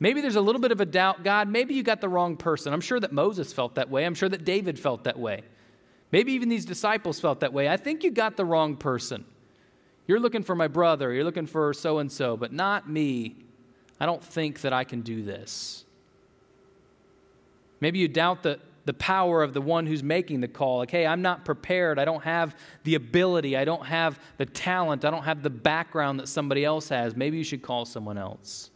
Maybe 0.00 0.20
there's 0.20 0.34
a 0.34 0.40
little 0.40 0.60
bit 0.60 0.72
of 0.72 0.80
a 0.80 0.86
doubt, 0.86 1.22
God, 1.22 1.48
maybe 1.48 1.74
you 1.74 1.84
got 1.84 2.00
the 2.00 2.08
wrong 2.08 2.36
person. 2.36 2.72
I'm 2.72 2.80
sure 2.80 2.98
that 2.98 3.12
Moses 3.12 3.52
felt 3.52 3.76
that 3.76 3.88
way. 3.88 4.04
I'm 4.04 4.16
sure 4.16 4.28
that 4.28 4.44
David 4.44 4.80
felt 4.80 5.04
that 5.04 5.16
way. 5.16 5.44
Maybe 6.14 6.34
even 6.34 6.48
these 6.48 6.64
disciples 6.64 7.18
felt 7.18 7.40
that 7.40 7.52
way. 7.52 7.68
I 7.68 7.76
think 7.76 8.04
you 8.04 8.12
got 8.12 8.36
the 8.36 8.44
wrong 8.44 8.76
person. 8.76 9.24
You're 10.06 10.20
looking 10.20 10.44
for 10.44 10.54
my 10.54 10.68
brother, 10.68 11.12
you're 11.12 11.24
looking 11.24 11.48
for 11.48 11.74
so 11.74 11.98
and 11.98 12.12
so, 12.12 12.36
but 12.36 12.52
not 12.52 12.88
me. 12.88 13.34
I 13.98 14.06
don't 14.06 14.22
think 14.22 14.60
that 14.60 14.72
I 14.72 14.84
can 14.84 15.00
do 15.00 15.24
this. 15.24 15.84
Maybe 17.80 17.98
you 17.98 18.06
doubt 18.06 18.44
the, 18.44 18.60
the 18.84 18.94
power 18.94 19.42
of 19.42 19.54
the 19.54 19.60
one 19.60 19.86
who's 19.86 20.04
making 20.04 20.40
the 20.40 20.46
call. 20.46 20.78
Like, 20.78 20.92
hey, 20.92 21.04
I'm 21.04 21.20
not 21.20 21.44
prepared. 21.44 21.98
I 21.98 22.04
don't 22.04 22.22
have 22.22 22.54
the 22.84 22.94
ability. 22.94 23.56
I 23.56 23.64
don't 23.64 23.84
have 23.84 24.20
the 24.36 24.46
talent. 24.46 25.04
I 25.04 25.10
don't 25.10 25.24
have 25.24 25.42
the 25.42 25.50
background 25.50 26.20
that 26.20 26.28
somebody 26.28 26.64
else 26.64 26.90
has. 26.90 27.16
Maybe 27.16 27.38
you 27.38 27.44
should 27.44 27.62
call 27.62 27.86
someone 27.86 28.18
else. 28.18 28.70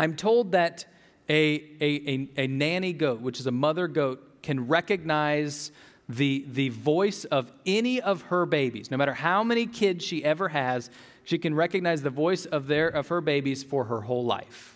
I'm 0.00 0.16
told 0.16 0.50
that 0.50 0.84
a, 1.28 1.64
a, 1.80 1.84
a, 1.84 2.28
a 2.44 2.46
nanny 2.46 2.92
goat, 2.92 3.20
which 3.20 3.40
is 3.40 3.46
a 3.46 3.52
mother 3.52 3.88
goat, 3.88 4.42
can 4.42 4.66
recognize 4.68 5.72
the, 6.08 6.44
the 6.48 6.68
voice 6.68 7.24
of 7.24 7.50
any 7.64 8.00
of 8.00 8.22
her 8.22 8.44
babies. 8.46 8.90
No 8.90 8.96
matter 8.96 9.14
how 9.14 9.42
many 9.42 9.66
kids 9.66 10.04
she 10.04 10.24
ever 10.24 10.48
has, 10.48 10.90
she 11.24 11.38
can 11.38 11.54
recognize 11.54 12.02
the 12.02 12.10
voice 12.10 12.44
of, 12.44 12.66
their, 12.66 12.88
of 12.88 13.08
her 13.08 13.20
babies 13.20 13.62
for 13.64 13.84
her 13.84 14.02
whole 14.02 14.24
life. 14.24 14.74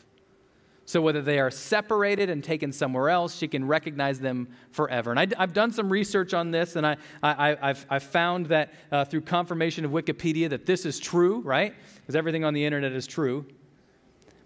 So, 0.87 1.03
whether 1.03 1.21
they 1.21 1.39
are 1.39 1.51
separated 1.51 2.31
and 2.31 2.43
taken 2.43 2.73
somewhere 2.73 3.11
else, 3.11 3.37
she 3.37 3.47
can 3.47 3.67
recognize 3.67 4.21
them 4.21 4.49
forever. 4.71 5.11
And 5.11 5.21
I, 5.21 5.27
have 5.39 5.53
done 5.53 5.71
some 5.71 5.91
research 5.91 6.33
on 6.33 6.51
this, 6.51 6.77
and 6.77 6.87
I, 6.87 6.97
I, 7.23 7.59
have 7.61 7.85
I've 7.91 8.03
found 8.05 8.47
that 8.47 8.73
uh, 8.91 9.05
through 9.05 9.21
confirmation 9.21 9.85
of 9.85 9.91
Wikipedia 9.91 10.49
that 10.49 10.65
this 10.65 10.87
is 10.87 10.99
true, 10.99 11.41
right? 11.41 11.75
Because 11.97 12.17
everything 12.17 12.43
on 12.43 12.55
the 12.55 12.65
internet 12.65 12.93
is 12.93 13.07
true. 13.07 13.45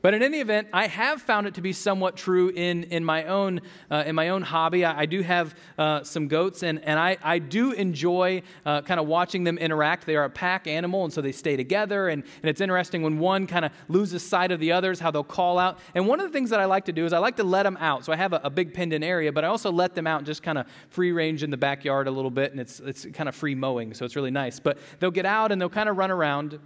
But 0.03 0.15
in 0.15 0.23
any 0.23 0.41
event, 0.41 0.67
I 0.73 0.88
have 0.88 1.23
found 1.23 1.47
it 1.47 1.55
to 1.55 1.61
be 1.62 1.73
somewhat 1.73 2.17
true 2.17 2.49
in, 2.49 2.85
in, 2.85 3.05
my, 3.05 3.25
own, 3.25 3.61
uh, 3.88 4.03
in 4.05 4.17
my 4.17 4.31
own 4.31 4.43
hobby. 4.43 4.85
I, 4.85 5.03
I 5.03 5.07
do 5.07 5.23
have 5.23 5.55
uh, 5.79 6.03
some 6.03 6.27
goats, 6.27 6.65
and, 6.65 6.85
and 6.85 6.99
I, 6.99 7.17
I 7.23 7.38
do 7.38 7.71
enjoy 7.71 8.43
uh, 8.67 8.83
kind 8.83 8.99
of 8.99 9.07
watching 9.07 9.45
them 9.45 9.59
interact. 9.59 10.05
They 10.05 10.17
are 10.17 10.25
a 10.25 10.31
pack 10.31 10.67
animal, 10.67 11.05
and 11.05 11.12
so 11.12 11.21
they 11.21 11.31
stay 11.31 11.57
together. 11.57 12.09
And, 12.09 12.25
and 12.43 12.51
it's 12.51 12.61
interesting 12.61 13.03
when 13.03 13.21
one 13.21 13.47
kind 13.47 13.65
of 13.65 13.71
loses 13.88 14.25
sight 14.25 14.51
of 14.51 14.59
the 14.59 14.73
others, 14.73 14.99
how 14.99 15.12
they'll 15.12 15.23
call 15.23 15.57
out. 15.57 15.79
And 15.95 16.09
one 16.09 16.19
of 16.19 16.27
the 16.27 16.33
things 16.33 16.51
that 16.51 16.59
I 16.59 16.65
like 16.65 16.87
to 16.87 16.93
do 16.93 17.07
is 17.07 17.12
I 17.12 17.19
like 17.19 17.37
to 17.37 17.45
let 17.45 17.62
them 17.62 17.77
out. 17.79 18.05
So 18.05 18.12
I 18.12 18.17
have 18.17 18.33
a, 18.33 18.41
a 18.43 18.51
big 18.51 18.75
penned 18.75 18.93
in 18.93 19.05
area, 19.05 19.33
but 19.33 19.45
I 19.45 19.49
also 19.49 19.71
let 19.71 19.95
them 19.95 20.09
out 20.09 20.19
and 20.19 20.27
just 20.27 20.43
kind 20.43 20.59
of 20.59 20.67
free 20.91 21.12
range 21.12 21.45
in 21.45 21.51
the 21.51 21.57
backyard 21.57 22.09
a 22.09 22.11
little 22.11 22.31
bit, 22.31 22.51
and 22.51 22.61
it's, 22.61 22.81
it's 22.81 23.07
kind 23.12 23.29
of 23.29 23.37
free 23.37 23.55
mowing, 23.55 23.95
so 23.95 24.05
it's 24.05 24.17
really 24.17 24.33
nice. 24.33 24.59
But 24.59 24.79
they'll 24.99 25.12
get 25.12 25.27
out 25.27 25.53
and 25.53 25.61
they'll 25.61 25.71
kind 25.71 25.88
of 25.88 25.97
run 25.97 26.11
around. 26.11 26.59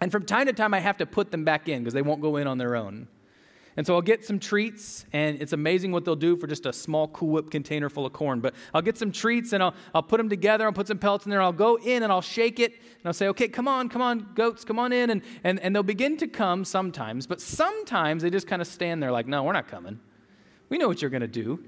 And 0.00 0.10
from 0.10 0.24
time 0.24 0.46
to 0.46 0.52
time, 0.52 0.74
I 0.74 0.80
have 0.80 0.96
to 0.98 1.06
put 1.06 1.30
them 1.30 1.44
back 1.44 1.68
in 1.68 1.82
because 1.82 1.94
they 1.94 2.02
won't 2.02 2.20
go 2.20 2.36
in 2.36 2.46
on 2.46 2.58
their 2.58 2.76
own. 2.76 3.08
And 3.76 3.84
so 3.84 3.94
I'll 3.94 4.02
get 4.02 4.24
some 4.24 4.38
treats, 4.38 5.04
and 5.12 5.40
it's 5.42 5.52
amazing 5.52 5.90
what 5.90 6.04
they'll 6.04 6.14
do 6.14 6.36
for 6.36 6.46
just 6.46 6.64
a 6.64 6.72
small 6.72 7.08
Cool 7.08 7.30
Whip 7.30 7.50
container 7.50 7.88
full 7.88 8.06
of 8.06 8.12
corn. 8.12 8.40
But 8.40 8.54
I'll 8.72 8.82
get 8.82 8.96
some 8.96 9.10
treats, 9.10 9.52
and 9.52 9.62
I'll, 9.62 9.74
I'll 9.92 10.02
put 10.02 10.18
them 10.18 10.28
together, 10.28 10.64
I'll 10.64 10.72
put 10.72 10.86
some 10.86 10.98
pellets 10.98 11.24
in 11.24 11.30
there, 11.30 11.42
I'll 11.42 11.52
go 11.52 11.76
in 11.76 12.04
and 12.04 12.12
I'll 12.12 12.20
shake 12.20 12.60
it, 12.60 12.72
and 12.72 13.06
I'll 13.06 13.12
say, 13.12 13.26
okay, 13.28 13.48
come 13.48 13.66
on, 13.66 13.88
come 13.88 14.00
on, 14.00 14.28
goats, 14.34 14.64
come 14.64 14.78
on 14.78 14.92
in. 14.92 15.10
And, 15.10 15.22
and, 15.42 15.58
and 15.58 15.74
they'll 15.74 15.82
begin 15.82 16.16
to 16.18 16.28
come 16.28 16.64
sometimes, 16.64 17.26
but 17.26 17.40
sometimes 17.40 18.22
they 18.22 18.30
just 18.30 18.46
kind 18.46 18.62
of 18.62 18.68
stand 18.68 19.02
there 19.02 19.10
like, 19.10 19.26
no, 19.26 19.42
we're 19.42 19.52
not 19.52 19.66
coming. 19.66 19.98
We 20.68 20.78
know 20.78 20.86
what 20.86 21.02
you're 21.02 21.10
going 21.10 21.22
to 21.22 21.26
do. 21.26 21.64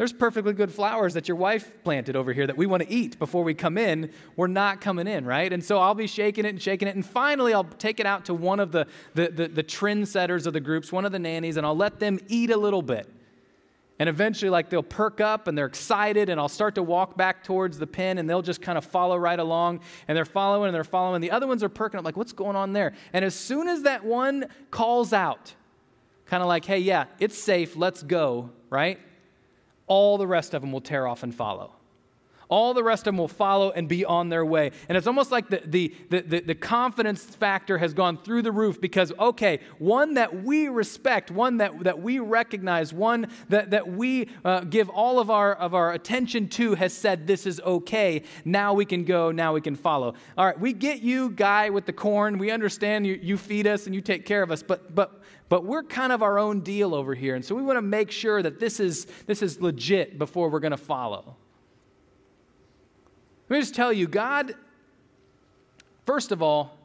There's 0.00 0.14
perfectly 0.14 0.54
good 0.54 0.72
flowers 0.72 1.12
that 1.12 1.28
your 1.28 1.36
wife 1.36 1.74
planted 1.84 2.16
over 2.16 2.32
here 2.32 2.46
that 2.46 2.56
we 2.56 2.64
want 2.64 2.82
to 2.82 2.90
eat 2.90 3.18
before 3.18 3.44
we 3.44 3.52
come 3.52 3.76
in. 3.76 4.10
We're 4.34 4.46
not 4.46 4.80
coming 4.80 5.06
in, 5.06 5.26
right? 5.26 5.52
And 5.52 5.62
so 5.62 5.78
I'll 5.78 5.94
be 5.94 6.06
shaking 6.06 6.46
it 6.46 6.48
and 6.48 6.62
shaking 6.62 6.88
it. 6.88 6.94
And 6.94 7.04
finally, 7.04 7.52
I'll 7.52 7.64
take 7.64 8.00
it 8.00 8.06
out 8.06 8.24
to 8.24 8.32
one 8.32 8.60
of 8.60 8.72
the, 8.72 8.86
the, 9.12 9.28
the, 9.28 9.48
the 9.48 9.62
trendsetters 9.62 10.46
of 10.46 10.54
the 10.54 10.60
groups, 10.60 10.90
one 10.90 11.04
of 11.04 11.12
the 11.12 11.18
nannies, 11.18 11.58
and 11.58 11.66
I'll 11.66 11.76
let 11.76 12.00
them 12.00 12.18
eat 12.28 12.48
a 12.48 12.56
little 12.56 12.80
bit. 12.80 13.12
And 13.98 14.08
eventually, 14.08 14.48
like, 14.48 14.70
they'll 14.70 14.82
perk 14.82 15.20
up 15.20 15.48
and 15.48 15.58
they're 15.58 15.66
excited, 15.66 16.30
and 16.30 16.40
I'll 16.40 16.48
start 16.48 16.76
to 16.76 16.82
walk 16.82 17.18
back 17.18 17.44
towards 17.44 17.78
the 17.78 17.86
pen, 17.86 18.16
and 18.16 18.26
they'll 18.26 18.40
just 18.40 18.62
kind 18.62 18.78
of 18.78 18.86
follow 18.86 19.18
right 19.18 19.38
along. 19.38 19.80
And 20.08 20.16
they're 20.16 20.24
following 20.24 20.68
and 20.68 20.74
they're 20.74 20.82
following. 20.82 21.20
The 21.20 21.30
other 21.30 21.46
ones 21.46 21.62
are 21.62 21.68
perking 21.68 21.98
up, 21.98 22.06
like, 22.06 22.16
what's 22.16 22.32
going 22.32 22.56
on 22.56 22.72
there? 22.72 22.94
And 23.12 23.22
as 23.22 23.34
soon 23.34 23.68
as 23.68 23.82
that 23.82 24.02
one 24.02 24.46
calls 24.70 25.12
out, 25.12 25.54
kind 26.24 26.42
of 26.42 26.48
like, 26.48 26.64
hey, 26.64 26.78
yeah, 26.78 27.04
it's 27.18 27.36
safe, 27.36 27.76
let's 27.76 28.02
go, 28.02 28.48
right? 28.70 28.98
All 29.90 30.16
the 30.18 30.26
rest 30.26 30.54
of 30.54 30.62
them 30.62 30.70
will 30.70 30.80
tear 30.80 31.08
off 31.08 31.24
and 31.24 31.34
follow. 31.34 31.72
All 32.50 32.74
the 32.74 32.82
rest 32.82 33.02
of 33.02 33.12
them 33.12 33.18
will 33.18 33.28
follow 33.28 33.70
and 33.70 33.88
be 33.88 34.04
on 34.04 34.28
their 34.28 34.44
way. 34.44 34.72
And 34.88 34.98
it's 34.98 35.06
almost 35.06 35.30
like 35.30 35.48
the, 35.48 35.62
the, 35.64 35.94
the, 36.10 36.40
the, 36.40 36.54
confidence 36.54 37.24
factor 37.24 37.78
has 37.78 37.94
gone 37.94 38.18
through 38.18 38.42
the 38.42 38.50
roof 38.50 38.80
because, 38.80 39.12
okay, 39.18 39.60
one 39.78 40.14
that 40.14 40.42
we 40.42 40.68
respect, 40.68 41.30
one 41.30 41.58
that, 41.58 41.84
that 41.84 42.02
we 42.02 42.18
recognize, 42.18 42.92
one 42.92 43.28
that, 43.48 43.70
that 43.70 43.88
we 43.88 44.28
uh, 44.44 44.60
give 44.60 44.88
all 44.90 45.20
of 45.20 45.30
our, 45.30 45.54
of 45.54 45.74
our 45.74 45.92
attention 45.92 46.48
to 46.48 46.74
has 46.74 46.92
said, 46.92 47.26
this 47.26 47.46
is 47.46 47.60
okay. 47.60 48.22
Now 48.44 48.74
we 48.74 48.84
can 48.84 49.04
go, 49.04 49.30
now 49.30 49.54
we 49.54 49.60
can 49.60 49.76
follow. 49.76 50.14
All 50.36 50.44
right, 50.44 50.58
we 50.58 50.72
get 50.72 51.00
you, 51.02 51.30
guy 51.30 51.70
with 51.70 51.86
the 51.86 51.92
corn. 51.92 52.38
We 52.38 52.50
understand 52.50 53.06
you, 53.06 53.18
you 53.22 53.36
feed 53.36 53.68
us 53.68 53.86
and 53.86 53.94
you 53.94 54.00
take 54.00 54.26
care 54.26 54.42
of 54.42 54.50
us, 54.50 54.62
but, 54.62 54.94
but 54.94 55.22
but 55.50 55.64
we're 55.64 55.82
kind 55.82 56.12
of 56.12 56.22
our 56.22 56.38
own 56.38 56.60
deal 56.60 56.94
over 56.94 57.12
here. 57.12 57.34
And 57.34 57.44
so 57.44 57.56
we 57.56 57.62
want 57.62 57.76
to 57.76 57.82
make 57.82 58.12
sure 58.12 58.40
that 58.40 58.60
this 58.60 58.78
is, 58.78 59.08
this 59.26 59.42
is 59.42 59.60
legit 59.60 60.16
before 60.16 60.48
we're 60.48 60.60
going 60.60 60.70
to 60.70 60.76
follow. 60.76 61.36
Let 63.50 63.56
me 63.56 63.62
just 63.62 63.74
tell 63.74 63.92
you, 63.92 64.06
God, 64.06 64.54
first 66.06 66.30
of 66.30 66.40
all, 66.40 66.78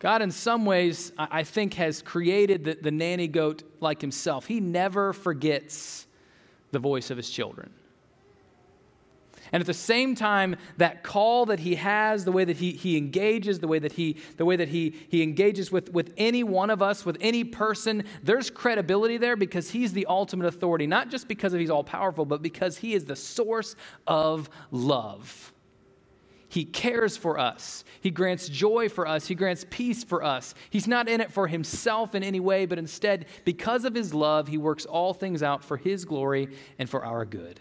God, 0.00 0.20
in 0.20 0.32
some 0.32 0.64
ways, 0.64 1.12
I 1.16 1.44
think, 1.44 1.74
has 1.74 2.02
created 2.02 2.64
the, 2.64 2.74
the 2.74 2.90
nanny 2.90 3.28
goat 3.28 3.62
like 3.78 4.00
himself. 4.00 4.46
He 4.46 4.58
never 4.58 5.12
forgets 5.12 6.08
the 6.72 6.80
voice 6.80 7.12
of 7.12 7.16
his 7.16 7.30
children. 7.30 7.70
And 9.52 9.60
at 9.60 9.66
the 9.66 9.74
same 9.74 10.14
time, 10.14 10.56
that 10.78 11.04
call 11.04 11.46
that 11.46 11.60
he 11.60 11.74
has, 11.74 12.24
the 12.24 12.32
way 12.32 12.44
that 12.44 12.56
he, 12.56 12.72
he 12.72 12.96
engages, 12.96 13.60
the 13.60 13.68
way 13.68 13.78
that, 13.78 13.92
he, 13.92 14.16
the 14.38 14.46
way 14.46 14.56
that 14.56 14.68
he, 14.68 14.96
he 15.10 15.22
engages 15.22 15.70
with, 15.70 15.92
with 15.92 16.14
any 16.16 16.42
one 16.42 16.70
of 16.70 16.80
us, 16.80 17.04
with 17.04 17.18
any 17.20 17.44
person, 17.44 18.04
there's 18.22 18.50
credibility 18.50 19.18
there 19.18 19.36
because 19.36 19.70
he's 19.70 19.92
the 19.92 20.06
ultimate 20.06 20.46
authority, 20.46 20.86
not 20.86 21.10
just 21.10 21.28
because 21.28 21.52
he's 21.52 21.70
all 21.70 21.84
powerful, 21.84 22.24
but 22.24 22.40
because 22.40 22.78
he 22.78 22.94
is 22.94 23.04
the 23.04 23.14
source 23.14 23.76
of 24.06 24.48
love. 24.70 25.51
He 26.52 26.66
cares 26.66 27.16
for 27.16 27.38
us. 27.38 27.82
He 28.02 28.10
grants 28.10 28.46
joy 28.46 28.90
for 28.90 29.08
us. 29.08 29.26
He 29.26 29.34
grants 29.34 29.64
peace 29.70 30.04
for 30.04 30.22
us. 30.22 30.54
He's 30.68 30.86
not 30.86 31.08
in 31.08 31.22
it 31.22 31.32
for 31.32 31.46
himself 31.46 32.14
in 32.14 32.22
any 32.22 32.40
way, 32.40 32.66
but 32.66 32.78
instead, 32.78 33.24
because 33.46 33.86
of 33.86 33.94
his 33.94 34.12
love, 34.12 34.48
he 34.48 34.58
works 34.58 34.84
all 34.84 35.14
things 35.14 35.42
out 35.42 35.64
for 35.64 35.78
his 35.78 36.04
glory 36.04 36.54
and 36.78 36.90
for 36.90 37.06
our 37.06 37.24
good. 37.24 37.58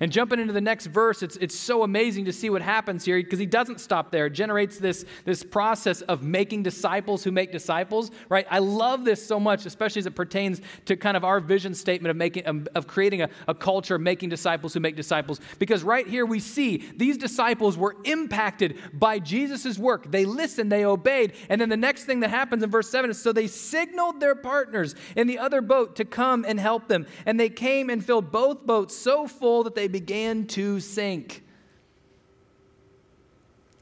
And 0.00 0.10
jumping 0.10 0.40
into 0.40 0.54
the 0.54 0.62
next 0.62 0.86
verse, 0.86 1.22
it's, 1.22 1.36
it's 1.36 1.54
so 1.54 1.82
amazing 1.82 2.24
to 2.24 2.32
see 2.32 2.48
what 2.48 2.62
happens 2.62 3.04
here 3.04 3.18
because 3.18 3.38
he 3.38 3.44
doesn't 3.44 3.80
stop 3.80 4.10
there. 4.10 4.26
It 4.26 4.30
generates 4.30 4.78
this, 4.78 5.04
this 5.26 5.42
process 5.42 6.00
of 6.00 6.22
making 6.22 6.62
disciples 6.62 7.22
who 7.22 7.30
make 7.30 7.52
disciples, 7.52 8.10
right? 8.30 8.46
I 8.50 8.60
love 8.60 9.04
this 9.04 9.24
so 9.24 9.38
much, 9.38 9.66
especially 9.66 10.00
as 10.00 10.06
it 10.06 10.14
pertains 10.14 10.62
to 10.86 10.96
kind 10.96 11.18
of 11.18 11.24
our 11.24 11.38
vision 11.38 11.74
statement 11.74 12.10
of, 12.10 12.16
making, 12.16 12.46
of, 12.46 12.66
of 12.74 12.86
creating 12.86 13.20
a, 13.20 13.28
a 13.46 13.54
culture 13.54 13.96
of 13.96 14.00
making 14.00 14.30
disciples 14.30 14.72
who 14.72 14.80
make 14.80 14.96
disciples. 14.96 15.38
Because 15.58 15.82
right 15.82 16.06
here 16.06 16.24
we 16.24 16.40
see 16.40 16.78
these 16.96 17.18
disciples 17.18 17.76
were 17.76 17.96
impacted 18.04 18.78
by 18.94 19.18
Jesus' 19.18 19.78
work. 19.78 20.10
They 20.10 20.24
listened, 20.24 20.72
they 20.72 20.86
obeyed. 20.86 21.34
And 21.50 21.60
then 21.60 21.68
the 21.68 21.76
next 21.76 22.04
thing 22.04 22.20
that 22.20 22.30
happens 22.30 22.62
in 22.62 22.70
verse 22.70 22.88
7 22.88 23.10
is 23.10 23.20
so 23.20 23.34
they 23.34 23.48
signaled 23.48 24.18
their 24.18 24.34
partners 24.34 24.94
in 25.14 25.26
the 25.26 25.38
other 25.38 25.60
boat 25.60 25.96
to 25.96 26.06
come 26.06 26.46
and 26.48 26.58
help 26.58 26.88
them. 26.88 27.06
And 27.26 27.38
they 27.38 27.50
came 27.50 27.90
and 27.90 28.02
filled 28.02 28.32
both 28.32 28.64
boats 28.64 28.96
so 28.96 29.26
full 29.26 29.62
that 29.64 29.74
they 29.74 29.89
began 29.90 30.46
to 30.48 30.80
sink. 30.80 31.44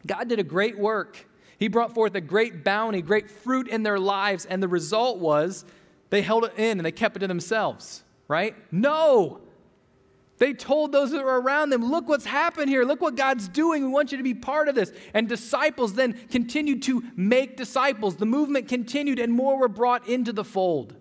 God 0.06 0.28
did 0.28 0.38
a 0.38 0.44
great 0.44 0.78
work. 0.78 1.26
He 1.58 1.68
brought 1.68 1.94
forth 1.94 2.14
a 2.14 2.20
great 2.20 2.64
bounty, 2.64 3.02
great 3.02 3.30
fruit 3.30 3.68
in 3.68 3.82
their 3.82 3.98
lives, 3.98 4.44
and 4.46 4.62
the 4.62 4.68
result 4.68 5.18
was 5.18 5.64
they 6.10 6.22
held 6.22 6.44
it 6.44 6.52
in 6.56 6.78
and 6.78 6.86
they 6.86 6.92
kept 6.92 7.16
it 7.16 7.20
to 7.20 7.26
themselves, 7.26 8.02
right? 8.28 8.54
No. 8.72 9.40
They 10.38 10.52
told 10.52 10.92
those 10.92 11.10
that 11.10 11.24
were 11.24 11.40
around 11.40 11.70
them, 11.70 11.90
look 11.90 12.08
what's 12.08 12.24
happened 12.24 12.68
here. 12.68 12.84
Look 12.84 13.00
what 13.00 13.16
God's 13.16 13.48
doing. 13.48 13.82
We 13.82 13.88
want 13.88 14.12
you 14.12 14.18
to 14.18 14.24
be 14.24 14.34
part 14.34 14.68
of 14.68 14.76
this. 14.76 14.92
And 15.12 15.28
disciples 15.28 15.94
then 15.94 16.12
continued 16.30 16.82
to 16.84 17.02
make 17.16 17.56
disciples. 17.56 18.16
The 18.16 18.26
movement 18.26 18.68
continued, 18.68 19.18
and 19.18 19.32
more 19.32 19.58
were 19.58 19.68
brought 19.68 20.08
into 20.08 20.32
the 20.32 20.44
fold. 20.44 20.94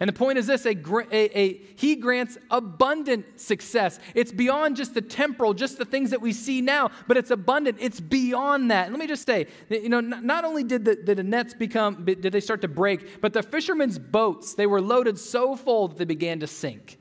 And 0.00 0.08
the 0.08 0.14
point 0.14 0.38
is 0.38 0.46
this 0.46 0.64
a, 0.64 0.70
a, 0.70 1.38
a, 1.38 1.60
He 1.76 1.94
grants 1.94 2.38
abundant 2.50 3.38
success. 3.38 4.00
It's 4.14 4.32
beyond 4.32 4.76
just 4.76 4.94
the 4.94 5.02
temporal, 5.02 5.52
just 5.52 5.76
the 5.76 5.84
things 5.84 6.10
that 6.10 6.22
we 6.22 6.32
see 6.32 6.62
now, 6.62 6.90
but 7.06 7.18
it's 7.18 7.30
abundant. 7.30 7.76
It's 7.80 8.00
beyond 8.00 8.70
that. 8.70 8.86
And 8.86 8.94
let 8.94 8.98
me 8.98 9.06
just 9.06 9.26
say, 9.26 9.46
you 9.68 9.90
know, 9.90 10.00
not 10.00 10.44
only 10.46 10.64
did 10.64 10.86
the, 10.86 10.94
the 10.94 11.22
nets 11.22 11.52
become, 11.52 12.06
did 12.06 12.22
they 12.22 12.40
start 12.40 12.62
to 12.62 12.68
break, 12.68 13.20
but 13.20 13.34
the 13.34 13.42
fishermen's 13.42 13.98
boats, 13.98 14.54
they 14.54 14.66
were 14.66 14.80
loaded 14.80 15.18
so 15.18 15.54
full 15.54 15.88
that 15.88 15.98
they 15.98 16.06
began 16.06 16.40
to 16.40 16.46
sink. 16.46 16.98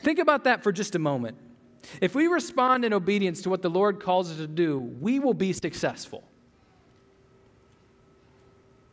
Think 0.00 0.18
about 0.18 0.44
that 0.44 0.64
for 0.64 0.72
just 0.72 0.96
a 0.96 0.98
moment. 0.98 1.38
If 2.00 2.16
we 2.16 2.26
respond 2.26 2.84
in 2.84 2.92
obedience 2.92 3.40
to 3.42 3.50
what 3.50 3.62
the 3.62 3.70
Lord 3.70 4.00
calls 4.00 4.32
us 4.32 4.38
to 4.38 4.48
do, 4.48 4.78
we 4.78 5.20
will 5.20 5.34
be 5.34 5.52
successful. 5.52 6.24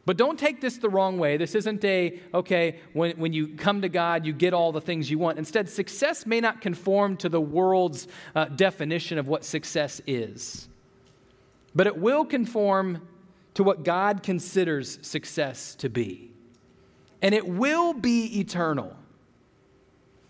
But 0.06 0.18
don't 0.18 0.38
take 0.38 0.60
this 0.60 0.78
the 0.78 0.90
wrong 0.90 1.18
way. 1.18 1.38
This 1.38 1.56
isn't 1.56 1.84
a, 1.86 2.20
okay, 2.34 2.80
when, 2.92 3.18
when 3.18 3.32
you 3.32 3.50
come 3.50 3.82
to 3.82 3.90
God, 3.90 4.26
you 4.26 4.34
get 4.34 4.54
all 4.54 4.74
the 4.74 4.82
things 4.82 5.10
you 5.10 5.18
want. 5.18 5.38
Instead, 5.38 5.70
success 5.70 6.26
may 6.26 6.42
not 6.42 6.60
conform 6.60 7.16
to 7.18 7.30
the 7.30 7.40
world's 7.40 8.08
uh, 8.36 8.46
definition 8.46 9.18
of 9.18 9.30
what 9.30 9.46
success 9.46 10.02
is, 10.06 10.68
but 11.74 11.88
it 11.88 11.98
will 11.98 12.26
conform 12.26 13.08
to 13.54 13.64
what 13.64 13.84
God 13.84 14.24
considers 14.24 15.00
success 15.08 15.76
to 15.76 15.90
be. 15.90 16.32
And 17.22 17.34
it 17.34 17.48
will 17.48 17.94
be 17.94 18.40
eternal. 18.40 18.98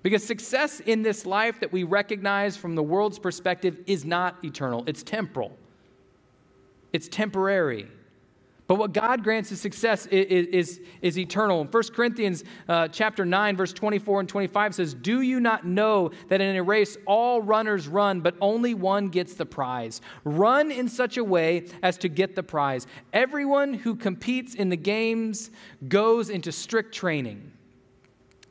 Because 0.04 0.24
success 0.24 0.82
in 0.82 1.02
this 1.02 1.26
life 1.26 1.62
that 1.62 1.72
we 1.72 1.84
recognize 1.84 2.58
from 2.58 2.76
the 2.76 2.84
world's 2.84 3.18
perspective 3.18 3.80
is 3.88 4.06
not 4.06 4.44
eternal, 4.44 4.84
it's 4.86 5.02
temporal, 5.02 5.58
it's 6.92 7.08
temporary. 7.08 7.88
But 8.74 8.80
what 8.80 8.92
God 8.92 9.24
grants 9.24 9.52
as 9.52 9.62
success 9.62 10.08
is, 10.08 10.48
is, 10.48 10.82
is 11.04 11.20
eternal. 11.20 11.62
In 11.62 11.68
1 11.68 11.84
Corinthians 11.94 12.44
uh, 12.68 12.88
chapter 12.88 13.24
9, 13.24 13.56
verse 13.56 13.72
24 13.72 14.22
and 14.22 14.28
25 14.28 14.74
says, 14.74 14.96
Do 14.96 15.22
you 15.22 15.40
not 15.40 15.64
know 15.64 16.10
that 16.30 16.42
in 16.42 16.56
a 16.56 16.64
race 16.64 16.98
all 17.06 17.40
runners 17.40 17.88
run, 17.88 18.22
but 18.22 18.34
only 18.42 18.74
one 18.74 19.10
gets 19.10 19.36
the 19.36 19.46
prize? 19.46 20.02
Run 20.24 20.72
in 20.72 20.90
such 20.90 21.18
a 21.18 21.24
way 21.24 21.68
as 21.84 22.00
to 22.00 22.10
get 22.10 22.36
the 22.36 22.42
prize. 22.42 22.88
Everyone 23.14 23.76
who 23.76 23.96
competes 23.96 24.56
in 24.56 24.70
the 24.70 24.76
games 24.76 25.52
goes 25.88 26.32
into 26.32 26.52
strict 26.52 26.96
training. 26.96 27.52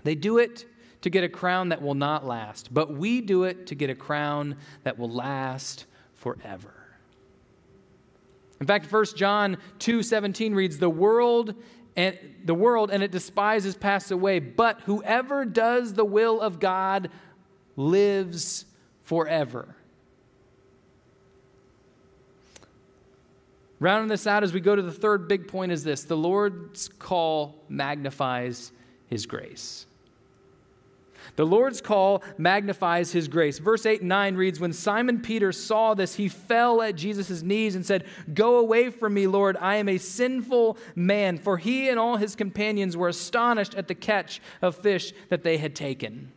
They 0.04 0.14
do 0.14 0.38
it 0.38 0.66
to 1.00 1.10
get 1.10 1.24
a 1.24 1.28
crown 1.28 1.70
that 1.70 1.82
will 1.82 1.96
not 1.96 2.24
last, 2.24 2.72
but 2.72 2.94
we 2.94 3.20
do 3.20 3.42
it 3.42 3.66
to 3.66 3.74
get 3.74 3.90
a 3.90 3.96
crown 3.96 4.54
that 4.84 5.00
will 5.00 5.10
last 5.10 5.86
forever. 6.14 6.81
In 8.62 8.66
fact, 8.66 8.86
1 8.86 9.16
John 9.16 9.56
2:17 9.80 10.54
reads, 10.54 10.78
"The 10.78 10.88
world 10.88 11.56
and 11.96 12.16
the 12.44 12.54
world 12.54 12.92
and 12.92 13.02
it 13.02 13.10
despises 13.10 13.74
pass 13.74 14.12
away, 14.12 14.38
but 14.38 14.82
whoever 14.82 15.44
does 15.44 15.94
the 15.94 16.04
will 16.04 16.40
of 16.40 16.60
God 16.60 17.10
lives 17.74 18.64
forever." 19.02 19.74
Rounding 23.80 24.06
this 24.06 24.28
out 24.28 24.44
as 24.44 24.52
we 24.52 24.60
go 24.60 24.76
to 24.76 24.82
the 24.82 24.92
third 24.92 25.26
big 25.26 25.48
point 25.48 25.72
is 25.72 25.82
this 25.82 26.04
the 26.04 26.16
Lord's 26.16 26.86
call 26.86 27.64
magnifies 27.68 28.70
his 29.08 29.26
grace. 29.26 29.86
The 31.36 31.46
Lord's 31.46 31.80
call 31.80 32.22
magnifies 32.36 33.12
his 33.12 33.26
grace. 33.26 33.58
Verse 33.58 33.86
8 33.86 34.00
and 34.00 34.08
9 34.08 34.36
reads 34.36 34.60
When 34.60 34.72
Simon 34.72 35.20
Peter 35.20 35.50
saw 35.50 35.94
this, 35.94 36.16
he 36.16 36.28
fell 36.28 36.82
at 36.82 36.94
Jesus' 36.94 37.42
knees 37.42 37.74
and 37.74 37.86
said, 37.86 38.04
Go 38.34 38.58
away 38.58 38.90
from 38.90 39.14
me, 39.14 39.26
Lord. 39.26 39.56
I 39.58 39.76
am 39.76 39.88
a 39.88 39.96
sinful 39.96 40.76
man. 40.94 41.38
For 41.38 41.56
he 41.56 41.88
and 41.88 41.98
all 41.98 42.16
his 42.16 42.36
companions 42.36 42.96
were 42.96 43.08
astonished 43.08 43.74
at 43.74 43.88
the 43.88 43.94
catch 43.94 44.42
of 44.60 44.76
fish 44.76 45.14
that 45.30 45.42
they 45.42 45.56
had 45.56 45.74
taken. 45.74 46.32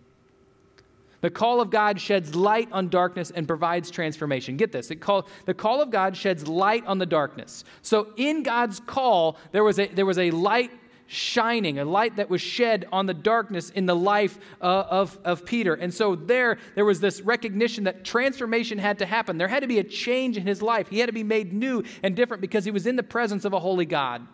The 1.25 1.31
call 1.31 1.59
of 1.59 1.71
God 1.71 1.99
sheds 1.99 2.35
light 2.35 2.71
on 2.71 2.87
darkness 2.87 3.31
and 3.31 3.47
provides 3.47 3.89
transformation. 3.89 4.57
Get 4.57 4.71
this 4.71 4.91
call, 4.99 5.27
the 5.45 5.55
call 5.55 5.81
of 5.81 5.89
God 5.89 6.15
sheds 6.15 6.47
light 6.47 6.85
on 6.85 6.99
the 6.99 7.05
darkness. 7.07 7.63
So, 7.81 8.13
in 8.15 8.43
God's 8.43 8.79
call, 8.79 9.37
there 9.51 9.63
was 9.63 9.79
a, 9.79 9.87
there 9.87 10.05
was 10.05 10.19
a 10.19 10.29
light 10.29 10.69
shining, 11.07 11.79
a 11.79 11.85
light 11.85 12.15
that 12.15 12.29
was 12.29 12.41
shed 12.41 12.87
on 12.91 13.05
the 13.05 13.13
darkness 13.13 13.69
in 13.69 13.85
the 13.85 13.95
life 13.95 14.39
uh, 14.61 14.83
of, 14.89 15.19
of 15.23 15.45
Peter. 15.45 15.73
And 15.73 15.93
so 15.93 16.15
there, 16.15 16.57
there 16.73 16.85
was 16.85 16.99
this 16.99 17.21
recognition 17.21 17.83
that 17.83 18.03
transformation 18.03 18.77
had 18.77 18.99
to 18.99 19.05
happen. 19.05 19.37
There 19.37 19.47
had 19.47 19.61
to 19.61 19.67
be 19.67 19.79
a 19.79 19.83
change 19.83 20.37
in 20.37 20.47
his 20.47 20.61
life. 20.61 20.87
He 20.87 20.99
had 20.99 21.07
to 21.07 21.13
be 21.13 21.23
made 21.23 21.53
new 21.53 21.83
and 22.01 22.15
different 22.15 22.41
because 22.41 22.65
he 22.65 22.71
was 22.71 22.87
in 22.87 22.95
the 22.95 23.03
presence 23.03 23.45
of 23.45 23.53
a 23.53 23.59
holy 23.59 23.85
God. 23.85 24.25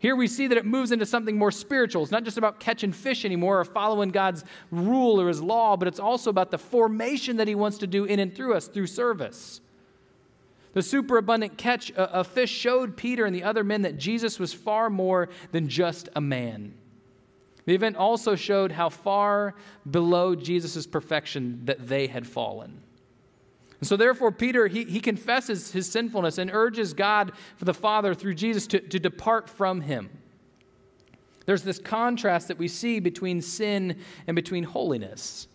Here 0.00 0.14
we 0.14 0.28
see 0.28 0.46
that 0.46 0.56
it 0.56 0.64
moves 0.64 0.92
into 0.92 1.06
something 1.06 1.36
more 1.36 1.50
spiritual. 1.50 2.02
It's 2.02 2.12
not 2.12 2.22
just 2.22 2.38
about 2.38 2.60
catching 2.60 2.92
fish 2.92 3.24
anymore 3.24 3.58
or 3.58 3.64
following 3.64 4.10
God's 4.10 4.44
rule 4.70 5.20
or 5.20 5.26
his 5.26 5.42
law, 5.42 5.76
but 5.76 5.88
it's 5.88 5.98
also 5.98 6.30
about 6.30 6.52
the 6.52 6.58
formation 6.58 7.38
that 7.38 7.48
he 7.48 7.56
wants 7.56 7.78
to 7.78 7.86
do 7.86 8.04
in 8.04 8.20
and 8.20 8.34
through 8.34 8.54
us 8.54 8.68
through 8.68 8.86
service. 8.86 9.60
The 10.78 10.82
superabundant 10.84 11.58
catch 11.58 11.90
of 11.90 12.28
fish 12.28 12.52
showed 12.52 12.96
Peter 12.96 13.26
and 13.26 13.34
the 13.34 13.42
other 13.42 13.64
men 13.64 13.82
that 13.82 13.98
Jesus 13.98 14.38
was 14.38 14.52
far 14.52 14.88
more 14.88 15.28
than 15.50 15.66
just 15.66 16.08
a 16.14 16.20
man. 16.20 16.72
The 17.64 17.74
event 17.74 17.96
also 17.96 18.36
showed 18.36 18.70
how 18.70 18.88
far 18.88 19.56
below 19.90 20.36
Jesus' 20.36 20.86
perfection 20.86 21.62
that 21.64 21.88
they 21.88 22.06
had 22.06 22.28
fallen. 22.28 22.80
And 23.80 23.88
so, 23.88 23.96
therefore, 23.96 24.30
Peter, 24.30 24.68
he, 24.68 24.84
he 24.84 25.00
confesses 25.00 25.72
his 25.72 25.90
sinfulness 25.90 26.38
and 26.38 26.48
urges 26.48 26.94
God 26.94 27.32
for 27.56 27.64
the 27.64 27.74
Father 27.74 28.14
through 28.14 28.34
Jesus 28.34 28.68
to, 28.68 28.78
to 28.78 29.00
depart 29.00 29.50
from 29.50 29.80
him. 29.80 30.08
There's 31.44 31.62
this 31.62 31.80
contrast 31.80 32.46
that 32.46 32.58
we 32.58 32.68
see 32.68 33.00
between 33.00 33.42
sin 33.42 33.98
and 34.28 34.36
between 34.36 34.62
holiness. 34.62 35.47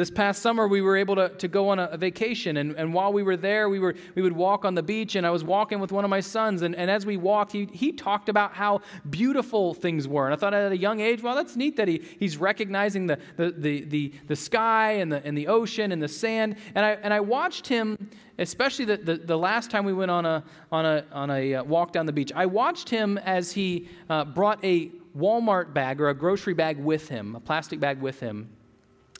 This 0.00 0.10
past 0.10 0.40
summer, 0.40 0.66
we 0.66 0.80
were 0.80 0.96
able 0.96 1.14
to, 1.16 1.28
to 1.28 1.46
go 1.46 1.68
on 1.68 1.78
a, 1.78 1.94
vacation, 1.98 2.56
and, 2.56 2.74
and 2.76 2.94
while 2.94 3.12
we 3.12 3.22
were 3.22 3.36
there, 3.36 3.68
we, 3.68 3.78
were, 3.78 3.94
we 4.14 4.22
would 4.22 4.32
walk 4.32 4.64
on 4.64 4.74
the 4.74 4.82
beach, 4.82 5.14
and 5.14 5.26
I 5.26 5.30
was 5.30 5.44
walking 5.44 5.78
with 5.78 5.92
one 5.92 6.04
of 6.04 6.10
my 6.10 6.20
sons, 6.20 6.62
and, 6.62 6.74
and 6.74 6.90
as 6.90 7.04
we 7.04 7.18
walked, 7.18 7.52
he, 7.52 7.66
he 7.66 7.92
talked 7.92 8.30
about 8.30 8.54
how 8.54 8.80
beautiful 9.10 9.74
things 9.74 10.08
were. 10.08 10.24
And 10.24 10.32
I 10.32 10.38
thought 10.38 10.54
at 10.54 10.72
a 10.72 10.76
young 10.78 11.00
age, 11.00 11.22
well, 11.22 11.34
that's 11.34 11.54
neat 11.54 11.76
that 11.76 11.86
he, 11.86 12.02
he's 12.18 12.38
recognizing 12.38 13.08
the, 13.08 13.18
the, 13.36 13.50
the, 13.50 13.84
the, 13.84 14.12
the 14.26 14.36
sky 14.36 14.92
and 14.92 15.12
the, 15.12 15.22
and 15.22 15.36
the 15.36 15.48
ocean 15.48 15.92
and 15.92 16.02
the 16.02 16.08
sand. 16.08 16.56
And 16.74 16.86
I, 16.86 16.92
and 16.92 17.12
I 17.12 17.20
watched 17.20 17.66
him, 17.66 18.08
especially 18.38 18.86
the, 18.86 18.96
the, 18.96 19.16
the 19.18 19.36
last 19.36 19.70
time 19.70 19.84
we 19.84 19.92
went 19.92 20.10
on 20.10 20.24
a, 20.24 20.42
on 20.72 20.86
a, 20.86 21.04
on 21.12 21.30
a 21.30 21.56
uh, 21.56 21.64
walk 21.64 21.92
down 21.92 22.06
the 22.06 22.12
beach, 22.14 22.32
I 22.34 22.46
watched 22.46 22.88
him 22.88 23.18
as 23.18 23.52
he 23.52 23.86
uh, 24.08 24.24
brought 24.24 24.64
a 24.64 24.92
Walmart 25.14 25.74
bag 25.74 26.00
or 26.00 26.08
a 26.08 26.14
grocery 26.14 26.54
bag 26.54 26.78
with 26.78 27.10
him, 27.10 27.36
a 27.36 27.40
plastic 27.40 27.80
bag 27.80 28.00
with 28.00 28.18
him 28.18 28.48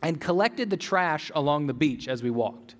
and 0.03 0.21
collected 0.21 0.71
the 0.71 0.77
trash 0.77 1.31
along 1.35 1.67
the 1.67 1.75
beach 1.75 2.09
as 2.09 2.23
we 2.23 2.31
walked. 2.31 2.75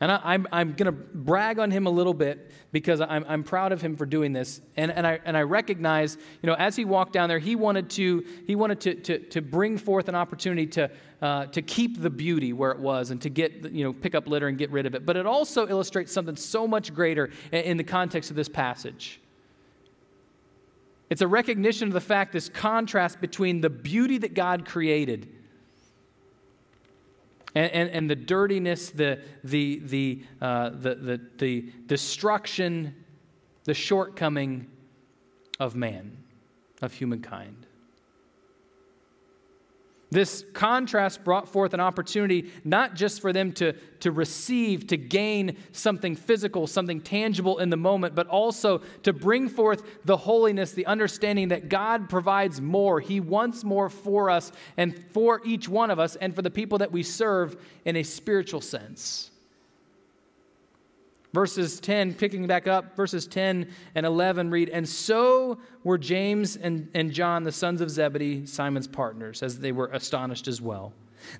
And 0.00 0.12
I, 0.12 0.16
am 0.16 0.20
I'm, 0.24 0.46
I'm 0.52 0.72
going 0.72 0.86
to 0.86 0.92
brag 0.92 1.58
on 1.58 1.70
him 1.70 1.86
a 1.86 1.90
little 1.90 2.12
bit 2.12 2.50
because 2.72 3.00
I'm, 3.00 3.24
I'm 3.28 3.42
proud 3.42 3.72
of 3.72 3.80
him 3.80 3.96
for 3.96 4.04
doing 4.04 4.32
this. 4.32 4.60
And, 4.76 4.90
and, 4.90 5.06
I, 5.06 5.20
and 5.24 5.36
I 5.36 5.42
recognize, 5.42 6.18
you 6.42 6.46
know, 6.46 6.54
as 6.54 6.76
he 6.76 6.84
walked 6.84 7.12
down 7.12 7.28
there, 7.28 7.38
he 7.38 7.56
wanted 7.56 7.88
to, 7.90 8.24
he 8.46 8.54
wanted 8.54 8.80
to, 8.82 8.94
to, 8.96 9.18
to 9.30 9.40
bring 9.40 9.78
forth 9.78 10.08
an 10.08 10.14
opportunity 10.14 10.66
to, 10.66 10.90
uh, 11.22 11.46
to 11.46 11.62
keep 11.62 12.02
the 12.02 12.10
beauty 12.10 12.52
where 12.52 12.72
it 12.72 12.80
was 12.80 13.12
and 13.12 13.22
to 13.22 13.30
get, 13.30 13.72
you 13.72 13.84
know, 13.84 13.92
pick 13.92 14.14
up 14.14 14.26
litter 14.26 14.48
and 14.48 14.58
get 14.58 14.70
rid 14.70 14.84
of 14.84 14.94
it. 14.94 15.06
But 15.06 15.16
it 15.16 15.26
also 15.26 15.68
illustrates 15.68 16.12
something 16.12 16.36
so 16.36 16.66
much 16.66 16.92
greater 16.92 17.30
in, 17.52 17.60
in 17.60 17.76
the 17.76 17.84
context 17.84 18.30
of 18.30 18.36
this 18.36 18.48
passage. 18.48 19.20
It's 21.08 21.22
a 21.22 21.28
recognition 21.28 21.88
of 21.88 21.94
the 21.94 22.00
fact, 22.00 22.32
this 22.32 22.48
contrast 22.48 23.20
between 23.20 23.60
the 23.60 23.70
beauty 23.70 24.18
that 24.18 24.34
God 24.34 24.66
created 24.66 25.28
and, 27.54 27.72
and, 27.72 27.90
and 27.90 28.10
the 28.10 28.16
dirtiness, 28.16 28.90
the, 28.90 29.20
the, 29.44 29.80
the, 29.84 30.22
uh, 30.40 30.70
the, 30.70 30.94
the, 30.94 31.20
the 31.38 31.72
destruction, 31.86 32.94
the 33.64 33.74
shortcoming 33.74 34.66
of 35.60 35.76
man, 35.76 36.16
of 36.82 36.92
humankind. 36.92 37.63
This 40.14 40.44
contrast 40.52 41.24
brought 41.24 41.48
forth 41.48 41.74
an 41.74 41.80
opportunity 41.80 42.52
not 42.62 42.94
just 42.94 43.20
for 43.20 43.32
them 43.32 43.50
to, 43.54 43.72
to 43.98 44.12
receive, 44.12 44.86
to 44.86 44.96
gain 44.96 45.56
something 45.72 46.14
physical, 46.14 46.68
something 46.68 47.00
tangible 47.00 47.58
in 47.58 47.68
the 47.68 47.76
moment, 47.76 48.14
but 48.14 48.28
also 48.28 48.78
to 49.02 49.12
bring 49.12 49.48
forth 49.48 49.82
the 50.04 50.16
holiness, 50.16 50.70
the 50.70 50.86
understanding 50.86 51.48
that 51.48 51.68
God 51.68 52.08
provides 52.08 52.60
more. 52.60 53.00
He 53.00 53.18
wants 53.18 53.64
more 53.64 53.90
for 53.90 54.30
us 54.30 54.52
and 54.76 54.96
for 55.10 55.40
each 55.44 55.68
one 55.68 55.90
of 55.90 55.98
us 55.98 56.14
and 56.14 56.32
for 56.32 56.42
the 56.42 56.50
people 56.50 56.78
that 56.78 56.92
we 56.92 57.02
serve 57.02 57.56
in 57.84 57.96
a 57.96 58.04
spiritual 58.04 58.60
sense. 58.60 59.32
Verses 61.34 61.80
10, 61.80 62.14
picking 62.14 62.46
back 62.46 62.68
up, 62.68 62.94
verses 62.94 63.26
10 63.26 63.68
and 63.96 64.06
11 64.06 64.50
read, 64.50 64.68
And 64.68 64.88
so 64.88 65.58
were 65.82 65.98
James 65.98 66.54
and, 66.54 66.88
and 66.94 67.10
John, 67.10 67.42
the 67.42 67.50
sons 67.50 67.80
of 67.80 67.90
Zebedee, 67.90 68.46
Simon's 68.46 68.86
partners, 68.86 69.42
as 69.42 69.58
they 69.58 69.72
were 69.72 69.88
astonished 69.88 70.46
as 70.46 70.60
well. 70.60 70.92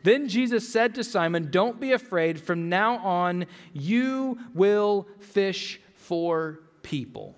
Then 0.03 0.27
Jesus 0.27 0.69
said 0.69 0.97
to 0.97 1.05
Simon, 1.05 1.49
Don't 1.49 1.79
be 1.79 1.93
afraid. 1.93 2.41
From 2.41 2.69
now 2.69 2.97
on, 2.97 3.47
you 3.73 4.37
will 4.53 5.07
fish 5.21 5.81
for 5.95 6.59
people. 6.83 7.37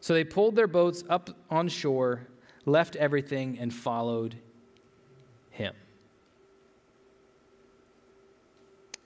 So 0.00 0.14
they 0.14 0.24
pulled 0.24 0.56
their 0.56 0.66
boats 0.66 1.04
up 1.10 1.28
on 1.50 1.68
shore, 1.68 2.26
left 2.64 2.96
everything, 2.96 3.58
and 3.58 3.70
followed 3.70 4.34
him. 5.50 5.74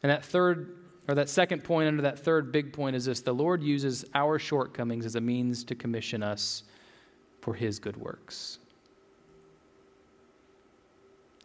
And 0.05 0.11
that 0.11 0.25
third 0.25 0.77
or 1.11 1.15
that 1.15 1.29
second 1.29 1.65
point 1.65 1.89
under 1.89 2.03
that 2.03 2.21
third 2.21 2.53
big 2.53 2.73
point 2.73 2.95
is 2.95 3.07
this 3.07 3.21
the 3.21 3.35
Lord 3.35 3.65
uses 3.65 4.05
our 4.15 4.39
shortcomings 4.39 5.05
as 5.05 5.17
a 5.17 5.21
means 5.21 5.65
to 5.65 5.75
commission 5.75 6.23
us 6.23 6.63
for 7.41 7.53
his 7.53 7.81
good 7.81 7.97
works. 7.97 8.59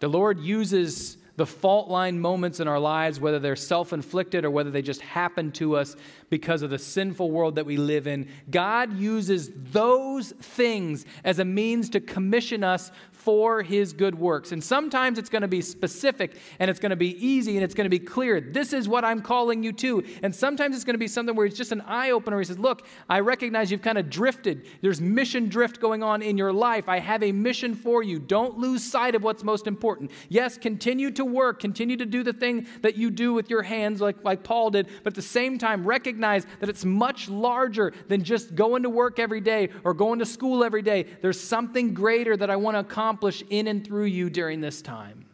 The 0.01 0.07
Lord 0.07 0.39
uses 0.39 1.17
the 1.37 1.45
fault 1.45 1.89
line 1.89 2.19
moments 2.19 2.59
in 2.59 2.67
our 2.67 2.79
lives, 2.79 3.19
whether 3.19 3.39
they're 3.39 3.55
self 3.55 3.93
inflicted 3.93 4.45
or 4.45 4.51
whether 4.51 4.71
they 4.71 4.81
just 4.81 5.01
happen 5.01 5.51
to 5.53 5.75
us 5.75 5.95
because 6.29 6.61
of 6.61 6.69
the 6.69 6.79
sinful 6.79 7.29
world 7.29 7.55
that 7.55 7.65
we 7.65 7.77
live 7.77 8.07
in, 8.07 8.27
God 8.49 8.97
uses 8.97 9.51
those 9.53 10.31
things 10.31 11.05
as 11.23 11.39
a 11.39 11.45
means 11.45 11.89
to 11.91 11.99
commission 11.99 12.63
us 12.63 12.91
for 13.11 13.63
his 13.63 13.91
good 13.91 14.13
works. 14.13 14.51
And 14.51 14.63
sometimes 14.63 15.17
it's 15.17 15.29
going 15.29 15.41
to 15.41 15.47
be 15.47 15.61
specific 15.61 16.37
and 16.59 16.69
it's 16.69 16.79
going 16.79 16.91
to 16.91 16.95
be 16.95 17.25
easy 17.25 17.57
and 17.57 17.63
it's 17.63 17.73
going 17.73 17.85
to 17.85 17.89
be 17.89 17.97
clear. 17.97 18.39
This 18.39 18.71
is 18.71 18.87
what 18.87 19.03
I'm 19.03 19.19
calling 19.19 19.63
you 19.63 19.73
to. 19.73 20.03
And 20.21 20.33
sometimes 20.33 20.75
it's 20.75 20.85
going 20.85 20.93
to 20.93 20.99
be 20.99 21.07
something 21.07 21.35
where 21.35 21.47
it's 21.47 21.57
just 21.57 21.71
an 21.71 21.81
eye 21.81 22.11
opener. 22.11 22.37
He 22.37 22.45
says, 22.45 22.59
Look, 22.59 22.85
I 23.09 23.21
recognize 23.21 23.71
you've 23.71 23.81
kind 23.81 23.97
of 23.97 24.11
drifted. 24.11 24.67
There's 24.81 25.01
mission 25.01 25.49
drift 25.49 25.81
going 25.81 26.03
on 26.03 26.21
in 26.21 26.37
your 26.37 26.53
life. 26.53 26.87
I 26.87 26.99
have 26.99 27.23
a 27.23 27.31
mission 27.31 27.73
for 27.73 28.03
you. 28.03 28.19
Don't 28.19 28.59
lose 28.59 28.83
sight 28.83 29.15
of 29.15 29.23
what's 29.23 29.43
most 29.43 29.65
important. 29.65 30.11
Yes, 30.29 30.59
continue 30.59 31.09
to 31.11 31.24
work, 31.25 31.59
continue 31.59 31.97
to 31.97 32.05
do 32.05 32.23
the 32.23 32.33
thing 32.33 32.67
that 32.81 32.95
you 32.95 33.09
do 33.09 33.33
with 33.33 33.49
your 33.49 33.63
hands, 33.63 34.01
like, 34.01 34.23
like 34.23 34.43
Paul 34.43 34.71
did, 34.71 34.87
but 35.03 35.13
at 35.13 35.15
the 35.15 35.21
same 35.21 35.57
time, 35.57 35.85
recognize 35.85 36.45
that 36.59 36.69
it's 36.69 36.85
much 36.85 37.29
larger 37.29 37.93
than 38.07 38.23
just 38.23 38.55
going 38.55 38.83
to 38.83 38.89
work 38.89 39.19
every 39.19 39.41
day 39.41 39.69
or 39.83 39.93
going 39.93 40.19
to 40.19 40.25
school 40.25 40.63
every 40.63 40.81
day. 40.81 41.05
There's 41.21 41.39
something 41.39 41.93
greater 41.93 42.37
that 42.37 42.49
I 42.49 42.55
want 42.55 42.75
to 42.75 42.79
accomplish 42.79 43.15
accomplish 43.15 43.43
in 43.49 43.67
and 43.67 43.85
through 43.85 44.05
you 44.05 44.29
during 44.29 44.61
this 44.61 44.81
time. 44.81 45.25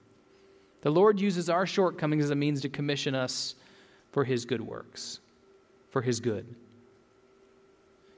The 0.82 0.90
Lord 0.90 1.20
uses 1.20 1.50
our 1.50 1.66
shortcomings 1.66 2.26
as 2.26 2.30
a 2.32 2.36
means 2.36 2.62
to 2.62 2.70
commission 2.70 3.16
us 3.16 3.56
for 4.12 4.24
his 4.24 4.46
good 4.46 4.62
works, 4.62 5.20
for 5.90 6.02
his 6.02 6.20
good. 6.20 6.46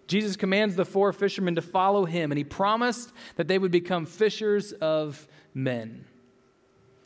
Jesus 0.08 0.36
commands 0.36 0.76
the 0.76 0.86
four 0.86 1.14
fishermen 1.14 1.56
to 1.56 1.62
follow 1.62 2.06
him, 2.06 2.32
and 2.32 2.38
he 2.38 2.44
promised 2.44 3.12
that 3.36 3.48
they 3.48 3.58
would 3.58 3.72
become 3.72 4.06
fishers 4.06 4.74
of 4.74 5.28
men. 5.54 6.06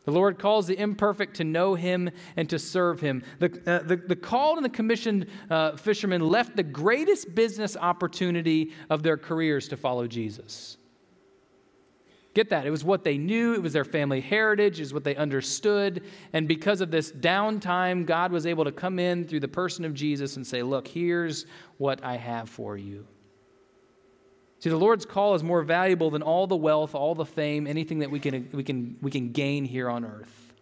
The 0.08 0.14
Lord 0.14 0.40
calls 0.40 0.68
the 0.68 0.80
imperfect 0.80 1.36
to 1.36 1.44
know 1.44 1.76
him 1.76 2.10
and 2.38 2.50
to 2.50 2.58
serve 2.58 3.02
him. 3.02 3.24
The, 3.40 3.48
uh, 3.68 3.86
the, 3.86 3.98
the, 3.98 4.16
called 4.16 4.58
and 4.58 4.64
the 4.64 4.70
commissioned 4.70 5.26
uh, 5.50 5.76
fishermen 5.76 6.22
left 6.22 6.56
the 6.56 6.64
greatest 6.64 7.36
business 7.36 7.76
opportunity 7.76 8.72
of 8.90 9.04
their 9.04 9.18
careers 9.18 9.68
to 9.68 9.76
follow 9.76 10.08
Jesus. 10.08 10.78
Get 12.34 12.52
that. 12.52 12.66
It 12.66 12.70
was 12.70 12.86
what 12.86 13.04
they 13.04 13.18
knew, 13.18 13.54
it 13.54 13.62
was 13.62 13.74
their 13.74 13.84
family 13.84 14.22
heritage, 14.22 14.80
it 14.80 14.84
was 14.84 14.94
what 14.94 15.04
they 15.04 15.18
understood. 15.18 16.06
And 16.32 16.48
because 16.48 16.80
of 16.80 16.90
this 16.90 17.12
downtime, 17.12 18.06
God 18.06 18.32
was 18.32 18.46
able 18.46 18.64
to 18.64 18.72
come 18.72 19.00
in 19.00 19.26
through 19.26 19.42
the 19.42 19.50
person 19.50 19.84
of 19.84 19.94
Jesus 19.94 20.38
and 20.38 20.48
say, 20.48 20.64
Look, 20.64 20.88
here's 20.88 21.46
what 21.80 22.02
I 22.02 22.16
have 22.16 22.48
for 22.48 22.78
you. 22.78 23.06
See, 24.60 24.70
the 24.70 24.78
Lord's 24.78 25.06
call 25.06 25.36
is 25.36 25.44
more 25.44 25.62
valuable 25.62 26.10
than 26.10 26.24
all 26.24 26.48
the 26.48 26.56
wealth, 26.56 26.96
all 26.96 27.14
the 27.14 27.26
fame, 27.26 27.68
anything 27.68 28.00
that 28.00 28.10
we 28.10 28.20
can, 28.20 28.50
we 28.52 28.64
can, 28.64 28.98
we 29.02 29.12
can 29.12 29.32
gain 29.32 29.66
here 29.66 29.90
on 29.90 30.04
earth. 30.04 30.54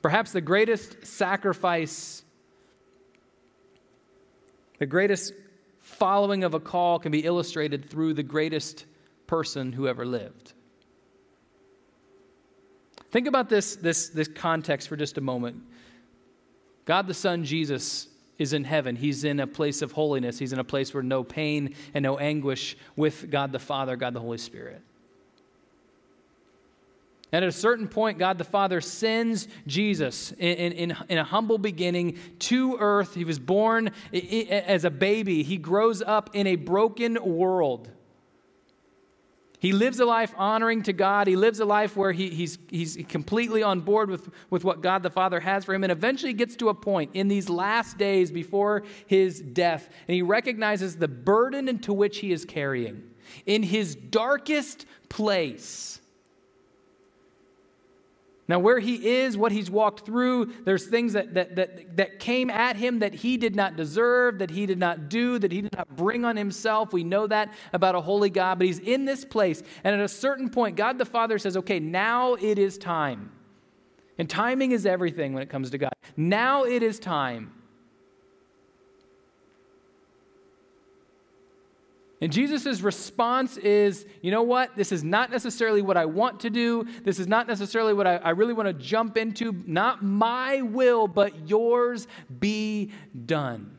Perhaps 0.00 0.30
the 0.32 0.40
greatest 0.40 1.04
sacrifice, 1.04 2.22
the 4.78 4.86
greatest 4.86 5.32
following 5.80 6.44
of 6.44 6.54
a 6.54 6.60
call 6.60 6.98
can 7.00 7.10
be 7.10 7.20
illustrated 7.20 7.90
through 7.90 8.14
the 8.14 8.22
greatest 8.22 8.86
person 9.26 9.72
who 9.72 9.88
ever 9.88 10.06
lived. 10.06 10.52
Think 13.10 13.26
about 13.26 13.48
this, 13.48 13.76
this, 13.76 14.10
this 14.10 14.28
context 14.28 14.88
for 14.88 14.96
just 14.96 15.18
a 15.18 15.20
moment. 15.20 15.62
God 16.84 17.06
the 17.06 17.14
Son, 17.14 17.44
Jesus, 17.44 18.07
is 18.38 18.52
in 18.52 18.64
heaven. 18.64 18.96
He's 18.96 19.24
in 19.24 19.40
a 19.40 19.46
place 19.46 19.82
of 19.82 19.92
holiness. 19.92 20.38
He's 20.38 20.52
in 20.52 20.58
a 20.58 20.64
place 20.64 20.94
where 20.94 21.02
no 21.02 21.24
pain 21.24 21.74
and 21.92 22.02
no 22.02 22.18
anguish 22.18 22.76
with 22.96 23.30
God 23.30 23.52
the 23.52 23.58
Father, 23.58 23.96
God 23.96 24.14
the 24.14 24.20
Holy 24.20 24.38
Spirit. 24.38 24.82
And 27.30 27.44
at 27.44 27.48
a 27.48 27.52
certain 27.52 27.88
point, 27.88 28.18
God 28.18 28.38
the 28.38 28.44
Father 28.44 28.80
sends 28.80 29.48
Jesus 29.66 30.32
in, 30.32 30.72
in, 30.72 30.96
in, 31.10 31.18
a 31.18 31.24
humble 31.24 31.58
beginning 31.58 32.18
to 32.38 32.78
earth. 32.80 33.14
He 33.14 33.24
was 33.24 33.38
born 33.38 33.90
as 34.12 34.84
a 34.84 34.90
baby, 34.90 35.42
he 35.42 35.58
grows 35.58 36.00
up 36.00 36.30
in 36.32 36.46
a 36.46 36.56
broken 36.56 37.22
world. 37.22 37.90
He 39.60 39.72
lives 39.72 39.98
a 39.98 40.04
life 40.04 40.32
honoring 40.36 40.82
to 40.84 40.92
God. 40.92 41.26
He 41.26 41.34
lives 41.34 41.58
a 41.58 41.64
life 41.64 41.96
where 41.96 42.12
he, 42.12 42.30
he's, 42.30 42.58
he's 42.68 42.96
completely 43.08 43.62
on 43.62 43.80
board 43.80 44.08
with, 44.08 44.30
with 44.50 44.62
what 44.62 44.82
God 44.82 45.02
the 45.02 45.10
Father 45.10 45.40
has 45.40 45.64
for 45.64 45.74
him, 45.74 45.82
and 45.82 45.90
eventually 45.90 46.32
gets 46.32 46.54
to 46.56 46.68
a 46.68 46.74
point 46.74 47.10
in 47.14 47.28
these 47.28 47.48
last 47.48 47.98
days 47.98 48.30
before 48.30 48.84
his 49.06 49.40
death, 49.40 49.88
and 50.06 50.14
he 50.14 50.22
recognizes 50.22 50.96
the 50.96 51.08
burden 51.08 51.68
into 51.68 51.92
which 51.92 52.18
he 52.18 52.30
is 52.30 52.44
carrying. 52.44 53.02
In 53.46 53.62
his 53.62 53.94
darkest 53.94 54.86
place, 55.08 56.00
now, 58.48 58.58
where 58.58 58.78
he 58.78 59.20
is, 59.20 59.36
what 59.36 59.52
he's 59.52 59.70
walked 59.70 60.06
through, 60.06 60.46
there's 60.64 60.86
things 60.86 61.12
that, 61.12 61.34
that, 61.34 61.56
that, 61.56 61.96
that 61.98 62.18
came 62.18 62.48
at 62.48 62.76
him 62.76 63.00
that 63.00 63.12
he 63.12 63.36
did 63.36 63.54
not 63.54 63.76
deserve, 63.76 64.38
that 64.38 64.48
he 64.48 64.64
did 64.64 64.78
not 64.78 65.10
do, 65.10 65.38
that 65.38 65.52
he 65.52 65.60
did 65.60 65.76
not 65.76 65.94
bring 65.94 66.24
on 66.24 66.34
himself. 66.34 66.90
We 66.90 67.04
know 67.04 67.26
that 67.26 67.52
about 67.74 67.94
a 67.94 68.00
holy 68.00 68.30
God, 68.30 68.58
but 68.58 68.66
he's 68.66 68.78
in 68.78 69.04
this 69.04 69.22
place. 69.22 69.62
And 69.84 69.94
at 69.94 70.00
a 70.00 70.08
certain 70.08 70.48
point, 70.48 70.76
God 70.76 70.96
the 70.96 71.04
Father 71.04 71.38
says, 71.38 71.58
okay, 71.58 71.78
now 71.78 72.34
it 72.34 72.58
is 72.58 72.78
time. 72.78 73.32
And 74.16 74.30
timing 74.30 74.72
is 74.72 74.86
everything 74.86 75.34
when 75.34 75.42
it 75.42 75.50
comes 75.50 75.70
to 75.70 75.78
God. 75.78 75.92
Now 76.16 76.64
it 76.64 76.82
is 76.82 76.98
time. 76.98 77.52
And 82.20 82.32
Jesus' 82.32 82.80
response 82.80 83.56
is, 83.58 84.04
you 84.22 84.32
know 84.32 84.42
what? 84.42 84.74
This 84.74 84.90
is 84.90 85.04
not 85.04 85.30
necessarily 85.30 85.82
what 85.82 85.96
I 85.96 86.04
want 86.06 86.40
to 86.40 86.50
do. 86.50 86.84
This 87.04 87.20
is 87.20 87.28
not 87.28 87.46
necessarily 87.46 87.92
what 87.92 88.08
I, 88.08 88.16
I, 88.16 88.30
really 88.30 88.54
want 88.54 88.66
to 88.66 88.72
jump 88.72 89.16
into. 89.16 89.52
Not 89.66 90.02
my 90.02 90.62
will, 90.62 91.06
but 91.06 91.48
yours 91.48 92.08
be 92.40 92.90
done. 93.26 93.76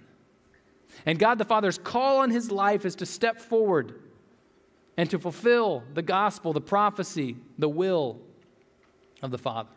And 1.06 1.20
God 1.20 1.38
the 1.38 1.46
Father's 1.46 1.78
call 1.78 2.20
on 2.20 2.30
his 2.30 2.50
life 2.50 2.86
is 2.86 2.96
to 2.96 3.06
step 3.06 3.42
forward 3.42 4.00
and 4.96 5.10
to 5.10 5.20
fulfill 5.20 5.84
the 5.94 6.02
gospel, 6.02 6.54
the 6.54 6.62
prophecy, 6.62 7.36
the 7.58 7.70
will 7.70 8.20
of 9.22 9.32
the 9.32 9.38
Father. 9.38 9.70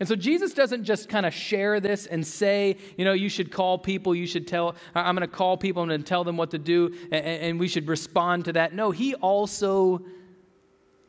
And 0.00 0.08
so 0.08 0.16
Jesus 0.16 0.52
doesn't 0.54 0.84
just 0.84 1.08
kind 1.08 1.24
of 1.24 1.32
share 1.32 1.80
this 1.80 2.06
and 2.06 2.26
say, 2.26 2.76
you 2.96 3.04
know, 3.04 3.12
you 3.12 3.28
should 3.28 3.52
call 3.52 3.78
people, 3.78 4.14
you 4.14 4.26
should 4.26 4.48
tell, 4.48 4.74
I'm 4.94 5.14
going 5.14 5.28
to 5.28 5.32
call 5.32 5.56
people, 5.56 5.86
to 5.86 5.98
tell 5.98 6.24
them 6.24 6.36
what 6.36 6.50
to 6.50 6.58
do, 6.58 6.94
and, 7.12 7.24
and 7.24 7.60
we 7.60 7.68
should 7.68 7.88
respond 7.88 8.46
to 8.46 8.52
that. 8.54 8.74
No, 8.74 8.90
he 8.90 9.14
also 9.14 10.02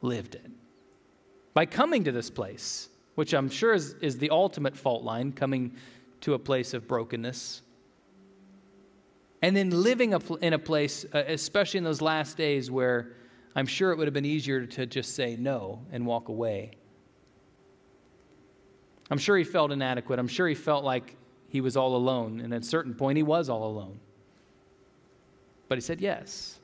lived 0.02 0.36
it 0.36 0.52
by 1.54 1.66
coming 1.66 2.04
to 2.04 2.12
this 2.12 2.30
place, 2.30 2.90
which 3.16 3.34
I'm 3.34 3.50
sure 3.50 3.74
is, 3.74 3.94
is 4.02 4.18
the 4.18 4.30
ultimate 4.30 4.78
fault 4.78 5.04
line, 5.04 5.32
coming 5.32 5.76
to 6.22 6.34
a 6.34 6.40
place 6.40 6.74
of 6.74 6.88
brokenness. 6.88 7.62
And 9.42 9.56
then 9.56 9.70
living 9.70 10.14
in 10.42 10.54
a 10.54 10.60
place, 10.60 11.06
uh, 11.14 11.24
especially 11.28 11.78
in 11.80 11.84
those 11.84 12.02
last 12.02 12.36
days 12.38 12.72
where 12.72 13.14
I'm 13.56 13.68
sure 13.68 13.92
it 13.92 13.98
would 13.98 14.08
have 14.08 14.14
been 14.14 14.26
easier 14.26 14.66
to 14.66 14.86
just 14.86 15.16
say 15.16 15.38
no 15.38 15.82
and 15.92 16.06
walk 16.06 16.30
away. 16.30 16.72
I'm 19.10 19.18
sure 19.18 19.38
he 19.38 19.44
felt 19.44 19.72
inadequate. 19.72 20.20
I'm 20.20 20.28
sure 20.28 20.48
he 20.48 20.56
felt 20.56 20.84
like 20.84 21.16
he 21.48 21.62
was 21.62 21.78
all 21.78 21.96
alone. 21.96 22.40
And 22.40 22.54
at 22.54 22.62
a 22.62 22.66
certain 22.66 22.94
point, 22.94 23.18
he 23.18 23.24
was 23.24 23.50
all 23.50 23.66
alone. 23.66 24.00
But 25.68 25.78
he 25.78 25.82
said 25.82 26.02
yes. 26.02 26.60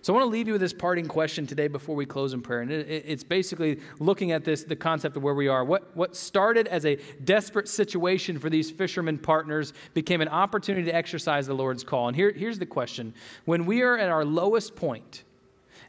So 0.00 0.12
I 0.12 0.16
want 0.16 0.26
to 0.26 0.30
leave 0.30 0.46
you 0.46 0.52
with 0.52 0.60
this 0.60 0.72
parting 0.72 1.06
question 1.06 1.46
today 1.46 1.66
before 1.66 1.96
we 1.96 2.06
close 2.06 2.32
in 2.32 2.40
prayer. 2.40 2.60
And 2.60 2.70
it's 2.70 3.24
basically 3.24 3.80
looking 3.98 4.32
at 4.32 4.44
this, 4.44 4.64
the 4.64 4.76
concept 4.76 5.16
of 5.16 5.22
where 5.22 5.34
we 5.34 5.48
are. 5.48 5.64
What, 5.64 5.94
what 5.96 6.14
started 6.14 6.66
as 6.68 6.86
a 6.86 6.96
desperate 7.24 7.68
situation 7.68 8.38
for 8.38 8.48
these 8.48 8.70
fishermen 8.70 9.18
partners 9.18 9.72
became 9.94 10.20
an 10.20 10.28
opportunity 10.28 10.84
to 10.86 10.94
exercise 10.94 11.46
the 11.46 11.54
Lord's 11.54 11.84
call. 11.84 12.08
And 12.08 12.16
here, 12.16 12.32
here's 12.32 12.58
the 12.58 12.66
question 12.66 13.12
When 13.44 13.66
we 13.66 13.82
are 13.82 13.98
at 13.98 14.08
our 14.08 14.24
lowest 14.24 14.76
point 14.76 15.24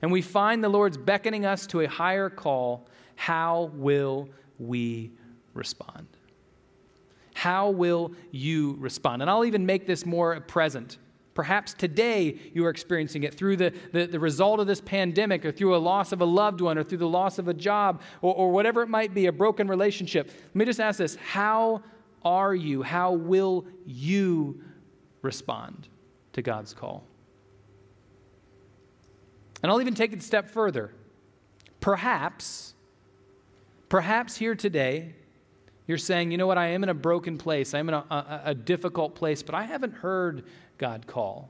and 0.01 0.11
we 0.11 0.21
find 0.21 0.63
the 0.63 0.69
Lord's 0.69 0.97
beckoning 0.97 1.45
us 1.45 1.67
to 1.67 1.81
a 1.81 1.87
higher 1.87 2.29
call, 2.29 2.87
how 3.19 3.69
will 3.73 4.29
we 4.59 5.11
respond? 5.53 6.07
How 7.33 7.69
will 7.69 8.13
you 8.31 8.77
respond? 8.79 9.21
And 9.21 9.29
I'll 9.29 9.43
even 9.43 9.65
make 9.65 9.85
this 9.85 10.05
more 10.05 10.39
present. 10.39 10.97
Perhaps 11.33 11.73
today 11.73 12.39
you 12.53 12.65
are 12.65 12.69
experiencing 12.69 13.23
it 13.23 13.33
through 13.33 13.57
the, 13.57 13.73
the, 13.91 14.05
the, 14.05 14.19
result 14.21 14.61
of 14.61 14.67
this 14.67 14.79
pandemic 14.79 15.43
or 15.43 15.51
through 15.51 15.75
a 15.75 15.77
loss 15.77 16.13
of 16.13 16.21
a 16.21 16.25
loved 16.25 16.61
one 16.61 16.77
or 16.77 16.83
through 16.85 16.99
the 16.99 17.09
loss 17.09 17.39
of 17.39 17.49
a 17.49 17.53
job 17.53 18.01
or, 18.21 18.33
or 18.33 18.51
whatever 18.51 18.83
it 18.83 18.87
might 18.87 19.13
be, 19.13 19.25
a 19.25 19.33
broken 19.33 19.67
relationship. 19.67 20.27
Let 20.27 20.55
me 20.55 20.63
just 20.63 20.79
ask 20.79 20.97
this 20.97 21.15
How 21.15 21.83
are 22.23 22.55
you? 22.55 22.83
How 22.83 23.11
will 23.11 23.65
you 23.85 24.61
respond 25.21 25.89
to 26.31 26.41
God's 26.41 26.73
call? 26.73 27.03
And 29.61 29.69
I'll 29.69 29.81
even 29.81 29.93
take 29.93 30.13
it 30.13 30.19
a 30.19 30.23
step 30.23 30.49
further. 30.49 30.93
Perhaps 31.81 32.75
Perhaps 33.89 34.37
here 34.37 34.55
today, 34.55 35.13
you're 35.87 35.97
saying, 35.97 36.31
you 36.31 36.37
know 36.37 36.47
what, 36.47 36.57
I 36.57 36.67
am 36.67 36.83
in 36.83 36.89
a 36.89 36.93
broken 36.93 37.37
place, 37.37 37.73
I'm 37.73 37.89
in 37.89 37.95
a, 37.95 38.05
a, 38.09 38.41
a 38.45 38.55
difficult 38.55 39.15
place, 39.15 39.43
but 39.43 39.55
I 39.55 39.63
haven't 39.63 39.93
heard 39.93 40.45
God 40.77 41.07
call. 41.07 41.49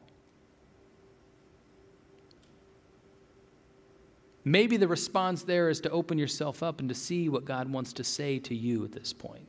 maybe 4.50 4.78
the 4.78 4.88
response 4.88 5.44
there 5.44 5.70
is 5.70 5.82
to 5.82 5.90
open 5.90 6.18
yourself 6.18 6.64
up 6.64 6.80
and 6.80 6.90
to 6.90 6.96
see 6.96 7.30
what 7.30 7.46
God 7.46 7.72
wants 7.72 7.94
to 7.94 8.04
say 8.04 8.40
to 8.40 8.56
you 8.56 8.84
at 8.84 8.92
this 8.92 9.14
point. 9.14 9.48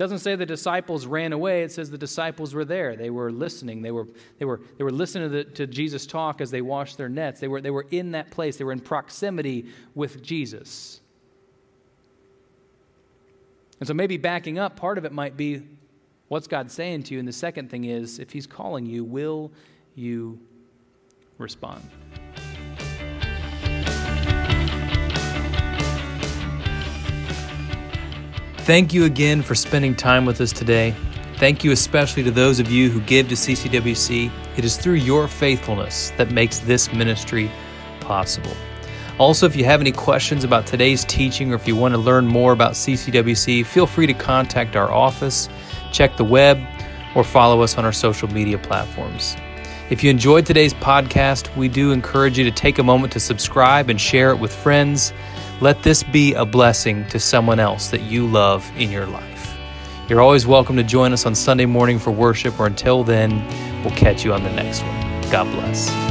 Doesn't 0.00 0.20
say 0.20 0.34
the 0.34 0.46
disciples 0.46 1.04
ran 1.04 1.34
away, 1.34 1.62
it 1.62 1.72
says 1.72 1.90
the 1.90 1.98
disciples 1.98 2.54
were 2.54 2.64
there. 2.64 2.96
They 2.96 3.10
were 3.10 3.30
listening. 3.30 3.82
They 3.82 3.90
were, 3.90 4.08
they 4.38 4.46
were, 4.46 4.62
they 4.78 4.82
were 4.82 4.90
listening 4.90 5.28
to, 5.28 5.28
the, 5.28 5.44
to 5.44 5.66
Jesus 5.66 6.06
talk 6.06 6.40
as 6.40 6.50
they 6.50 6.62
washed 6.62 6.96
their 6.96 7.10
nets. 7.10 7.38
They 7.38 7.48
were, 7.48 7.60
they 7.60 7.68
were 7.70 7.84
in 7.90 8.12
that 8.12 8.30
place, 8.30 8.56
they 8.56 8.64
were 8.64 8.72
in 8.72 8.80
proximity 8.80 9.66
with 9.94 10.22
Jesus. 10.22 11.02
And 13.78 13.86
so 13.86 13.92
maybe 13.92 14.16
backing 14.16 14.58
up, 14.58 14.74
part 14.74 14.96
of 14.96 15.04
it 15.04 15.12
might 15.12 15.36
be 15.36 15.64
what's 16.28 16.46
God 16.46 16.70
saying 16.70 17.02
to 17.02 17.12
you? 17.12 17.18
And 17.18 17.28
the 17.28 17.32
second 17.32 17.70
thing 17.70 17.84
is, 17.84 18.18
if 18.18 18.30
He's 18.30 18.46
calling 18.46 18.86
you, 18.86 19.04
will 19.04 19.52
you 19.94 20.40
respond? 21.36 21.82
Thank 28.64 28.92
you 28.92 29.06
again 29.06 29.40
for 29.40 29.54
spending 29.54 29.96
time 29.96 30.26
with 30.26 30.40
us 30.40 30.52
today. 30.52 30.94
Thank 31.36 31.64
you 31.64 31.72
especially 31.72 32.22
to 32.24 32.30
those 32.30 32.60
of 32.60 32.70
you 32.70 32.90
who 32.90 33.00
give 33.00 33.28
to 33.30 33.34
CCWC. 33.34 34.30
It 34.58 34.64
is 34.64 34.76
through 34.76 34.94
your 34.94 35.28
faithfulness 35.28 36.10
that 36.18 36.30
makes 36.30 36.58
this 36.58 36.92
ministry 36.92 37.50
possible. 38.00 38.52
Also, 39.18 39.46
if 39.46 39.56
you 39.56 39.64
have 39.64 39.80
any 39.80 39.92
questions 39.92 40.44
about 40.44 40.66
today's 40.66 41.06
teaching 41.06 41.52
or 41.52 41.56
if 41.56 41.66
you 41.66 41.74
want 41.74 41.94
to 41.94 41.98
learn 41.98 42.26
more 42.26 42.52
about 42.52 42.72
CCWC, 42.72 43.64
feel 43.64 43.86
free 43.86 44.06
to 44.06 44.14
contact 44.14 44.76
our 44.76 44.92
office, 44.92 45.48
check 45.90 46.18
the 46.18 46.24
web, 46.24 46.60
or 47.14 47.24
follow 47.24 47.62
us 47.62 47.78
on 47.78 47.86
our 47.86 47.92
social 47.92 48.28
media 48.28 48.58
platforms. 48.58 49.36
If 49.88 50.04
you 50.04 50.10
enjoyed 50.10 50.44
today's 50.44 50.74
podcast, 50.74 51.54
we 51.56 51.66
do 51.66 51.92
encourage 51.92 52.38
you 52.38 52.44
to 52.44 52.52
take 52.52 52.78
a 52.78 52.82
moment 52.82 53.12
to 53.14 53.20
subscribe 53.20 53.88
and 53.88 53.98
share 53.98 54.30
it 54.30 54.38
with 54.38 54.54
friends. 54.54 55.14
Let 55.60 55.82
this 55.82 56.02
be 56.02 56.32
a 56.32 56.46
blessing 56.46 57.06
to 57.08 57.20
someone 57.20 57.60
else 57.60 57.88
that 57.90 58.00
you 58.00 58.26
love 58.26 58.70
in 58.78 58.90
your 58.90 59.04
life. 59.04 59.58
You're 60.08 60.22
always 60.22 60.46
welcome 60.46 60.74
to 60.76 60.82
join 60.82 61.12
us 61.12 61.26
on 61.26 61.34
Sunday 61.34 61.66
morning 61.66 61.98
for 61.98 62.10
worship, 62.10 62.58
or 62.58 62.66
until 62.66 63.04
then, 63.04 63.44
we'll 63.84 63.94
catch 63.94 64.24
you 64.24 64.32
on 64.32 64.42
the 64.42 64.52
next 64.52 64.82
one. 64.82 65.30
God 65.30 65.44
bless. 65.52 66.09